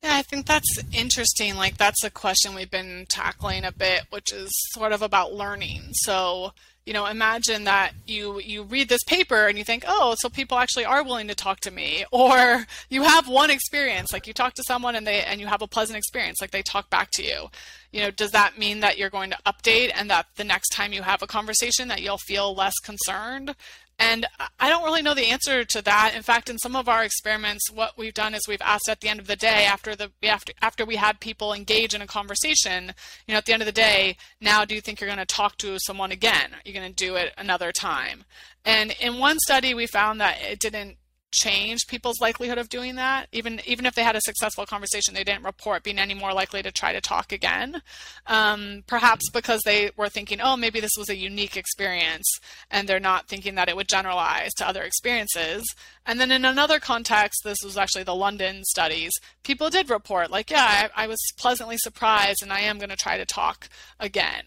Yeah, 0.03 0.15
I 0.15 0.21
think 0.21 0.45
that's 0.45 0.79
interesting. 0.93 1.55
Like 1.55 1.77
that's 1.77 2.03
a 2.03 2.09
question 2.09 2.55
we've 2.55 2.69
been 2.71 3.05
tackling 3.09 3.65
a 3.65 3.71
bit, 3.71 4.03
which 4.09 4.31
is 4.31 4.51
sort 4.71 4.91
of 4.91 5.01
about 5.01 5.33
learning. 5.33 5.89
So 5.93 6.53
you 6.87 6.93
know 6.93 7.05
imagine 7.05 7.65
that 7.65 7.91
you 8.05 8.39
you 8.39 8.63
read 8.63 8.87
this 8.87 9.03
paper 9.03 9.47
and 9.47 9.57
you 9.57 9.65
think 9.65 9.83
oh 9.85 10.15
so 10.17 10.29
people 10.29 10.57
actually 10.57 10.85
are 10.85 11.03
willing 11.03 11.27
to 11.27 11.35
talk 11.35 11.59
to 11.59 11.69
me 11.69 12.05
or 12.11 12.65
you 12.89 13.03
have 13.03 13.27
one 13.27 13.51
experience 13.51 14.13
like 14.13 14.25
you 14.25 14.33
talk 14.33 14.53
to 14.53 14.63
someone 14.65 14.95
and 14.95 15.05
they 15.05 15.21
and 15.23 15.41
you 15.41 15.47
have 15.47 15.61
a 15.61 15.67
pleasant 15.67 15.97
experience 15.97 16.37
like 16.39 16.51
they 16.51 16.61
talk 16.61 16.89
back 16.89 17.11
to 17.11 17.23
you. 17.23 17.49
You 17.91 18.01
know 18.03 18.11
does 18.11 18.31
that 18.31 18.57
mean 18.57 18.79
that 18.79 18.97
you're 18.97 19.09
going 19.09 19.31
to 19.31 19.37
update 19.45 19.91
and 19.93 20.09
that 20.09 20.27
the 20.37 20.45
next 20.45 20.69
time 20.69 20.93
you 20.93 21.01
have 21.01 21.21
a 21.21 21.27
conversation 21.27 21.89
that 21.89 22.01
you'll 22.01 22.17
feel 22.17 22.55
less 22.55 22.79
concerned 22.79 23.53
and 23.99 24.27
I 24.59 24.69
don't 24.69 24.83
really 24.83 25.01
know 25.01 25.15
the 25.15 25.27
answer 25.27 25.63
to 25.63 25.81
that. 25.81 26.13
In 26.15 26.21
fact, 26.21 26.49
in 26.49 26.59
some 26.59 26.75
of 26.75 26.87
our 26.87 27.03
experiments, 27.03 27.71
what 27.71 27.97
we've 27.97 28.13
done 28.13 28.35
is 28.35 28.41
we've 28.47 28.61
asked 28.61 28.89
at 28.89 29.01
the 29.01 29.09
end 29.09 29.19
of 29.19 29.27
the 29.27 29.35
day, 29.35 29.65
after 29.65 29.95
the 29.95 30.11
after 30.23 30.53
after 30.61 30.85
we 30.85 30.97
had 30.97 31.19
people 31.19 31.51
engage 31.51 31.95
in 31.95 32.01
a 32.01 32.07
conversation, 32.07 32.93
you 33.25 33.33
know, 33.33 33.39
at 33.39 33.45
the 33.45 33.53
end 33.53 33.61
of 33.61 33.65
the 33.65 33.71
day, 33.71 34.17
now 34.39 34.65
do 34.65 34.75
you 34.75 34.81
think 34.81 35.01
you're 35.01 35.07
going 35.07 35.17
to 35.17 35.25
talk 35.25 35.57
to 35.57 35.77
someone 35.79 36.11
again? 36.11 36.53
Are 36.53 36.61
you 36.63 36.73
going 36.73 36.87
to 36.87 37.05
do 37.05 37.15
it 37.15 37.33
another 37.37 37.71
time? 37.71 38.25
And 38.63 38.93
in 38.99 39.17
one 39.17 39.39
study, 39.39 39.73
we 39.73 39.87
found 39.87 40.21
that 40.21 40.37
it 40.41 40.59
didn't 40.59 40.97
change 41.31 41.87
people's 41.87 42.21
likelihood 42.21 42.57
of 42.57 42.69
doing 42.69 42.95
that. 42.95 43.27
Even 43.31 43.59
even 43.65 43.85
if 43.85 43.95
they 43.95 44.03
had 44.03 44.15
a 44.15 44.21
successful 44.21 44.65
conversation, 44.65 45.13
they 45.13 45.23
didn't 45.23 45.43
report 45.43 45.83
being 45.83 45.99
any 45.99 46.13
more 46.13 46.33
likely 46.33 46.61
to 46.63 46.71
try 46.71 46.93
to 46.93 47.01
talk 47.01 47.31
again. 47.31 47.81
Um, 48.25 48.83
perhaps 48.87 49.29
because 49.29 49.61
they 49.65 49.91
were 49.97 50.09
thinking, 50.09 50.39
oh, 50.41 50.55
maybe 50.55 50.79
this 50.79 50.95
was 50.97 51.09
a 51.09 51.15
unique 51.15 51.57
experience, 51.57 52.25
and 52.71 52.87
they're 52.87 52.99
not 52.99 53.27
thinking 53.27 53.55
that 53.55 53.69
it 53.69 53.75
would 53.75 53.89
generalize 53.89 54.53
to 54.55 54.67
other 54.67 54.83
experiences. 54.83 55.63
And 56.05 56.19
then 56.19 56.31
in 56.31 56.45
another 56.45 56.79
context, 56.79 57.41
this 57.43 57.59
was 57.63 57.77
actually 57.77 58.03
the 58.03 58.15
London 58.15 58.63
studies. 58.63 59.11
People 59.43 59.69
did 59.69 59.89
report, 59.89 60.31
like, 60.31 60.49
yeah, 60.49 60.89
I, 60.95 61.03
I 61.03 61.07
was 61.07 61.19
pleasantly 61.37 61.77
surprised, 61.77 62.41
and 62.41 62.53
I 62.53 62.61
am 62.61 62.77
going 62.77 62.89
to 62.89 62.95
try 62.95 63.17
to 63.17 63.25
talk 63.25 63.67
again. 63.99 64.43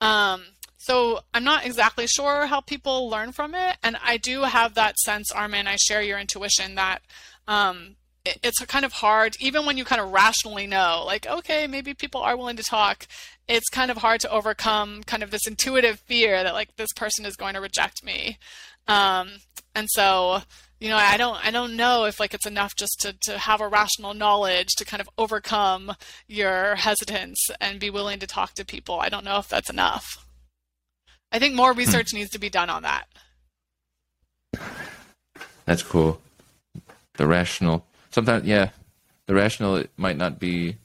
Um, 0.00 0.42
so 0.78 1.20
I'm 1.34 1.44
not 1.44 1.66
exactly 1.66 2.06
sure 2.06 2.46
how 2.46 2.60
people 2.60 3.10
learn 3.10 3.32
from 3.32 3.54
it. 3.54 3.76
And 3.82 3.96
I 4.02 4.16
do 4.16 4.42
have 4.42 4.74
that 4.74 4.96
sense, 4.98 5.30
Armen, 5.32 5.66
I 5.66 5.76
share 5.76 6.00
your 6.00 6.18
intuition 6.18 6.76
that 6.76 7.02
um, 7.48 7.96
it's 8.24 8.64
kind 8.66 8.84
of 8.84 8.92
hard, 8.92 9.36
even 9.40 9.66
when 9.66 9.76
you 9.76 9.84
kind 9.84 10.00
of 10.00 10.12
rationally 10.12 10.68
know, 10.68 11.02
like, 11.04 11.26
okay, 11.26 11.66
maybe 11.66 11.94
people 11.94 12.20
are 12.20 12.36
willing 12.36 12.56
to 12.56 12.62
talk. 12.62 13.06
It's 13.48 13.68
kind 13.68 13.90
of 13.90 13.96
hard 13.96 14.20
to 14.20 14.30
overcome 14.30 15.02
kind 15.02 15.22
of 15.22 15.30
this 15.32 15.46
intuitive 15.48 15.98
fear 16.00 16.42
that 16.42 16.54
like 16.54 16.76
this 16.76 16.92
person 16.94 17.26
is 17.26 17.36
going 17.36 17.54
to 17.54 17.60
reject 17.60 18.04
me. 18.04 18.38
Um, 18.86 19.30
and 19.74 19.88
so, 19.90 20.42
you 20.78 20.88
know, 20.90 20.96
I 20.96 21.16
don't, 21.16 21.44
I 21.44 21.50
don't 21.50 21.76
know 21.76 22.04
if 22.04 22.20
like 22.20 22.34
it's 22.34 22.46
enough 22.46 22.76
just 22.76 23.00
to, 23.00 23.14
to 23.22 23.38
have 23.38 23.60
a 23.60 23.68
rational 23.68 24.14
knowledge 24.14 24.68
to 24.76 24.84
kind 24.84 25.00
of 25.00 25.10
overcome 25.18 25.94
your 26.28 26.76
hesitance 26.76 27.48
and 27.60 27.80
be 27.80 27.90
willing 27.90 28.20
to 28.20 28.28
talk 28.28 28.54
to 28.54 28.64
people. 28.64 29.00
I 29.00 29.08
don't 29.08 29.24
know 29.24 29.38
if 29.38 29.48
that's 29.48 29.70
enough. 29.70 30.27
I 31.32 31.38
think 31.38 31.54
more 31.54 31.72
research 31.82 32.12
needs 32.12 32.30
to 32.30 32.38
be 32.38 32.50
done 32.50 32.70
on 32.70 32.82
that. 32.82 33.06
That's 35.64 35.82
cool. 35.82 36.20
The 37.16 37.26
rational 37.26 37.84
sometimes, 38.10 38.46
yeah, 38.46 38.70
the 39.26 39.34
rational 39.34 39.84
might 39.96 40.16
not 40.16 40.38
be 40.38 40.76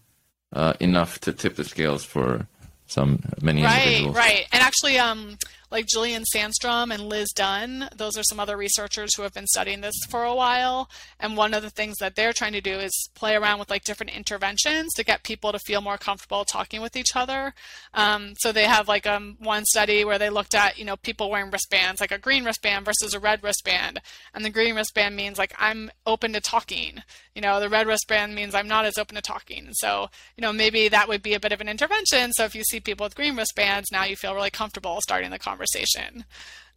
uh, 0.52 0.74
enough 0.80 1.20
to 1.22 1.34
tip 1.34 1.56
the 1.56 1.64
scales 1.64 2.04
for 2.04 2.48
some 2.88 3.24
many 3.42 3.64
right, 3.64 3.82
individuals. 3.82 4.16
Right, 4.16 4.34
right, 4.36 4.48
and 4.52 4.62
actually, 4.62 5.00
um, 5.00 5.38
like 5.74 5.88
Gillian 5.88 6.24
Sandstrom 6.24 6.94
and 6.94 7.10
Liz 7.10 7.32
Dunn. 7.32 7.90
Those 7.96 8.16
are 8.16 8.24
some 8.24 8.40
other 8.40 8.56
researchers 8.56 9.16
who 9.16 9.24
have 9.24 9.34
been 9.34 9.48
studying 9.48 9.82
this 9.82 9.96
for 10.08 10.24
a 10.24 10.36
while. 10.36 10.88
And 11.20 11.36
one 11.36 11.56
of 11.56 11.64
the 11.64 11.72
things 11.72 11.96
that 12.00 12.16
they're 12.16 12.32
trying 12.32 12.54
to 12.54 12.62
do 12.62 12.76
is 12.76 12.92
play 13.16 13.36
around 13.36 13.58
with 13.58 13.72
like 13.72 13.84
different 13.84 14.16
interventions 14.16 14.94
to 14.94 15.04
get 15.04 15.24
people 15.24 15.52
to 15.52 15.58
feel 15.58 15.82
more 15.82 15.98
comfortable 15.98 16.46
talking 16.46 16.80
with 16.80 16.96
each 16.96 17.16
other. 17.16 17.56
Um, 17.96 18.36
so 18.38 18.52
they 18.52 18.66
have 18.66 18.88
like 18.88 19.08
um, 19.08 19.36
one 19.40 19.66
study 19.66 20.06
where 20.06 20.20
they 20.20 20.30
looked 20.30 20.54
at 20.54 20.78
you 20.78 20.86
know 20.86 20.96
people 20.96 21.32
wearing 21.32 21.50
wristbands, 21.50 22.00
like 22.00 22.12
a 22.12 22.20
green 22.20 22.46
wristband 22.46 22.86
versus 22.86 23.16
a 23.16 23.20
red 23.20 23.42
wristband, 23.42 24.00
and 24.36 24.46
the 24.46 24.52
green 24.52 24.76
wristband 24.76 25.16
means 25.16 25.40
like 25.40 25.56
I'm 25.58 25.90
open 26.06 26.34
to 26.34 26.40
talking. 26.40 27.02
You 27.34 27.42
know, 27.42 27.60
the 27.60 27.70
red 27.70 27.88
wristband 27.88 28.36
means 28.36 28.54
I'm 28.54 28.68
not 28.68 28.86
as 28.86 29.00
open 29.00 29.16
to 29.16 29.22
talking. 29.24 29.70
So 29.72 30.10
you 30.38 30.44
know 30.44 30.54
maybe 30.54 30.88
that 30.90 31.08
would 31.08 31.24
be 31.24 31.34
a 31.34 31.40
bit 31.40 31.52
of 31.52 31.62
an 31.62 31.70
intervention. 31.70 32.32
So 32.34 32.44
if 32.44 32.54
you 32.54 32.64
see 32.64 32.80
people 32.80 33.06
with 33.06 33.16
green 33.16 33.36
wristbands, 33.36 33.92
now 33.92 34.04
you 34.04 34.16
feel 34.16 34.36
really 34.36 34.52
comfortable 34.52 35.00
starting 35.02 35.32
the 35.32 35.40
conversation 35.40 35.63
conversation. 35.64 36.26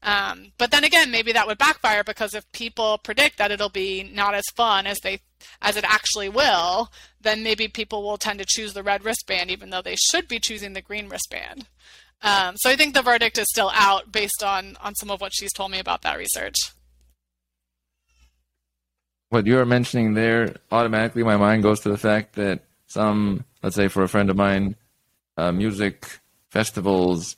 Um, 0.03 0.53
but 0.59 0.70
then 0.70 0.84
again, 0.84 1.11
maybe 1.11 1.32
that 1.32 1.47
would 1.47 1.59
backfire 1.59 2.05
because 2.05 2.34
if 2.34 2.51
people 2.53 2.99
predict 2.99 3.39
that 3.39 3.51
it'll 3.51 3.70
be 3.70 4.09
not 4.14 4.34
as 4.34 4.45
fun 4.55 4.87
as 4.87 4.99
they 5.01 5.20
as 5.61 5.76
it 5.76 5.84
actually 5.84 6.28
will, 6.28 6.91
then 7.20 7.43
maybe 7.43 7.68
people 7.68 8.03
will 8.03 8.16
tend 8.16 8.39
to 8.39 8.45
choose 8.47 8.72
the 8.72 8.82
red 8.82 9.05
wristband 9.05 9.51
even 9.51 9.70
though 9.70 9.82
they 9.82 9.97
should 9.97 10.28
be 10.28 10.39
choosing 10.39 10.74
the 10.74 10.82
green 10.82 11.09
wristband. 11.09 11.66
Um, 12.22 12.57
so 12.57 12.70
I 12.70 12.76
think 12.76 12.95
the 12.95 13.03
verdict 13.03 13.39
is 13.39 13.47
still 13.51 13.70
out 13.74 14.12
based 14.12 14.43
on 14.45 14.76
on 14.80 14.95
some 14.95 15.11
of 15.11 15.20
what 15.20 15.32
she's 15.34 15.53
told 15.53 15.70
me 15.70 15.78
about 15.78 16.03
that 16.03 16.18
research. 16.18 16.57
What 19.30 19.47
you 19.47 19.59
are 19.59 19.66
mentioning 19.66 20.14
there, 20.14 20.55
automatically 20.70 21.24
my 21.24 21.37
mind 21.37 21.64
goes 21.64 21.80
to 21.80 21.89
the 21.89 21.99
fact 21.99 22.37
that 22.37 22.61
some, 22.87 23.45
let's 23.62 23.74
say 23.74 23.89
for 23.89 24.05
a 24.05 24.09
friend 24.09 24.30
of 24.30 24.37
mine, 24.37 24.76
uh, 25.37 25.51
music 25.51 26.20
festivals 26.51 27.37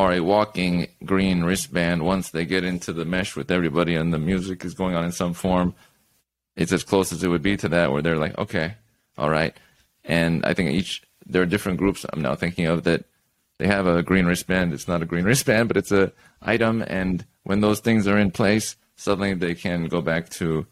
are 0.00 0.14
a 0.14 0.20
walking 0.20 0.88
green 1.04 1.44
wristband 1.44 2.02
once 2.02 2.30
they 2.30 2.46
get 2.46 2.64
into 2.64 2.90
the 2.90 3.04
mesh 3.04 3.36
with 3.36 3.50
everybody 3.50 3.94
and 3.94 4.14
the 4.14 4.18
music 4.18 4.64
is 4.64 4.72
going 4.72 4.94
on 4.94 5.04
in 5.04 5.12
some 5.12 5.34
form. 5.34 5.74
It's 6.56 6.72
as 6.72 6.84
close 6.84 7.12
as 7.12 7.22
it 7.22 7.28
would 7.28 7.42
be 7.42 7.58
to 7.58 7.68
that, 7.68 7.92
where 7.92 8.00
they're 8.00 8.16
like, 8.16 8.36
okay, 8.38 8.76
all 9.18 9.28
right. 9.28 9.54
And 10.02 10.44
I 10.46 10.54
think 10.54 10.70
each, 10.70 11.02
there 11.26 11.42
are 11.42 11.46
different 11.46 11.78
groups 11.78 12.06
I'm 12.10 12.22
now 12.22 12.34
thinking 12.34 12.66
of 12.66 12.84
that 12.84 13.04
they 13.58 13.66
have 13.66 13.86
a 13.86 14.02
green 14.02 14.24
wristband. 14.24 14.72
It's 14.72 14.88
not 14.88 15.02
a 15.02 15.06
green 15.06 15.24
wristband, 15.30 15.68
but 15.68 15.76
it's 15.76 15.92
a 15.92 16.12
item. 16.40 16.82
And 16.86 17.26
when 17.42 17.60
those 17.60 17.80
things 17.80 18.08
are 18.08 18.18
in 18.18 18.30
place, 18.30 18.76
suddenly 18.96 19.34
they 19.34 19.54
can 19.54 19.84
go 19.84 20.00
back 20.00 20.30
to, 20.30 20.66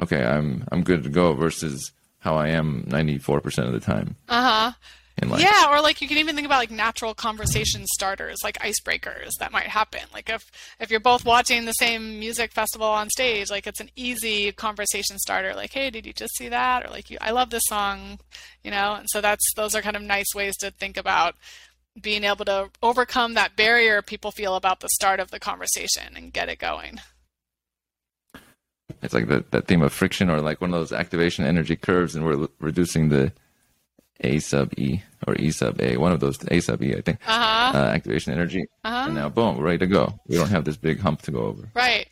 okay, 0.00 0.24
I'm, 0.24 0.66
I'm 0.72 0.82
good 0.82 1.02
to 1.02 1.10
go 1.10 1.34
versus 1.34 1.92
how 2.20 2.36
I 2.36 2.48
am 2.48 2.84
94% 2.84 3.66
of 3.66 3.72
the 3.74 3.80
time. 3.80 4.16
Uh 4.30 4.42
huh 4.42 4.72
Yeah, 5.20 5.70
or 5.70 5.80
like 5.80 6.00
you 6.00 6.08
can 6.08 6.18
even 6.18 6.34
think 6.34 6.46
about 6.46 6.58
like 6.58 6.70
natural 6.70 7.14
conversation 7.14 7.86
starters, 7.86 8.38
like 8.42 8.58
icebreakers 8.58 9.30
that 9.38 9.52
might 9.52 9.66
happen. 9.66 10.00
Like 10.12 10.28
if 10.28 10.50
if 10.80 10.90
you're 10.90 11.00
both 11.00 11.24
watching 11.24 11.64
the 11.64 11.72
same 11.72 12.18
music 12.18 12.52
festival 12.52 12.86
on 12.86 13.08
stage, 13.10 13.50
like 13.50 13.66
it's 13.66 13.80
an 13.80 13.90
easy 13.94 14.52
conversation 14.52 15.18
starter. 15.18 15.54
Like, 15.54 15.72
hey, 15.72 15.90
did 15.90 16.06
you 16.06 16.12
just 16.12 16.36
see 16.36 16.48
that? 16.48 16.84
Or 16.84 16.90
like, 16.90 17.10
you, 17.10 17.18
I 17.20 17.30
love 17.30 17.50
this 17.50 17.62
song, 17.66 18.18
you 18.64 18.70
know. 18.70 18.94
And 18.94 19.06
so 19.10 19.20
that's 19.20 19.44
those 19.54 19.74
are 19.74 19.82
kind 19.82 19.96
of 19.96 20.02
nice 20.02 20.34
ways 20.34 20.56
to 20.58 20.70
think 20.70 20.96
about 20.96 21.34
being 22.00 22.24
able 22.24 22.44
to 22.46 22.70
overcome 22.82 23.34
that 23.34 23.54
barrier 23.54 24.00
people 24.00 24.30
feel 24.30 24.54
about 24.56 24.80
the 24.80 24.88
start 24.88 25.20
of 25.20 25.30
the 25.30 25.38
conversation 25.38 26.16
and 26.16 26.32
get 26.32 26.48
it 26.48 26.58
going. 26.58 27.00
It's 29.02 29.14
like 29.14 29.28
the, 29.28 29.44
that 29.50 29.66
theme 29.66 29.82
of 29.82 29.92
friction, 29.92 30.30
or 30.30 30.40
like 30.40 30.60
one 30.60 30.72
of 30.72 30.80
those 30.80 30.92
activation 30.92 31.44
energy 31.44 31.76
curves, 31.76 32.14
and 32.14 32.24
we're 32.24 32.48
reducing 32.60 33.08
the 33.08 33.32
a 34.22 34.38
sub 34.38 34.72
E 34.78 35.02
or 35.26 35.34
E 35.36 35.50
sub 35.50 35.80
A, 35.80 35.96
one 35.96 36.12
of 36.12 36.20
those 36.20 36.38
A 36.50 36.60
sub 36.60 36.82
E, 36.82 36.94
I 36.94 37.00
think. 37.00 37.18
Uh-huh. 37.26 37.78
Uh, 37.78 37.82
activation 37.86 38.32
energy. 38.32 38.66
Uh-huh. 38.84 39.04
And 39.06 39.14
now, 39.14 39.28
boom, 39.28 39.56
we're 39.56 39.64
ready 39.64 39.78
to 39.78 39.86
go. 39.86 40.18
We 40.26 40.36
don't 40.36 40.50
have 40.50 40.64
this 40.64 40.76
big 40.76 41.00
hump 41.00 41.22
to 41.22 41.30
go 41.30 41.40
over. 41.40 41.68
Right. 41.74 42.06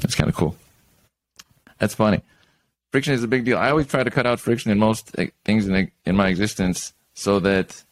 That's 0.00 0.14
kind 0.14 0.28
of 0.28 0.36
cool. 0.36 0.56
That's 1.78 1.94
funny. 1.94 2.22
Friction 2.90 3.14
is 3.14 3.22
a 3.22 3.28
big 3.28 3.44
deal. 3.44 3.58
I 3.58 3.70
always 3.70 3.86
try 3.86 4.02
to 4.02 4.10
cut 4.10 4.26
out 4.26 4.40
friction 4.40 4.70
in 4.70 4.78
most 4.78 5.14
things 5.44 5.68
in, 5.68 5.90
in 6.06 6.16
my 6.16 6.28
existence 6.28 6.94
so 7.14 7.40
that 7.40 7.82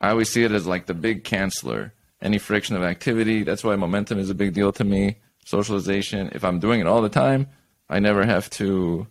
I 0.00 0.10
always 0.10 0.28
see 0.28 0.42
it 0.42 0.52
as 0.52 0.66
like 0.66 0.86
the 0.86 0.94
big 0.94 1.24
canceller. 1.24 1.92
Any 2.20 2.38
friction 2.38 2.76
of 2.76 2.82
activity. 2.82 3.42
That's 3.42 3.64
why 3.64 3.74
momentum 3.76 4.18
is 4.18 4.30
a 4.30 4.34
big 4.34 4.54
deal 4.54 4.72
to 4.72 4.84
me. 4.84 5.16
Socialization. 5.44 6.30
If 6.32 6.44
I'm 6.44 6.60
doing 6.60 6.80
it 6.80 6.86
all 6.86 7.02
the 7.02 7.08
time, 7.08 7.48
I 7.88 7.98
never 7.98 8.24
have 8.24 8.48
to 8.50 9.06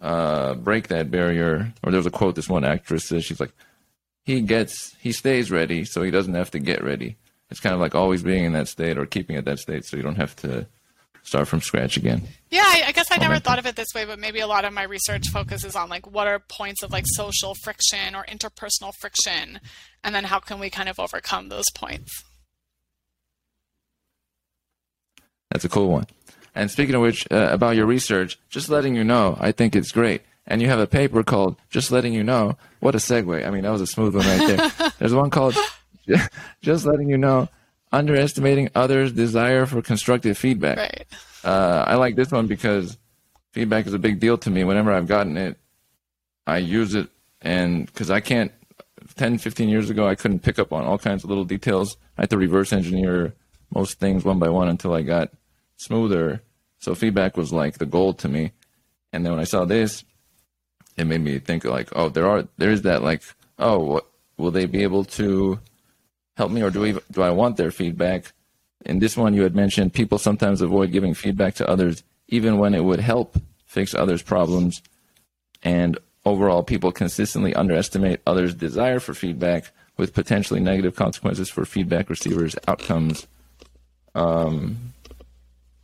uh, 0.00 0.54
break 0.54 0.88
that 0.88 1.10
barrier. 1.10 1.72
Or 1.82 1.90
there 1.90 1.98
was 1.98 2.06
a 2.06 2.10
quote 2.10 2.34
this 2.34 2.48
one 2.48 2.64
actress 2.64 3.08
says 3.08 3.24
she's 3.24 3.40
like, 3.40 3.52
he 4.24 4.40
gets 4.40 4.94
he 5.00 5.12
stays 5.12 5.50
ready, 5.50 5.84
so 5.84 6.02
he 6.02 6.10
doesn't 6.10 6.34
have 6.34 6.50
to 6.50 6.58
get 6.58 6.82
ready. 6.82 7.16
It's 7.50 7.60
kind 7.60 7.74
of 7.74 7.80
like 7.80 7.94
always 7.94 8.22
being 8.22 8.44
in 8.44 8.52
that 8.54 8.68
state 8.68 8.98
or 8.98 9.06
keeping 9.06 9.36
at 9.36 9.44
that 9.44 9.60
state, 9.60 9.84
so 9.84 9.96
you 9.96 10.02
don't 10.02 10.16
have 10.16 10.34
to 10.36 10.66
start 11.22 11.48
from 11.48 11.60
scratch 11.60 11.96
again. 11.96 12.22
Yeah, 12.50 12.64
I, 12.64 12.84
I 12.86 12.92
guess 12.92 13.06
I 13.10 13.18
never 13.18 13.38
thought 13.38 13.58
of 13.58 13.66
it 13.66 13.76
this 13.76 13.88
way, 13.94 14.04
but 14.04 14.18
maybe 14.18 14.40
a 14.40 14.46
lot 14.46 14.64
of 14.64 14.72
my 14.72 14.84
research 14.84 15.28
focuses 15.28 15.76
on 15.76 15.88
like 15.88 16.10
what 16.10 16.26
are 16.26 16.40
points 16.40 16.82
of 16.82 16.92
like 16.92 17.04
social 17.06 17.54
friction 17.62 18.14
or 18.14 18.24
interpersonal 18.24 18.92
friction, 19.00 19.60
and 20.02 20.14
then 20.14 20.24
how 20.24 20.40
can 20.40 20.58
we 20.58 20.70
kind 20.70 20.88
of 20.88 20.98
overcome 20.98 21.48
those 21.48 21.64
points. 21.74 22.24
That's 25.50 25.64
a 25.64 25.68
cool 25.68 25.88
one. 25.88 26.06
And 26.56 26.70
speaking 26.70 26.94
of 26.94 27.02
which, 27.02 27.26
uh, 27.30 27.48
about 27.52 27.76
your 27.76 27.86
research, 27.86 28.38
just 28.48 28.70
letting 28.70 28.96
you 28.96 29.04
know, 29.04 29.36
I 29.38 29.52
think 29.52 29.76
it's 29.76 29.92
great. 29.92 30.22
And 30.46 30.62
you 30.62 30.68
have 30.68 30.78
a 30.78 30.86
paper 30.86 31.22
called 31.22 31.56
Just 31.70 31.90
Letting 31.90 32.14
You 32.14 32.24
Know. 32.24 32.56
What 32.80 32.94
a 32.94 32.98
segue. 32.98 33.46
I 33.46 33.50
mean, 33.50 33.62
that 33.64 33.70
was 33.70 33.80
a 33.80 33.86
smooth 33.86 34.14
one 34.14 34.26
right 34.26 34.56
there. 34.56 34.92
There's 34.98 35.12
one 35.12 35.28
called 35.28 35.56
Just 36.62 36.86
Letting 36.86 37.10
You 37.10 37.18
Know 37.18 37.48
Underestimating 37.92 38.70
Others' 38.74 39.12
Desire 39.12 39.66
for 39.66 39.82
Constructive 39.82 40.38
Feedback. 40.38 40.78
Right. 40.78 41.06
Uh, 41.44 41.84
I 41.86 41.96
like 41.96 42.16
this 42.16 42.30
one 42.30 42.46
because 42.46 42.96
feedback 43.52 43.86
is 43.86 43.92
a 43.92 43.98
big 43.98 44.20
deal 44.20 44.38
to 44.38 44.50
me. 44.50 44.64
Whenever 44.64 44.92
I've 44.92 45.08
gotten 45.08 45.36
it, 45.36 45.58
I 46.46 46.58
use 46.58 46.94
it. 46.94 47.08
And 47.42 47.86
because 47.86 48.10
I 48.10 48.20
can't, 48.20 48.52
10, 49.16 49.38
15 49.38 49.68
years 49.68 49.90
ago, 49.90 50.06
I 50.06 50.14
couldn't 50.14 50.40
pick 50.40 50.58
up 50.58 50.72
on 50.72 50.84
all 50.84 50.98
kinds 50.98 51.22
of 51.22 51.28
little 51.28 51.44
details. 51.44 51.96
I 52.16 52.22
had 52.22 52.30
to 52.30 52.38
reverse 52.38 52.72
engineer 52.72 53.34
most 53.74 53.98
things 53.98 54.24
one 54.24 54.38
by 54.38 54.48
one 54.48 54.68
until 54.68 54.94
I 54.94 55.02
got 55.02 55.30
smoother. 55.76 56.42
So 56.86 56.94
feedback 56.94 57.36
was 57.36 57.52
like 57.52 57.78
the 57.78 57.84
goal 57.84 58.14
to 58.14 58.28
me. 58.28 58.52
And 59.12 59.24
then 59.24 59.32
when 59.32 59.40
I 59.40 59.44
saw 59.44 59.64
this, 59.64 60.04
it 60.96 61.04
made 61.04 61.20
me 61.20 61.40
think 61.40 61.64
like, 61.64 61.88
oh, 61.96 62.10
there 62.10 62.28
are 62.28 62.46
there 62.58 62.70
is 62.70 62.82
that 62.82 63.02
like, 63.02 63.22
oh, 63.58 63.80
what 63.80 64.06
will 64.36 64.52
they 64.52 64.66
be 64.66 64.84
able 64.84 65.02
to 65.18 65.58
help 66.36 66.52
me, 66.52 66.62
or 66.62 66.70
do 66.70 66.80
we 66.80 66.92
do 67.10 67.22
I 67.22 67.32
want 67.32 67.56
their 67.56 67.72
feedback? 67.72 68.32
In 68.84 69.00
this 69.00 69.16
one, 69.16 69.34
you 69.34 69.42
had 69.42 69.56
mentioned 69.56 69.94
people 69.94 70.16
sometimes 70.16 70.60
avoid 70.60 70.92
giving 70.92 71.12
feedback 71.12 71.54
to 71.56 71.68
others, 71.68 72.04
even 72.28 72.56
when 72.58 72.72
it 72.72 72.84
would 72.84 73.00
help 73.00 73.36
fix 73.64 73.92
others' 73.92 74.22
problems. 74.22 74.80
And 75.64 75.98
overall, 76.24 76.62
people 76.62 76.92
consistently 76.92 77.52
underestimate 77.52 78.20
others' 78.24 78.54
desire 78.54 79.00
for 79.00 79.12
feedback, 79.12 79.72
with 79.96 80.14
potentially 80.14 80.60
negative 80.60 80.94
consequences 80.94 81.50
for 81.50 81.64
feedback 81.64 82.08
receivers' 82.08 82.54
outcomes. 82.68 83.26
Um, 84.14 84.92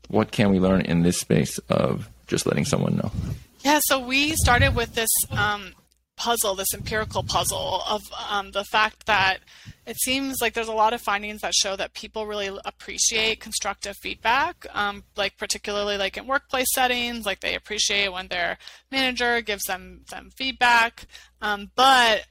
what 0.09 0.31
can 0.33 0.51
we 0.51 0.59
learn 0.59 0.83
in 0.83 1.03
this 1.03 1.19
space 1.19 1.59
of 1.69 2.09
just 2.27 2.47
letting 2.47 2.65
someone 2.65 2.97
know? 2.97 3.11
Yeah, 3.65 3.81
so 3.85 3.99
we 3.99 4.35
started 4.37 4.75
with 4.75 4.95
this 4.95 5.11
um, 5.31 5.73
puzzle, 6.17 6.55
this 6.55 6.75
empirical 6.75 7.23
puzzle 7.23 7.83
of 7.89 8.01
um, 8.31 8.51
the 8.53 8.65
fact 8.65 9.07
that 9.07 9.39
it 9.87 9.97
seems 10.01 10.37
like 10.41 10.55
there's 10.55 10.69
a 10.69 10.73
lot 10.73 10.93
of 10.93 11.01
findings 11.01 11.41
that 11.41 11.55
show 11.55 11.77
that 11.77 11.95
people 11.95 12.27
really 12.27 12.57
appreciate 12.65 13.41
constructive 13.41 13.97
feedback, 13.97 14.67
um, 14.73 15.05
like 15.17 15.37
particularly 15.37 15.97
like 15.97 16.17
in 16.17 16.27
workplace 16.27 16.73
settings, 16.73 17.27
like 17.27 17.41
they 17.41 17.55
appreciate 17.55 18.13
when 18.13 18.29
their 18.29 18.59
manager 18.91 19.41
gives 19.41 19.65
them 19.65 20.03
them 20.11 20.31
feedback, 20.37 21.07
um, 21.41 21.71
but 21.75 22.27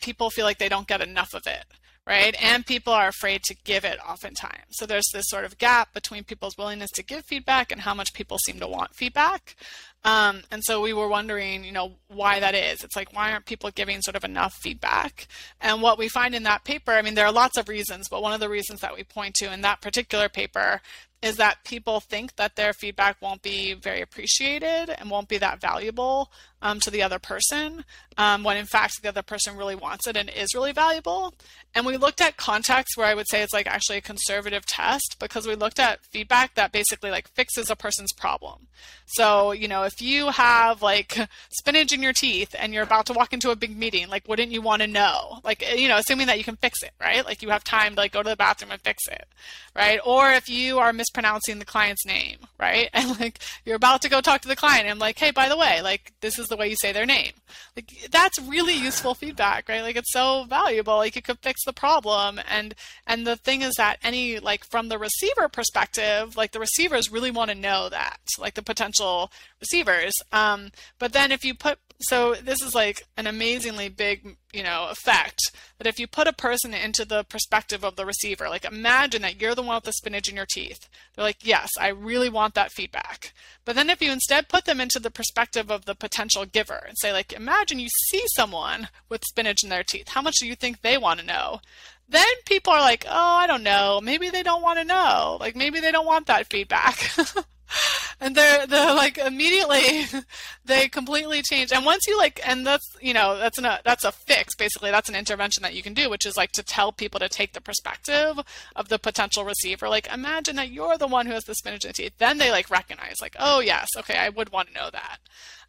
people 0.00 0.30
feel 0.30 0.44
like 0.44 0.58
they 0.58 0.68
don't 0.68 0.88
get 0.88 1.00
enough 1.00 1.34
of 1.34 1.42
it 1.46 1.64
right? 2.06 2.34
And 2.42 2.66
people 2.66 2.92
are 2.92 3.08
afraid 3.08 3.42
to 3.44 3.56
give 3.64 3.84
it 3.84 3.98
oftentimes. 4.06 4.64
So 4.70 4.86
there's 4.86 5.08
this 5.12 5.26
sort 5.28 5.44
of 5.44 5.58
gap 5.58 5.94
between 5.94 6.24
people's 6.24 6.58
willingness 6.58 6.90
to 6.94 7.04
give 7.04 7.24
feedback 7.24 7.70
and 7.70 7.80
how 7.80 7.94
much 7.94 8.12
people 8.12 8.38
seem 8.38 8.58
to 8.58 8.66
want 8.66 8.94
feedback. 8.94 9.56
Um, 10.04 10.42
and 10.50 10.62
so 10.64 10.80
we 10.80 10.92
were 10.92 11.06
wondering, 11.06 11.62
you 11.62 11.70
know, 11.70 11.92
why 12.08 12.40
that 12.40 12.56
is. 12.56 12.82
It's 12.82 12.96
like, 12.96 13.14
why 13.14 13.30
aren't 13.30 13.46
people 13.46 13.70
giving 13.70 14.02
sort 14.02 14.16
of 14.16 14.24
enough 14.24 14.52
feedback? 14.54 15.28
And 15.60 15.80
what 15.80 15.96
we 15.96 16.08
find 16.08 16.34
in 16.34 16.42
that 16.42 16.64
paper, 16.64 16.90
I 16.90 17.02
mean, 17.02 17.14
there 17.14 17.26
are 17.26 17.32
lots 17.32 17.56
of 17.56 17.68
reasons, 17.68 18.08
but 18.08 18.22
one 18.22 18.32
of 18.32 18.40
the 18.40 18.48
reasons 18.48 18.80
that 18.80 18.96
we 18.96 19.04
point 19.04 19.34
to 19.36 19.52
in 19.52 19.60
that 19.60 19.80
particular 19.80 20.28
paper 20.28 20.80
is 21.22 21.36
that 21.36 21.62
people 21.64 22.00
think 22.00 22.34
that 22.34 22.56
their 22.56 22.72
feedback 22.72 23.22
won't 23.22 23.42
be 23.42 23.74
very 23.74 24.00
appreciated 24.00 24.90
and 24.90 25.08
won't 25.08 25.28
be 25.28 25.38
that 25.38 25.60
valuable 25.60 26.32
um, 26.62 26.80
to 26.80 26.90
the 26.90 27.02
other 27.02 27.18
person, 27.18 27.84
um, 28.16 28.44
when 28.44 28.56
in 28.56 28.66
fact 28.66 29.02
the 29.02 29.08
other 29.08 29.22
person 29.22 29.56
really 29.56 29.74
wants 29.74 30.06
it 30.06 30.16
and 30.16 30.30
is 30.30 30.54
really 30.54 30.72
valuable. 30.72 31.34
And 31.74 31.86
we 31.86 31.96
looked 31.96 32.20
at 32.20 32.36
contexts 32.36 32.96
where 32.96 33.06
I 33.06 33.14
would 33.14 33.28
say 33.28 33.42
it's 33.42 33.54
like 33.54 33.66
actually 33.66 33.98
a 33.98 34.02
conservative 34.02 34.66
test 34.66 35.16
because 35.18 35.46
we 35.46 35.54
looked 35.54 35.78
at 35.78 36.04
feedback 36.04 36.54
that 36.54 36.70
basically 36.70 37.10
like 37.10 37.28
fixes 37.28 37.70
a 37.70 37.76
person's 37.76 38.12
problem. 38.12 38.68
So, 39.06 39.52
you 39.52 39.68
know, 39.68 39.82
if 39.84 40.00
you 40.00 40.28
have 40.28 40.82
like 40.82 41.18
spinach 41.50 41.92
in 41.92 42.02
your 42.02 42.12
teeth 42.12 42.54
and 42.58 42.72
you're 42.74 42.82
about 42.82 43.06
to 43.06 43.12
walk 43.12 43.32
into 43.32 43.50
a 43.50 43.56
big 43.56 43.76
meeting, 43.76 44.08
like 44.08 44.28
wouldn't 44.28 44.52
you 44.52 44.60
want 44.60 44.82
to 44.82 44.88
know? 44.88 45.38
Like, 45.44 45.64
you 45.76 45.88
know, 45.88 45.96
assuming 45.96 46.26
that 46.26 46.38
you 46.38 46.44
can 46.44 46.56
fix 46.56 46.82
it, 46.82 46.92
right? 47.00 47.24
Like 47.24 47.42
you 47.42 47.50
have 47.50 47.64
time 47.64 47.94
to 47.94 48.00
like 48.00 48.12
go 48.12 48.22
to 48.22 48.28
the 48.28 48.36
bathroom 48.36 48.70
and 48.70 48.80
fix 48.82 49.08
it, 49.08 49.26
right? 49.74 49.98
Or 50.04 50.30
if 50.30 50.48
you 50.48 50.78
are 50.78 50.92
mispronouncing 50.92 51.58
the 51.58 51.64
client's 51.64 52.06
name, 52.06 52.38
right? 52.58 52.88
And 53.02 53.18
like 53.18 53.40
you're 53.64 53.76
about 53.76 54.02
to 54.02 54.08
go 54.08 54.20
talk 54.20 54.42
to 54.42 54.48
the 54.48 54.54
client 54.54 54.82
and 54.82 54.90
I'm 54.90 54.98
like, 54.98 55.18
hey, 55.18 55.30
by 55.32 55.48
the 55.48 55.56
way, 55.56 55.80
like 55.82 56.12
this 56.20 56.38
is 56.38 56.48
the 56.52 56.56
way 56.58 56.68
you 56.68 56.76
say 56.76 56.92
their 56.92 57.06
name. 57.06 57.32
Like 57.74 57.90
that's 58.10 58.38
really 58.40 58.74
useful 58.74 59.14
feedback, 59.14 59.68
right? 59.68 59.82
Like 59.82 59.96
it's 59.96 60.12
so 60.12 60.44
valuable. 60.44 60.96
Like 60.96 61.16
it 61.16 61.24
could 61.24 61.38
fix 61.40 61.64
the 61.64 61.72
problem. 61.72 62.38
And 62.48 62.74
and 63.06 63.26
the 63.26 63.36
thing 63.36 63.62
is 63.62 63.74
that 63.78 63.98
any 64.02 64.38
like 64.38 64.64
from 64.64 64.88
the 64.88 64.98
receiver 64.98 65.48
perspective, 65.48 66.36
like 66.36 66.52
the 66.52 66.60
receivers 66.60 67.10
really 67.10 67.30
want 67.30 67.50
to 67.50 67.56
know 67.56 67.88
that, 67.88 68.18
like 68.38 68.54
the 68.54 68.62
potential 68.62 69.32
receivers. 69.60 70.12
Um, 70.30 70.70
but 70.98 71.12
then 71.12 71.32
if 71.32 71.44
you 71.44 71.54
put 71.54 71.78
so 72.02 72.34
this 72.34 72.60
is 72.62 72.74
like 72.74 73.06
an 73.16 73.26
amazingly 73.26 73.88
big 73.88 74.36
you 74.52 74.62
know 74.62 74.88
effect 74.90 75.40
that 75.78 75.86
if 75.86 75.98
you 75.98 76.06
put 76.06 76.28
a 76.28 76.32
person 76.32 76.74
into 76.74 77.04
the 77.04 77.24
perspective 77.24 77.84
of 77.84 77.96
the 77.96 78.06
receiver 78.06 78.48
like 78.48 78.64
imagine 78.64 79.22
that 79.22 79.40
you're 79.40 79.54
the 79.54 79.62
one 79.62 79.76
with 79.76 79.84
the 79.84 79.92
spinach 79.92 80.28
in 80.28 80.36
your 80.36 80.46
teeth. 80.46 80.88
They're 81.14 81.24
like 81.24 81.44
yes 81.44 81.70
i 81.78 81.88
really 81.88 82.28
want 82.28 82.54
that 82.54 82.72
feedback. 82.72 83.32
But 83.64 83.76
then 83.76 83.90
if 83.90 84.02
you 84.02 84.10
instead 84.10 84.48
put 84.48 84.64
them 84.64 84.80
into 84.80 84.98
the 84.98 85.10
perspective 85.10 85.70
of 85.70 85.84
the 85.84 85.94
potential 85.94 86.44
giver 86.44 86.84
and 86.86 86.96
say 86.98 87.12
like 87.12 87.32
imagine 87.32 87.78
you 87.78 87.88
see 88.08 88.22
someone 88.34 88.88
with 89.08 89.24
spinach 89.24 89.62
in 89.62 89.70
their 89.70 89.84
teeth. 89.84 90.08
How 90.08 90.22
much 90.22 90.36
do 90.38 90.46
you 90.46 90.54
think 90.54 90.80
they 90.80 90.98
want 90.98 91.20
to 91.20 91.26
know? 91.26 91.60
Then 92.08 92.26
people 92.46 92.72
are 92.72 92.80
like 92.80 93.04
oh 93.08 93.36
i 93.36 93.46
don't 93.46 93.62
know. 93.62 94.00
Maybe 94.02 94.30
they 94.30 94.42
don't 94.42 94.62
want 94.62 94.78
to 94.78 94.84
know. 94.84 95.38
Like 95.40 95.56
maybe 95.56 95.80
they 95.80 95.92
don't 95.92 96.06
want 96.06 96.26
that 96.26 96.50
feedback 96.50 97.12
and 98.20 98.34
they're 98.34 98.66
they're 98.66 98.94
like 98.94 99.18
immediately 99.18 100.04
they 100.64 100.88
completely 100.88 101.42
change. 101.42 101.72
And 101.72 101.84
once 101.84 102.06
you 102.06 102.16
like 102.16 102.40
and 102.46 102.66
that's 102.66 102.86
you 103.00 103.14
know 103.14 103.38
that's 103.38 103.58
an, 103.58 103.64
a 103.64 103.80
that's 103.84 104.04
a 104.04 104.12
fix 104.12 104.54
basically. 104.54 104.90
That's 104.90 105.08
an 105.08 105.14
intervention 105.14 105.62
that 105.62 105.74
you 105.74 105.82
can 105.82 105.94
do 105.94 106.10
which 106.10 106.26
is 106.26 106.36
like 106.36 106.52
to 106.52 106.62
tell 106.62 106.92
people 106.92 107.20
to 107.20 107.28
take 107.28 107.52
the 107.52 107.60
perspective 107.60 108.38
of 108.76 108.88
the 108.88 108.98
potential 108.98 109.44
receiver. 109.44 109.88
Like 109.88 110.12
imagine 110.12 110.56
that 110.56 110.70
you're 110.70 110.98
the 110.98 111.06
one 111.06 111.26
who 111.26 111.32
has 111.32 111.44
the 111.44 111.54
spinach 111.54 111.84
in 111.84 111.90
the 111.90 111.94
teeth. 111.94 112.14
Then 112.18 112.38
they 112.38 112.50
like 112.50 112.70
recognize 112.70 113.16
like 113.20 113.36
oh 113.38 113.60
yes 113.60 113.88
okay 113.98 114.16
i 114.16 114.28
would 114.28 114.50
want 114.50 114.68
to 114.68 114.74
know 114.74 114.90
that. 114.90 115.18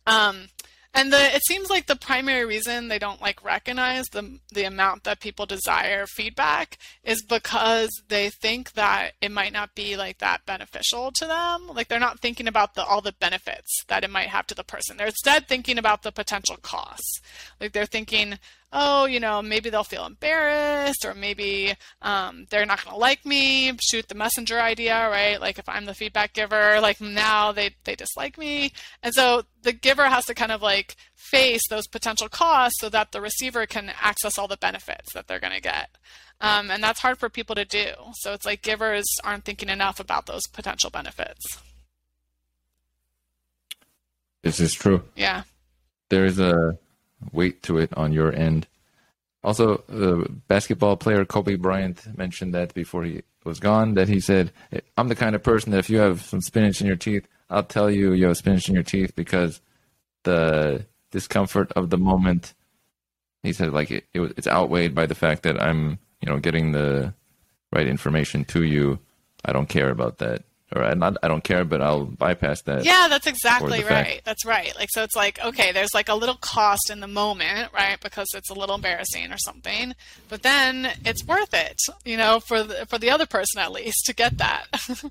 Um, 0.06 0.49
and 0.96 1.12
the, 1.12 1.36
it 1.36 1.44
seems 1.46 1.70
like 1.70 1.88
the 1.88 1.96
primary 1.96 2.46
reason 2.46 2.88
they 2.88 3.00
don't 3.00 3.22
like 3.22 3.44
recognize 3.44 4.06
the 4.12 4.39
the 4.54 4.64
amount 4.64 5.04
that 5.04 5.20
people 5.20 5.46
desire 5.46 6.06
feedback 6.06 6.78
is 7.04 7.24
because 7.24 7.89
they 8.10 8.30
think 8.30 8.74
that 8.74 9.14
it 9.20 9.32
might 9.32 9.54
not 9.54 9.74
be 9.74 9.98
like 9.98 10.20
that 10.20 10.46
beneficial 10.46 11.12
to 11.16 11.26
them. 11.26 11.68
Like 11.74 11.88
they're 11.88 12.00
not 12.00 12.20
thinking 12.20 12.48
about 12.48 12.76
the 12.76 12.86
all 12.86 13.02
the 13.02 13.16
benefits 13.20 13.84
that 13.88 14.04
it 14.04 14.12
might 14.12 14.28
have 14.28 14.46
to 14.48 14.56
the 14.56 14.64
person. 14.64 14.98
They're 14.98 15.08
instead 15.08 15.48
thinking 15.48 15.80
about 15.80 16.04
the 16.04 16.12
potential 16.12 16.58
costs. 16.62 17.22
Like 17.60 17.72
they're 17.72 17.86
thinking, 17.88 18.38
oh, 18.74 19.05
you 19.05 19.19
know, 19.19 19.41
maybe 19.41 19.69
they'll 19.69 19.84
feel 19.84 20.05
embarrassed 20.05 21.05
or 21.05 21.13
maybe 21.13 21.74
um, 22.01 22.47
they're 22.49 22.65
not 22.65 22.84
going 22.84 22.95
to 22.95 22.99
like 22.99 23.24
me, 23.26 23.71
shoot 23.82 24.07
the 24.07 24.15
messenger 24.15 24.59
idea, 24.59 25.07
right? 25.09 25.39
Like 25.39 25.59
if 25.59 25.69
I'm 25.69 25.86
the 25.86 25.93
feedback 25.93 26.34
giver, 26.34 26.80
like 26.82 26.99
now 26.99 27.51
they, 27.51 27.76
they 27.84 27.95
dislike 27.95 28.38
me. 28.38 28.74
And 29.03 29.13
so 29.13 29.43
the 29.61 29.74
giver 29.74 30.09
has 30.09 30.26
to 30.26 30.34
kind 30.34 30.51
of 30.51 30.61
like 30.63 30.95
face 31.15 31.61
those 31.69 31.88
potential 31.88 32.28
costs 32.28 32.82
so 32.82 32.89
that 32.89 33.11
the 33.11 33.21
receiver 33.21 33.67
can 33.67 33.91
access 34.01 34.38
all 34.39 34.47
the 34.47 34.57
benefits 34.57 35.13
that 35.13 35.28
they're 35.28 35.39
going 35.39 35.53
to 35.53 35.61
get. 35.61 35.97
Um, 36.41 36.71
and 36.71 36.84
that's 36.84 36.99
hard 36.99 37.19
for 37.19 37.30
people 37.30 37.55
to 37.55 37.65
do. 37.65 37.91
So 38.15 38.34
it's 38.34 38.45
like 38.45 38.63
givers 38.63 39.05
aren't 39.24 39.45
thinking 39.45 39.69
enough 39.69 39.99
about 39.99 40.26
those 40.26 40.47
potential 40.51 40.89
benefits. 40.89 41.59
This 44.41 44.59
is 44.59 44.74
true. 44.74 45.03
Yeah. 45.15 45.43
There's 46.09 46.39
a 46.39 46.78
weight 47.32 47.63
to 47.63 47.78
it 47.78 47.93
on 47.95 48.11
your 48.11 48.34
end. 48.34 48.67
Also, 49.43 49.84
the 49.88 50.26
basketball 50.47 50.95
player 50.95 51.26
Kobe 51.26 51.55
Bryant 51.55 52.17
mentioned 52.17 52.53
that 52.53 52.74
before 52.74 53.03
he 53.03 53.24
was 53.43 53.59
gone, 53.59 53.95
that 53.95 54.07
he 54.07 54.19
said, 54.19 54.51
I'm 54.97 55.09
the 55.09 55.15
kind 55.15 55.36
of 55.36 55.43
person 55.43 55.71
that 55.71 55.80
if 55.80 55.89
you 55.89 55.99
have 55.99 56.21
some 56.21 56.41
spinach 56.41 56.80
in 56.80 56.88
your 56.88 56.95
teeth, 56.95 57.28
I'll 57.49 57.63
tell 57.63 57.91
you 57.91 58.13
you 58.13 58.28
have 58.28 58.38
spinach 58.38 58.69
in 58.69 58.76
your 58.76 58.84
teeth 58.84 59.15
because 59.15 59.59
the 60.24 60.86
discomfort 61.11 61.71
of 61.74 61.89
the 61.89 61.97
moment, 61.97 62.53
he 63.43 63.51
said, 63.51 63.74
like 63.74 63.91
it, 63.91 64.05
it, 64.13 64.21
it's 64.38 64.47
outweighed 64.47 64.95
by 64.95 65.05
the 65.05 65.15
fact 65.15 65.43
that 65.43 65.61
I'm, 65.61 65.99
you 66.21 66.30
know, 66.30 66.39
getting 66.39 66.71
the 66.71 67.13
right 67.74 67.88
information 67.88 68.45
to 68.45 68.63
you. 68.63 68.99
I 69.43 69.51
don't 69.51 69.67
care 69.67 69.89
about 69.89 70.19
that 70.19 70.43
or 70.76 70.84
I, 70.84 70.93
not, 70.93 71.17
I 71.24 71.28
don't 71.28 71.43
care, 71.43 71.63
but 71.65 71.82
I'll 71.82 72.05
bypass 72.05 72.61
that. 72.63 72.86
Yeah, 72.86 73.07
that's 73.09 73.28
exactly 73.28 73.84
right. 73.84 74.21
That's 74.24 74.45
right. 74.45 74.76
Like, 74.76 74.89
so 74.91 75.03
it's 75.03 75.15
like, 75.15 75.43
okay, 75.43 75.71
there's 75.71 75.93
like 75.93 76.09
a 76.09 76.15
little 76.15 76.36
cost 76.36 76.89
in 76.89 76.99
the 76.99 77.07
moment, 77.07 77.71
right? 77.74 77.99
Because 78.01 78.28
it's 78.34 78.49
a 78.49 78.53
little 78.53 78.76
embarrassing 78.76 79.32
or 79.32 79.38
something, 79.38 79.93
but 80.30 80.43
then 80.43 80.89
it's 81.05 81.26
worth 81.26 81.53
it, 81.53 81.78
you 82.05 82.17
know, 82.17 82.39
for 82.39 82.63
the, 82.63 82.86
for 82.88 82.97
the 82.97 83.09
other 83.09 83.26
person 83.26 83.61
at 83.61 83.71
least 83.71 84.05
to 84.05 84.13
get 84.13 84.38
that. 84.38 84.67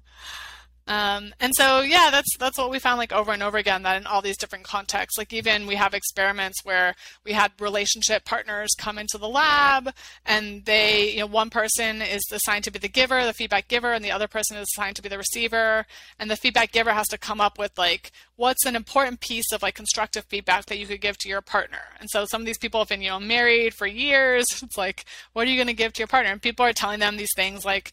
Um, 0.88 1.32
and 1.38 1.54
so, 1.54 1.80
yeah, 1.80 2.08
that's 2.10 2.36
that's 2.38 2.58
what 2.58 2.70
we 2.70 2.80
found 2.80 2.98
like 2.98 3.12
over 3.12 3.32
and 3.32 3.42
over 3.42 3.56
again. 3.56 3.84
That 3.84 4.00
in 4.00 4.06
all 4.06 4.20
these 4.20 4.36
different 4.36 4.64
contexts, 4.64 5.16
like 5.16 5.32
even 5.32 5.66
we 5.66 5.76
have 5.76 5.94
experiments 5.94 6.64
where 6.64 6.94
we 7.24 7.32
had 7.32 7.52
relationship 7.60 8.24
partners 8.24 8.70
come 8.76 8.98
into 8.98 9.16
the 9.16 9.28
lab, 9.28 9.90
and 10.26 10.64
they, 10.64 11.12
you 11.12 11.20
know, 11.20 11.26
one 11.26 11.50
person 11.50 12.02
is 12.02 12.22
assigned 12.32 12.64
to 12.64 12.72
be 12.72 12.80
the 12.80 12.88
giver, 12.88 13.24
the 13.24 13.32
feedback 13.32 13.68
giver, 13.68 13.92
and 13.92 14.04
the 14.04 14.10
other 14.10 14.26
person 14.26 14.56
is 14.56 14.68
assigned 14.74 14.96
to 14.96 15.02
be 15.02 15.08
the 15.08 15.18
receiver. 15.18 15.86
And 16.18 16.28
the 16.28 16.36
feedback 16.36 16.72
giver 16.72 16.92
has 16.92 17.08
to 17.08 17.18
come 17.18 17.40
up 17.40 17.58
with 17.58 17.78
like 17.78 18.10
what's 18.34 18.66
an 18.66 18.74
important 18.74 19.20
piece 19.20 19.52
of 19.52 19.62
like 19.62 19.76
constructive 19.76 20.24
feedback 20.24 20.66
that 20.66 20.78
you 20.78 20.86
could 20.86 21.00
give 21.00 21.16
to 21.18 21.28
your 21.28 21.42
partner. 21.42 21.82
And 22.00 22.10
so 22.10 22.24
some 22.24 22.42
of 22.42 22.46
these 22.46 22.58
people 22.58 22.80
have 22.80 22.88
been, 22.88 23.02
you 23.02 23.10
know, 23.10 23.20
married 23.20 23.74
for 23.74 23.86
years. 23.86 24.46
It's 24.62 24.78
like, 24.78 25.04
what 25.32 25.46
are 25.46 25.50
you 25.50 25.56
going 25.56 25.66
to 25.66 25.74
give 25.74 25.92
to 25.92 26.00
your 26.00 26.08
partner? 26.08 26.32
And 26.32 26.40
people 26.40 26.64
are 26.64 26.72
telling 26.72 26.98
them 26.98 27.16
these 27.18 27.34
things 27.36 27.64
like 27.64 27.92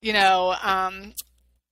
you 0.00 0.12
know, 0.12 0.54
um, 0.62 1.12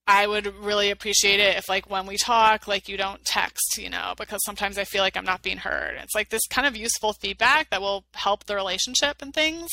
I 0.06 0.26
would 0.26 0.54
really 0.56 0.90
appreciate 0.90 1.40
it 1.40 1.56
if 1.56 1.68
like 1.68 1.90
when 1.90 2.06
we 2.06 2.16
talk, 2.16 2.68
like 2.68 2.88
you 2.88 2.96
don't 2.96 3.24
text, 3.24 3.76
you 3.76 3.90
know, 3.90 4.14
because 4.16 4.40
sometimes 4.44 4.78
I 4.78 4.84
feel 4.84 5.02
like 5.02 5.16
I'm 5.16 5.24
not 5.24 5.42
being 5.42 5.56
heard. 5.56 5.96
It's 6.00 6.14
like 6.14 6.28
this 6.28 6.46
kind 6.48 6.66
of 6.66 6.76
useful 6.76 7.12
feedback 7.12 7.70
that 7.70 7.80
will 7.80 8.04
help 8.14 8.44
the 8.44 8.54
relationship 8.54 9.20
and 9.20 9.34
things. 9.34 9.68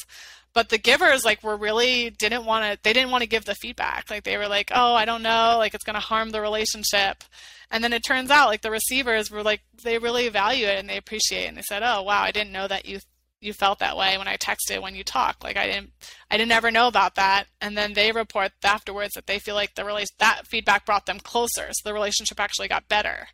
But 0.53 0.69
the 0.69 0.79
givers 0.79 1.23
like 1.23 1.43
were 1.43 1.55
really 1.55 2.11
didn't 2.11 2.45
want 2.45 2.63
to 2.63 2.79
they 2.83 2.93
didn't 2.93 3.11
want 3.11 3.21
to 3.23 3.29
give 3.29 3.45
the 3.45 3.55
feedback. 3.55 4.09
Like 4.09 4.23
they 4.23 4.37
were 4.37 4.47
like, 4.47 4.71
"Oh, 4.73 4.93
I 4.95 5.05
don't 5.05 5.23
know, 5.23 5.55
like 5.57 5.73
it's 5.73 5.83
going 5.83 5.95
to 5.95 5.99
harm 5.99 6.31
the 6.31 6.41
relationship." 6.41 7.23
And 7.71 7.83
then 7.83 7.93
it 7.93 8.03
turns 8.03 8.29
out 8.29 8.49
like 8.49 8.61
the 8.61 8.71
receivers 8.71 9.31
were 9.31 9.43
like 9.43 9.61
they 9.83 9.97
really 9.97 10.29
value 10.29 10.67
it 10.67 10.79
and 10.79 10.89
they 10.89 10.97
appreciate 10.97 11.45
it 11.45 11.47
and 11.49 11.57
they 11.57 11.63
said, 11.63 11.83
"Oh, 11.83 12.03
wow, 12.03 12.21
I 12.21 12.31
didn't 12.31 12.51
know 12.53 12.67
that 12.67 12.85
you 12.85 12.99
you 13.43 13.53
felt 13.53 13.79
that 13.79 13.97
way 13.97 14.17
when 14.17 14.27
I 14.27 14.37
texted 14.37 14.81
when 14.81 14.95
you 14.95 15.03
talk. 15.03 15.43
Like 15.43 15.57
I 15.57 15.67
didn't 15.67 15.91
I 16.31 16.37
didn't 16.37 16.51
ever 16.51 16.71
know 16.71 16.87
about 16.87 17.15
that. 17.15 17.45
And 17.61 17.77
then 17.77 17.93
they 17.93 18.11
report 18.11 18.51
afterwards 18.63 19.13
that 19.15 19.27
they 19.27 19.39
feel 19.39 19.55
like 19.55 19.75
the 19.75 19.83
rela- 19.83 20.07
that 20.19 20.47
feedback 20.47 20.85
brought 20.85 21.05
them 21.05 21.19
closer. 21.19 21.67
So 21.71 21.89
the 21.89 21.93
relationship 21.93 22.39
actually 22.39 22.67
got 22.67 22.87
better. 22.87 23.27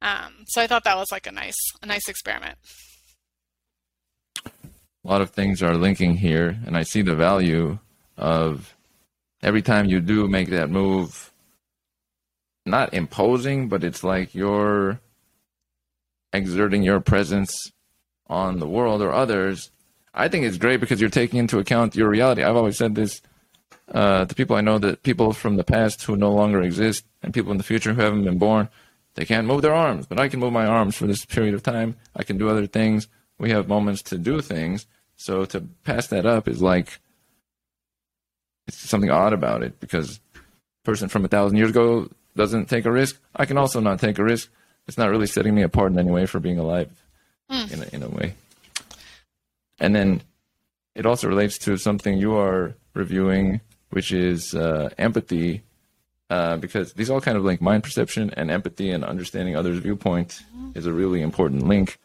Um, 0.00 0.44
so 0.46 0.60
I 0.60 0.66
thought 0.66 0.84
that 0.84 0.96
was 0.96 1.08
like 1.12 1.26
a 1.26 1.32
nice 1.32 1.56
a 1.82 1.86
nice 1.86 2.08
experiment. 2.08 2.58
A 4.46 5.08
lot 5.08 5.20
of 5.20 5.30
things 5.30 5.62
are 5.62 5.76
linking 5.76 6.16
here, 6.16 6.58
and 6.66 6.76
I 6.76 6.82
see 6.82 7.02
the 7.02 7.14
value 7.14 7.78
of 8.16 8.74
every 9.42 9.60
time 9.60 9.86
you 9.86 10.00
do 10.00 10.26
make 10.28 10.48
that 10.48 10.70
move. 10.70 11.30
Not 12.66 12.94
imposing, 12.94 13.68
but 13.68 13.84
it's 13.84 14.02
like 14.02 14.34
you're 14.34 14.98
exerting 16.32 16.82
your 16.82 17.00
presence 17.00 17.54
on 18.28 18.58
the 18.58 18.68
world 18.68 19.02
or 19.02 19.12
others, 19.12 19.70
I 20.14 20.28
think 20.28 20.44
it's 20.44 20.58
great 20.58 20.80
because 20.80 21.00
you're 21.00 21.10
taking 21.10 21.38
into 21.38 21.58
account 21.58 21.96
your 21.96 22.08
reality. 22.08 22.42
I've 22.42 22.56
always 22.56 22.76
said 22.76 22.94
this 22.94 23.20
uh, 23.92 24.24
to 24.24 24.34
people 24.34 24.56
I 24.56 24.60
know 24.60 24.78
that 24.78 25.02
people 25.02 25.32
from 25.32 25.56
the 25.56 25.64
past 25.64 26.02
who 26.04 26.16
no 26.16 26.32
longer 26.32 26.62
exist 26.62 27.04
and 27.22 27.34
people 27.34 27.52
in 27.52 27.58
the 27.58 27.64
future 27.64 27.92
who 27.92 28.00
haven't 28.00 28.24
been 28.24 28.38
born, 28.38 28.68
they 29.14 29.24
can't 29.24 29.46
move 29.46 29.62
their 29.62 29.74
arms, 29.74 30.06
but 30.06 30.18
I 30.18 30.28
can 30.28 30.40
move 30.40 30.52
my 30.52 30.66
arms 30.66 30.96
for 30.96 31.06
this 31.06 31.24
period 31.24 31.54
of 31.54 31.62
time. 31.62 31.96
I 32.16 32.24
can 32.24 32.38
do 32.38 32.48
other 32.48 32.66
things. 32.66 33.08
We 33.38 33.50
have 33.50 33.68
moments 33.68 34.02
to 34.04 34.18
do 34.18 34.40
things. 34.40 34.86
So 35.16 35.44
to 35.46 35.60
pass 35.84 36.08
that 36.08 36.26
up 36.26 36.48
is 36.48 36.62
like 36.62 36.98
it's 38.66 38.78
something 38.78 39.10
odd 39.10 39.32
about 39.32 39.62
it 39.62 39.78
because 39.80 40.20
person 40.84 41.08
from 41.08 41.24
a 41.24 41.28
thousand 41.28 41.58
years 41.58 41.70
ago 41.70 42.08
doesn't 42.36 42.68
take 42.68 42.84
a 42.84 42.92
risk. 42.92 43.20
I 43.36 43.46
can 43.46 43.58
also 43.58 43.80
not 43.80 44.00
take 44.00 44.18
a 44.18 44.24
risk. 44.24 44.50
It's 44.86 44.98
not 44.98 45.10
really 45.10 45.26
setting 45.26 45.54
me 45.54 45.62
apart 45.62 45.92
in 45.92 45.98
any 45.98 46.10
way 46.10 46.26
for 46.26 46.40
being 46.40 46.58
alive, 46.58 46.90
Mm. 47.50 47.72
in 47.72 47.82
a, 47.82 47.96
in 47.96 48.02
a 48.02 48.08
way. 48.08 48.34
And 49.78 49.94
then 49.94 50.22
it 50.94 51.04
also 51.04 51.28
relates 51.28 51.58
to 51.58 51.76
something 51.76 52.16
you 52.16 52.36
are 52.36 52.74
reviewing, 52.94 53.60
which 53.90 54.12
is 54.12 54.54
uh, 54.54 54.88
empathy, 54.96 55.62
uh, 56.30 56.56
because 56.56 56.94
these 56.94 57.10
all 57.10 57.20
kind 57.20 57.36
of 57.36 57.44
link 57.44 57.60
mind 57.60 57.82
perception 57.82 58.32
and 58.36 58.50
empathy 58.50 58.90
and 58.90 59.04
understanding 59.04 59.56
others' 59.56 59.78
viewpoint 59.78 60.40
is 60.74 60.86
a 60.86 60.92
really 60.92 61.20
important 61.20 61.66
link. 61.66 61.98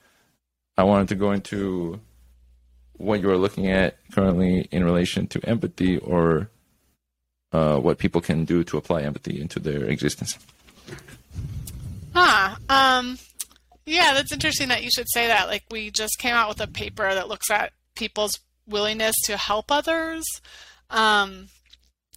I 0.78 0.84
wanted 0.84 1.08
to 1.10 1.16
go 1.16 1.32
into 1.32 2.00
what 2.94 3.22
you 3.22 3.30
are 3.30 3.38
looking 3.38 3.68
at 3.68 3.98
currently 4.12 4.68
in 4.72 4.84
relation 4.84 5.28
to 5.28 5.40
empathy 5.48 5.98
or 6.00 6.50
uh, 7.54 7.78
what 7.78 7.98
people 7.98 8.20
can 8.20 8.44
do 8.44 8.64
to 8.66 8.78
apply 8.78 9.04
empathy 9.04 9.40
into 9.40 9.60
their 9.60 9.86
existence. 9.86 10.38
Huh. 12.14 12.56
Um, 12.68 13.18
yeah, 13.90 14.14
that's 14.14 14.32
interesting 14.32 14.70
that 14.70 14.84
you 14.84 14.90
should 14.92 15.10
say 15.10 15.28
that. 15.28 15.48
Like, 15.48 15.64
we 15.72 15.90
just 15.90 16.20
came 16.20 16.36
out 16.36 16.50
with 16.50 16.62
a 16.62 16.68
paper 16.68 17.14
that 17.14 17.28
looks 17.28 17.50
at 17.50 17.74
people's 17.96 18.40
willingness 18.68 19.16
to 19.26 19.36
help 19.36 19.72
others. 19.72 20.24
Um, 20.90 21.50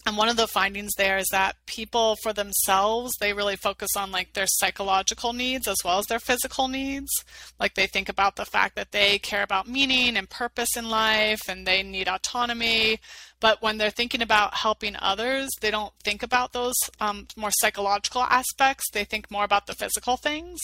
and 0.05 0.17
one 0.17 0.29
of 0.29 0.37
the 0.37 0.49
findings 0.49 0.91
there 0.99 1.17
is 1.17 1.29
that 1.31 1.65
people 1.67 2.17
for 2.23 2.33
themselves, 2.33 3.13
they 3.21 3.33
really 3.33 3.55
focus 3.55 3.91
on 3.97 4.11
like 4.11 4.33
their 4.33 4.49
psychological 4.49 5.33
needs 5.33 5.69
as 5.69 5.77
well 5.85 5.99
as 5.99 6.07
their 6.07 6.19
physical 6.19 6.67
needs. 6.67 7.11
Like 7.61 7.75
they 7.75 7.87
think 7.87 8.09
about 8.09 8.35
the 8.35 8.45
fact 8.45 8.75
that 8.75 8.91
they 8.91 9.21
care 9.21 9.45
about 9.45 9.69
meaning 9.69 10.17
and 10.17 10.29
purpose 10.29 10.77
in 10.77 10.91
life 10.91 11.43
and 11.49 11.67
they 11.67 11.85
need 11.85 12.09
autonomy. 12.09 12.99
But 13.39 13.63
when 13.63 13.79
they're 13.79 13.91
thinking 13.91 14.23
about 14.23 14.55
helping 14.55 14.97
others, 14.99 15.49
they 15.61 15.71
don't 15.71 15.93
think 16.03 16.25
about 16.25 16.53
those 16.53 16.75
um, 17.01 17.29
more 17.37 17.53
psychological 17.53 18.23
aspects. 18.23 18.91
They 18.93 19.05
think 19.05 19.31
more 19.31 19.45
about 19.45 19.69
the 19.69 19.75
physical 19.75 20.17
things. 20.17 20.59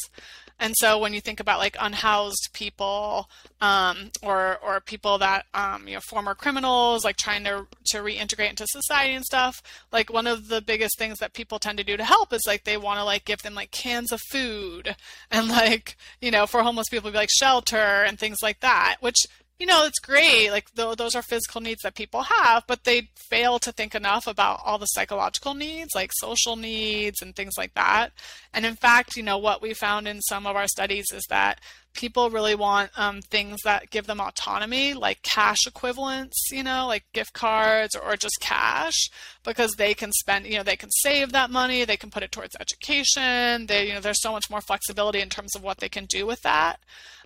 And 0.60 0.74
so 0.76 0.98
when 0.98 1.14
you 1.14 1.20
think 1.20 1.40
about 1.40 1.58
like 1.58 1.76
unhoused 1.78 2.48
people 2.52 3.28
um, 3.60 4.10
or 4.22 4.58
or 4.58 4.80
people 4.80 5.18
that 5.18 5.46
um, 5.54 5.86
you 5.86 5.94
know 5.94 6.00
former 6.00 6.34
criminals 6.34 7.04
like 7.04 7.16
trying 7.16 7.44
to 7.44 7.66
to 7.86 7.98
reintegrate 7.98 8.50
into 8.50 8.66
society 8.68 9.14
and 9.14 9.24
stuff, 9.24 9.62
like 9.92 10.12
one 10.12 10.26
of 10.26 10.48
the 10.48 10.60
biggest 10.60 10.98
things 10.98 11.18
that 11.18 11.32
people 11.32 11.58
tend 11.58 11.78
to 11.78 11.84
do 11.84 11.96
to 11.96 12.04
help 12.04 12.32
is 12.32 12.42
like 12.46 12.64
they 12.64 12.76
want 12.76 12.98
to 12.98 13.04
like 13.04 13.24
give 13.24 13.42
them 13.42 13.54
like 13.54 13.70
cans 13.70 14.12
of 14.12 14.20
food 14.30 14.96
and 15.30 15.48
like 15.48 15.96
you 16.20 16.30
know 16.30 16.46
for 16.46 16.62
homeless 16.62 16.88
people 16.88 17.10
be 17.10 17.16
like 17.16 17.30
shelter 17.30 17.76
and 17.76 18.18
things 18.18 18.38
like 18.42 18.60
that, 18.60 18.96
which 19.00 19.18
you 19.58 19.66
know, 19.66 19.84
it's 19.84 19.98
great. 19.98 20.50
Like 20.50 20.72
th- 20.74 20.96
those 20.96 21.14
are 21.14 21.22
physical 21.22 21.60
needs 21.60 21.82
that 21.82 21.96
people 21.96 22.22
have, 22.22 22.64
but 22.66 22.84
they 22.84 23.08
fail 23.28 23.58
to 23.58 23.72
think 23.72 23.94
enough 23.94 24.26
about 24.26 24.60
all 24.64 24.78
the 24.78 24.86
psychological 24.86 25.54
needs, 25.54 25.94
like 25.94 26.12
social 26.14 26.54
needs 26.54 27.20
and 27.20 27.34
things 27.34 27.54
like 27.58 27.74
that. 27.74 28.12
And 28.54 28.64
in 28.64 28.76
fact, 28.76 29.16
you 29.16 29.22
know, 29.22 29.38
what 29.38 29.60
we 29.60 29.74
found 29.74 30.06
in 30.06 30.20
some 30.22 30.46
of 30.46 30.54
our 30.54 30.68
studies 30.68 31.06
is 31.12 31.24
that 31.28 31.60
people 31.92 32.30
really 32.30 32.54
want 32.54 32.90
um, 32.96 33.20
things 33.20 33.58
that 33.64 33.90
give 33.90 34.06
them 34.06 34.20
autonomy, 34.20 34.94
like 34.94 35.20
cash 35.22 35.66
equivalents, 35.66 36.36
you 36.52 36.62
know, 36.62 36.86
like 36.86 37.04
gift 37.12 37.32
cards 37.32 37.96
or, 37.96 38.12
or 38.12 38.16
just 38.16 38.38
cash, 38.40 39.10
because 39.44 39.72
they 39.72 39.92
can 39.94 40.12
spend, 40.12 40.46
you 40.46 40.56
know, 40.56 40.62
they 40.62 40.76
can 40.76 40.90
save 40.90 41.32
that 41.32 41.50
money, 41.50 41.84
they 41.84 41.96
can 41.96 42.10
put 42.10 42.22
it 42.22 42.30
towards 42.30 42.54
education. 42.60 43.66
They, 43.66 43.88
you 43.88 43.94
know, 43.94 44.00
there's 44.00 44.22
so 44.22 44.30
much 44.30 44.48
more 44.48 44.60
flexibility 44.60 45.20
in 45.20 45.28
terms 45.28 45.56
of 45.56 45.64
what 45.64 45.78
they 45.78 45.88
can 45.88 46.04
do 46.04 46.24
with 46.26 46.42
that. 46.42 46.78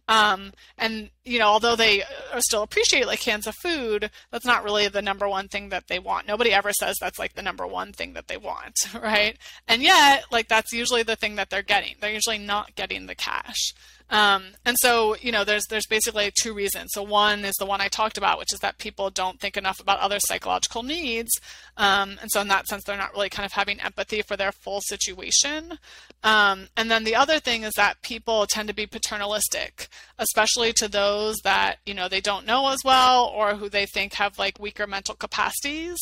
Um, 0.08 0.52
and 0.78 1.10
you 1.24 1.38
know, 1.38 1.46
although 1.46 1.76
they 1.76 2.02
are 2.32 2.40
still 2.40 2.62
appreciate 2.62 3.06
like 3.06 3.20
cans 3.20 3.46
of 3.46 3.54
food, 3.54 4.10
that's 4.30 4.44
not 4.44 4.64
really 4.64 4.88
the 4.88 5.02
number 5.02 5.28
one 5.28 5.48
thing 5.48 5.68
that 5.68 5.88
they 5.88 5.98
want. 5.98 6.26
Nobody 6.26 6.52
ever 6.52 6.72
says 6.72 6.96
that's 7.00 7.18
like 7.18 7.34
the 7.34 7.42
number 7.42 7.66
one 7.66 7.92
thing 7.92 8.14
that 8.14 8.28
they 8.28 8.36
want, 8.36 8.74
right? 9.00 9.38
And 9.68 9.82
yet, 9.82 10.24
like 10.32 10.48
that's 10.48 10.72
usually 10.72 11.02
the 11.02 11.16
thing 11.16 11.36
that 11.36 11.50
they're 11.50 11.62
getting. 11.62 11.94
They're 12.00 12.12
usually 12.12 12.38
not 12.38 12.74
getting 12.74 13.06
the 13.06 13.14
cash. 13.14 13.74
Um, 14.12 14.44
and 14.66 14.76
so, 14.78 15.16
you 15.16 15.32
know, 15.32 15.42
there's 15.42 15.64
there's 15.70 15.86
basically 15.86 16.30
two 16.38 16.52
reasons. 16.52 16.90
So 16.92 17.02
one 17.02 17.46
is 17.46 17.54
the 17.58 17.64
one 17.64 17.80
I 17.80 17.88
talked 17.88 18.18
about, 18.18 18.38
which 18.38 18.52
is 18.52 18.60
that 18.60 18.76
people 18.76 19.08
don't 19.08 19.40
think 19.40 19.56
enough 19.56 19.80
about 19.80 20.00
other 20.00 20.20
psychological 20.20 20.82
needs, 20.82 21.30
um, 21.78 22.18
and 22.20 22.30
so 22.30 22.42
in 22.42 22.48
that 22.48 22.66
sense, 22.66 22.84
they're 22.84 22.98
not 22.98 23.14
really 23.14 23.30
kind 23.30 23.46
of 23.46 23.52
having 23.52 23.80
empathy 23.80 24.20
for 24.20 24.36
their 24.36 24.52
full 24.52 24.82
situation. 24.82 25.78
Um, 26.22 26.68
and 26.76 26.90
then 26.90 27.04
the 27.04 27.16
other 27.16 27.40
thing 27.40 27.62
is 27.62 27.72
that 27.76 28.02
people 28.02 28.46
tend 28.46 28.68
to 28.68 28.74
be 28.74 28.86
paternalistic, 28.86 29.88
especially 30.18 30.74
to 30.74 30.88
those 30.88 31.38
that 31.42 31.78
you 31.86 31.94
know 31.94 32.08
they 32.08 32.20
don't 32.20 32.46
know 32.46 32.68
as 32.68 32.80
well 32.84 33.32
or 33.34 33.54
who 33.54 33.70
they 33.70 33.86
think 33.86 34.12
have 34.14 34.38
like 34.38 34.60
weaker 34.60 34.86
mental 34.86 35.14
capacities. 35.14 35.98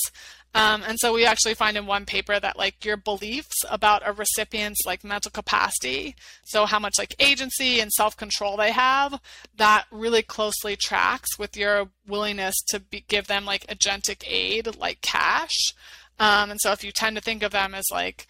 Um, 0.52 0.82
and 0.86 0.98
so 0.98 1.12
we 1.12 1.24
actually 1.24 1.54
find 1.54 1.76
in 1.76 1.86
one 1.86 2.04
paper 2.04 2.40
that 2.40 2.58
like 2.58 2.84
your 2.84 2.96
beliefs 2.96 3.54
about 3.70 4.02
a 4.04 4.12
recipient's 4.12 4.80
like 4.84 5.04
mental 5.04 5.30
capacity, 5.30 6.16
so 6.44 6.66
how 6.66 6.80
much 6.80 6.94
like 6.98 7.14
agency 7.20 7.78
and 7.78 7.92
self-control 7.92 8.56
they 8.56 8.72
have, 8.72 9.20
that 9.56 9.86
really 9.92 10.22
closely 10.22 10.74
tracks 10.74 11.38
with 11.38 11.56
your 11.56 11.90
willingness 12.06 12.56
to 12.68 12.80
be, 12.80 13.04
give 13.06 13.28
them 13.28 13.44
like 13.44 13.66
agentic 13.68 14.24
aid, 14.26 14.76
like 14.76 15.00
cash. 15.02 15.72
Um, 16.18 16.50
and 16.50 16.60
so 16.60 16.72
if 16.72 16.82
you 16.82 16.90
tend 16.90 17.16
to 17.16 17.22
think 17.22 17.44
of 17.44 17.52
them 17.52 17.72
as 17.72 17.84
like 17.92 18.26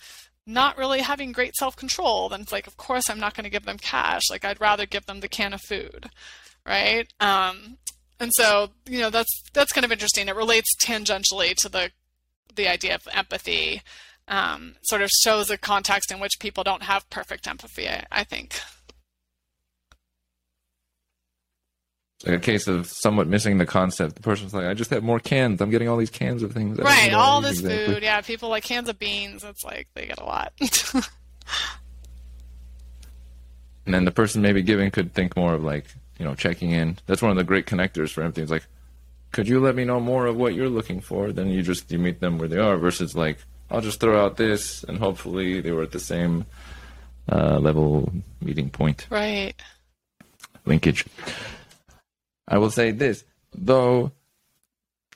not 0.46 0.76
really 0.76 1.00
having 1.00 1.32
great 1.32 1.54
self-control, 1.54 2.28
then 2.28 2.42
it's 2.42 2.52
like, 2.52 2.66
of 2.66 2.76
course, 2.76 3.08
I'm 3.08 3.20
not 3.20 3.34
going 3.34 3.44
to 3.44 3.50
give 3.50 3.64
them 3.64 3.78
cash. 3.78 4.22
Like 4.30 4.44
I'd 4.44 4.60
rather 4.60 4.84
give 4.84 5.06
them 5.06 5.20
the 5.20 5.28
can 5.28 5.54
of 5.54 5.62
food, 5.62 6.10
right? 6.66 7.10
Um, 7.18 7.78
and 8.20 8.30
so 8.34 8.68
you 8.86 9.00
know 9.00 9.08
that's 9.08 9.42
that's 9.54 9.72
kind 9.72 9.84
of 9.84 9.90
interesting. 9.90 10.28
It 10.28 10.36
relates 10.36 10.68
tangentially 10.76 11.54
to 11.56 11.70
the 11.70 11.90
the 12.54 12.68
idea 12.68 12.94
of 12.94 13.08
empathy. 13.12 13.82
Um, 14.28 14.76
sort 14.82 15.02
of 15.02 15.10
shows 15.10 15.50
a 15.50 15.58
context 15.58 16.12
in 16.12 16.20
which 16.20 16.38
people 16.38 16.62
don't 16.62 16.84
have 16.84 17.08
perfect 17.10 17.48
empathy. 17.48 17.88
I, 17.88 18.04
I 18.12 18.22
think. 18.24 18.60
It's 22.16 22.26
like 22.26 22.36
a 22.36 22.40
case 22.40 22.68
of 22.68 22.86
somewhat 22.86 23.26
missing 23.26 23.58
the 23.58 23.66
concept. 23.66 24.14
The 24.14 24.20
person's 24.20 24.54
like, 24.54 24.66
I 24.66 24.74
just 24.74 24.90
have 24.90 25.02
more 25.02 25.18
cans. 25.18 25.60
I'm 25.60 25.70
getting 25.70 25.88
all 25.88 25.96
these 25.96 26.10
cans 26.10 26.44
of 26.44 26.52
things. 26.52 26.78
Right, 26.78 27.12
all 27.12 27.40
this 27.40 27.60
exactly. 27.60 27.94
food. 27.94 28.02
Yeah, 28.04 28.20
people 28.20 28.50
like 28.50 28.62
cans 28.62 28.88
of 28.88 28.98
beans. 29.00 29.42
It's 29.42 29.64
like 29.64 29.88
they 29.94 30.06
get 30.06 30.20
a 30.20 30.24
lot. 30.24 30.52
And 33.90 33.94
then 33.94 34.04
the 34.04 34.12
person 34.12 34.40
maybe 34.40 34.62
giving 34.62 34.90
could 34.92 35.14
think 35.14 35.36
more 35.36 35.54
of 35.54 35.64
like, 35.64 35.86
you 36.16 36.24
know, 36.24 36.36
checking 36.36 36.70
in. 36.70 36.98
That's 37.06 37.22
one 37.22 37.32
of 37.32 37.36
the 37.36 37.42
great 37.42 37.66
connectors 37.66 38.10
for 38.10 38.22
empathy. 38.22 38.42
It's 38.42 38.50
like, 38.50 38.66
could 39.32 39.48
you 39.48 39.60
let 39.60 39.74
me 39.74 39.84
know 39.84 40.00
more 40.00 40.26
of 40.26 40.36
what 40.36 40.54
you're 40.54 40.68
looking 40.68 41.00
for? 41.00 41.32
Then 41.32 41.48
you 41.48 41.62
just 41.62 41.90
you 41.90 41.98
meet 41.98 42.20
them 42.20 42.38
where 42.38 42.48
they 42.48 42.58
are 42.58 42.76
versus 42.76 43.14
like, 43.14 43.38
I'll 43.70 43.80
just 43.80 44.00
throw 44.00 44.24
out 44.24 44.36
this 44.36 44.84
and 44.84 44.98
hopefully 44.98 45.60
they 45.60 45.70
were 45.70 45.82
at 45.82 45.92
the 45.92 46.00
same 46.00 46.46
uh, 47.30 47.58
level 47.58 48.12
meeting 48.40 48.70
point 48.70 49.06
right. 49.10 49.54
linkage. 50.66 51.04
I 52.48 52.58
will 52.58 52.70
say 52.70 52.90
this, 52.90 53.24
though 53.54 54.10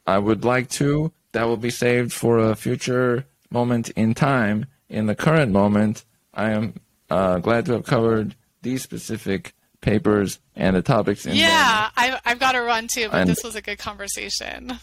I 0.07 0.19
would 0.19 0.45
like 0.45 0.71
to, 0.71 1.13
that 1.33 1.45
will 1.45 1.57
be 1.57 1.71
saved 1.71 2.13
for 2.13 2.39
a 2.39 2.55
future 2.55 3.27
moment 3.51 3.91
in 3.91 4.15
time. 4.15 4.67
In 4.89 5.07
the 5.07 5.17
current 5.17 5.51
moment, 5.51 6.05
I 6.33 6.51
am 6.51 6.75
uh, 7.11 7.39
glad 7.39 7.67
to 7.67 7.73
have 7.73 7.85
covered 7.85 8.37
these 8.63 8.83
specific 8.83 9.55
papers 9.85 10.41
and 10.57 10.75
the 10.75 10.83
topics 10.83 11.27
in. 11.27 11.37
Yeah, 11.37 11.91
I've 11.97 12.21
I've 12.25 12.39
got 12.41 12.53
to 12.53 12.61
run 12.63 12.89
too, 12.89 13.09
but 13.11 13.21
And- 13.21 13.31
this 13.31 13.45
was 13.45 13.55
a 13.55 13.63
good 13.63 13.79
conversation. 13.79 14.79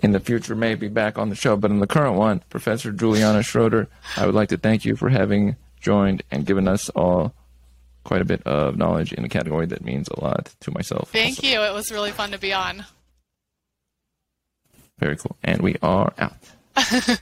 in 0.00 0.12
the 0.12 0.20
future 0.20 0.54
may 0.54 0.74
be 0.74 0.88
back 0.88 1.18
on 1.18 1.28
the 1.30 1.34
show, 1.34 1.56
but 1.56 1.70
in 1.70 1.78
the 1.80 1.86
current 1.86 2.16
one, 2.16 2.40
Professor 2.50 2.92
Juliana 2.92 3.42
Schroeder, 3.42 3.88
I 4.16 4.26
would 4.26 4.34
like 4.34 4.48
to 4.50 4.56
thank 4.56 4.84
you 4.84 4.94
for 4.96 5.08
having 5.08 5.56
joined 5.80 6.22
and 6.30 6.44
given 6.46 6.66
us 6.68 6.88
all 6.90 7.32
quite 8.04 8.20
a 8.20 8.24
bit 8.24 8.42
of 8.46 8.76
knowledge 8.76 9.12
in 9.12 9.24
a 9.24 9.28
category 9.28 9.66
that 9.66 9.84
means 9.84 10.06
a 10.08 10.20
lot 10.22 10.54
to 10.60 10.70
myself. 10.70 11.10
Thank 11.10 11.38
also. 11.38 11.46
you. 11.48 11.60
It 11.62 11.72
was 11.74 11.90
really 11.90 12.12
fun 12.12 12.30
to 12.32 12.38
be 12.38 12.52
on. 12.52 12.84
Very 14.98 15.16
cool. 15.16 15.36
And 15.42 15.60
we 15.60 15.76
are 15.82 16.12
out. 16.18 16.36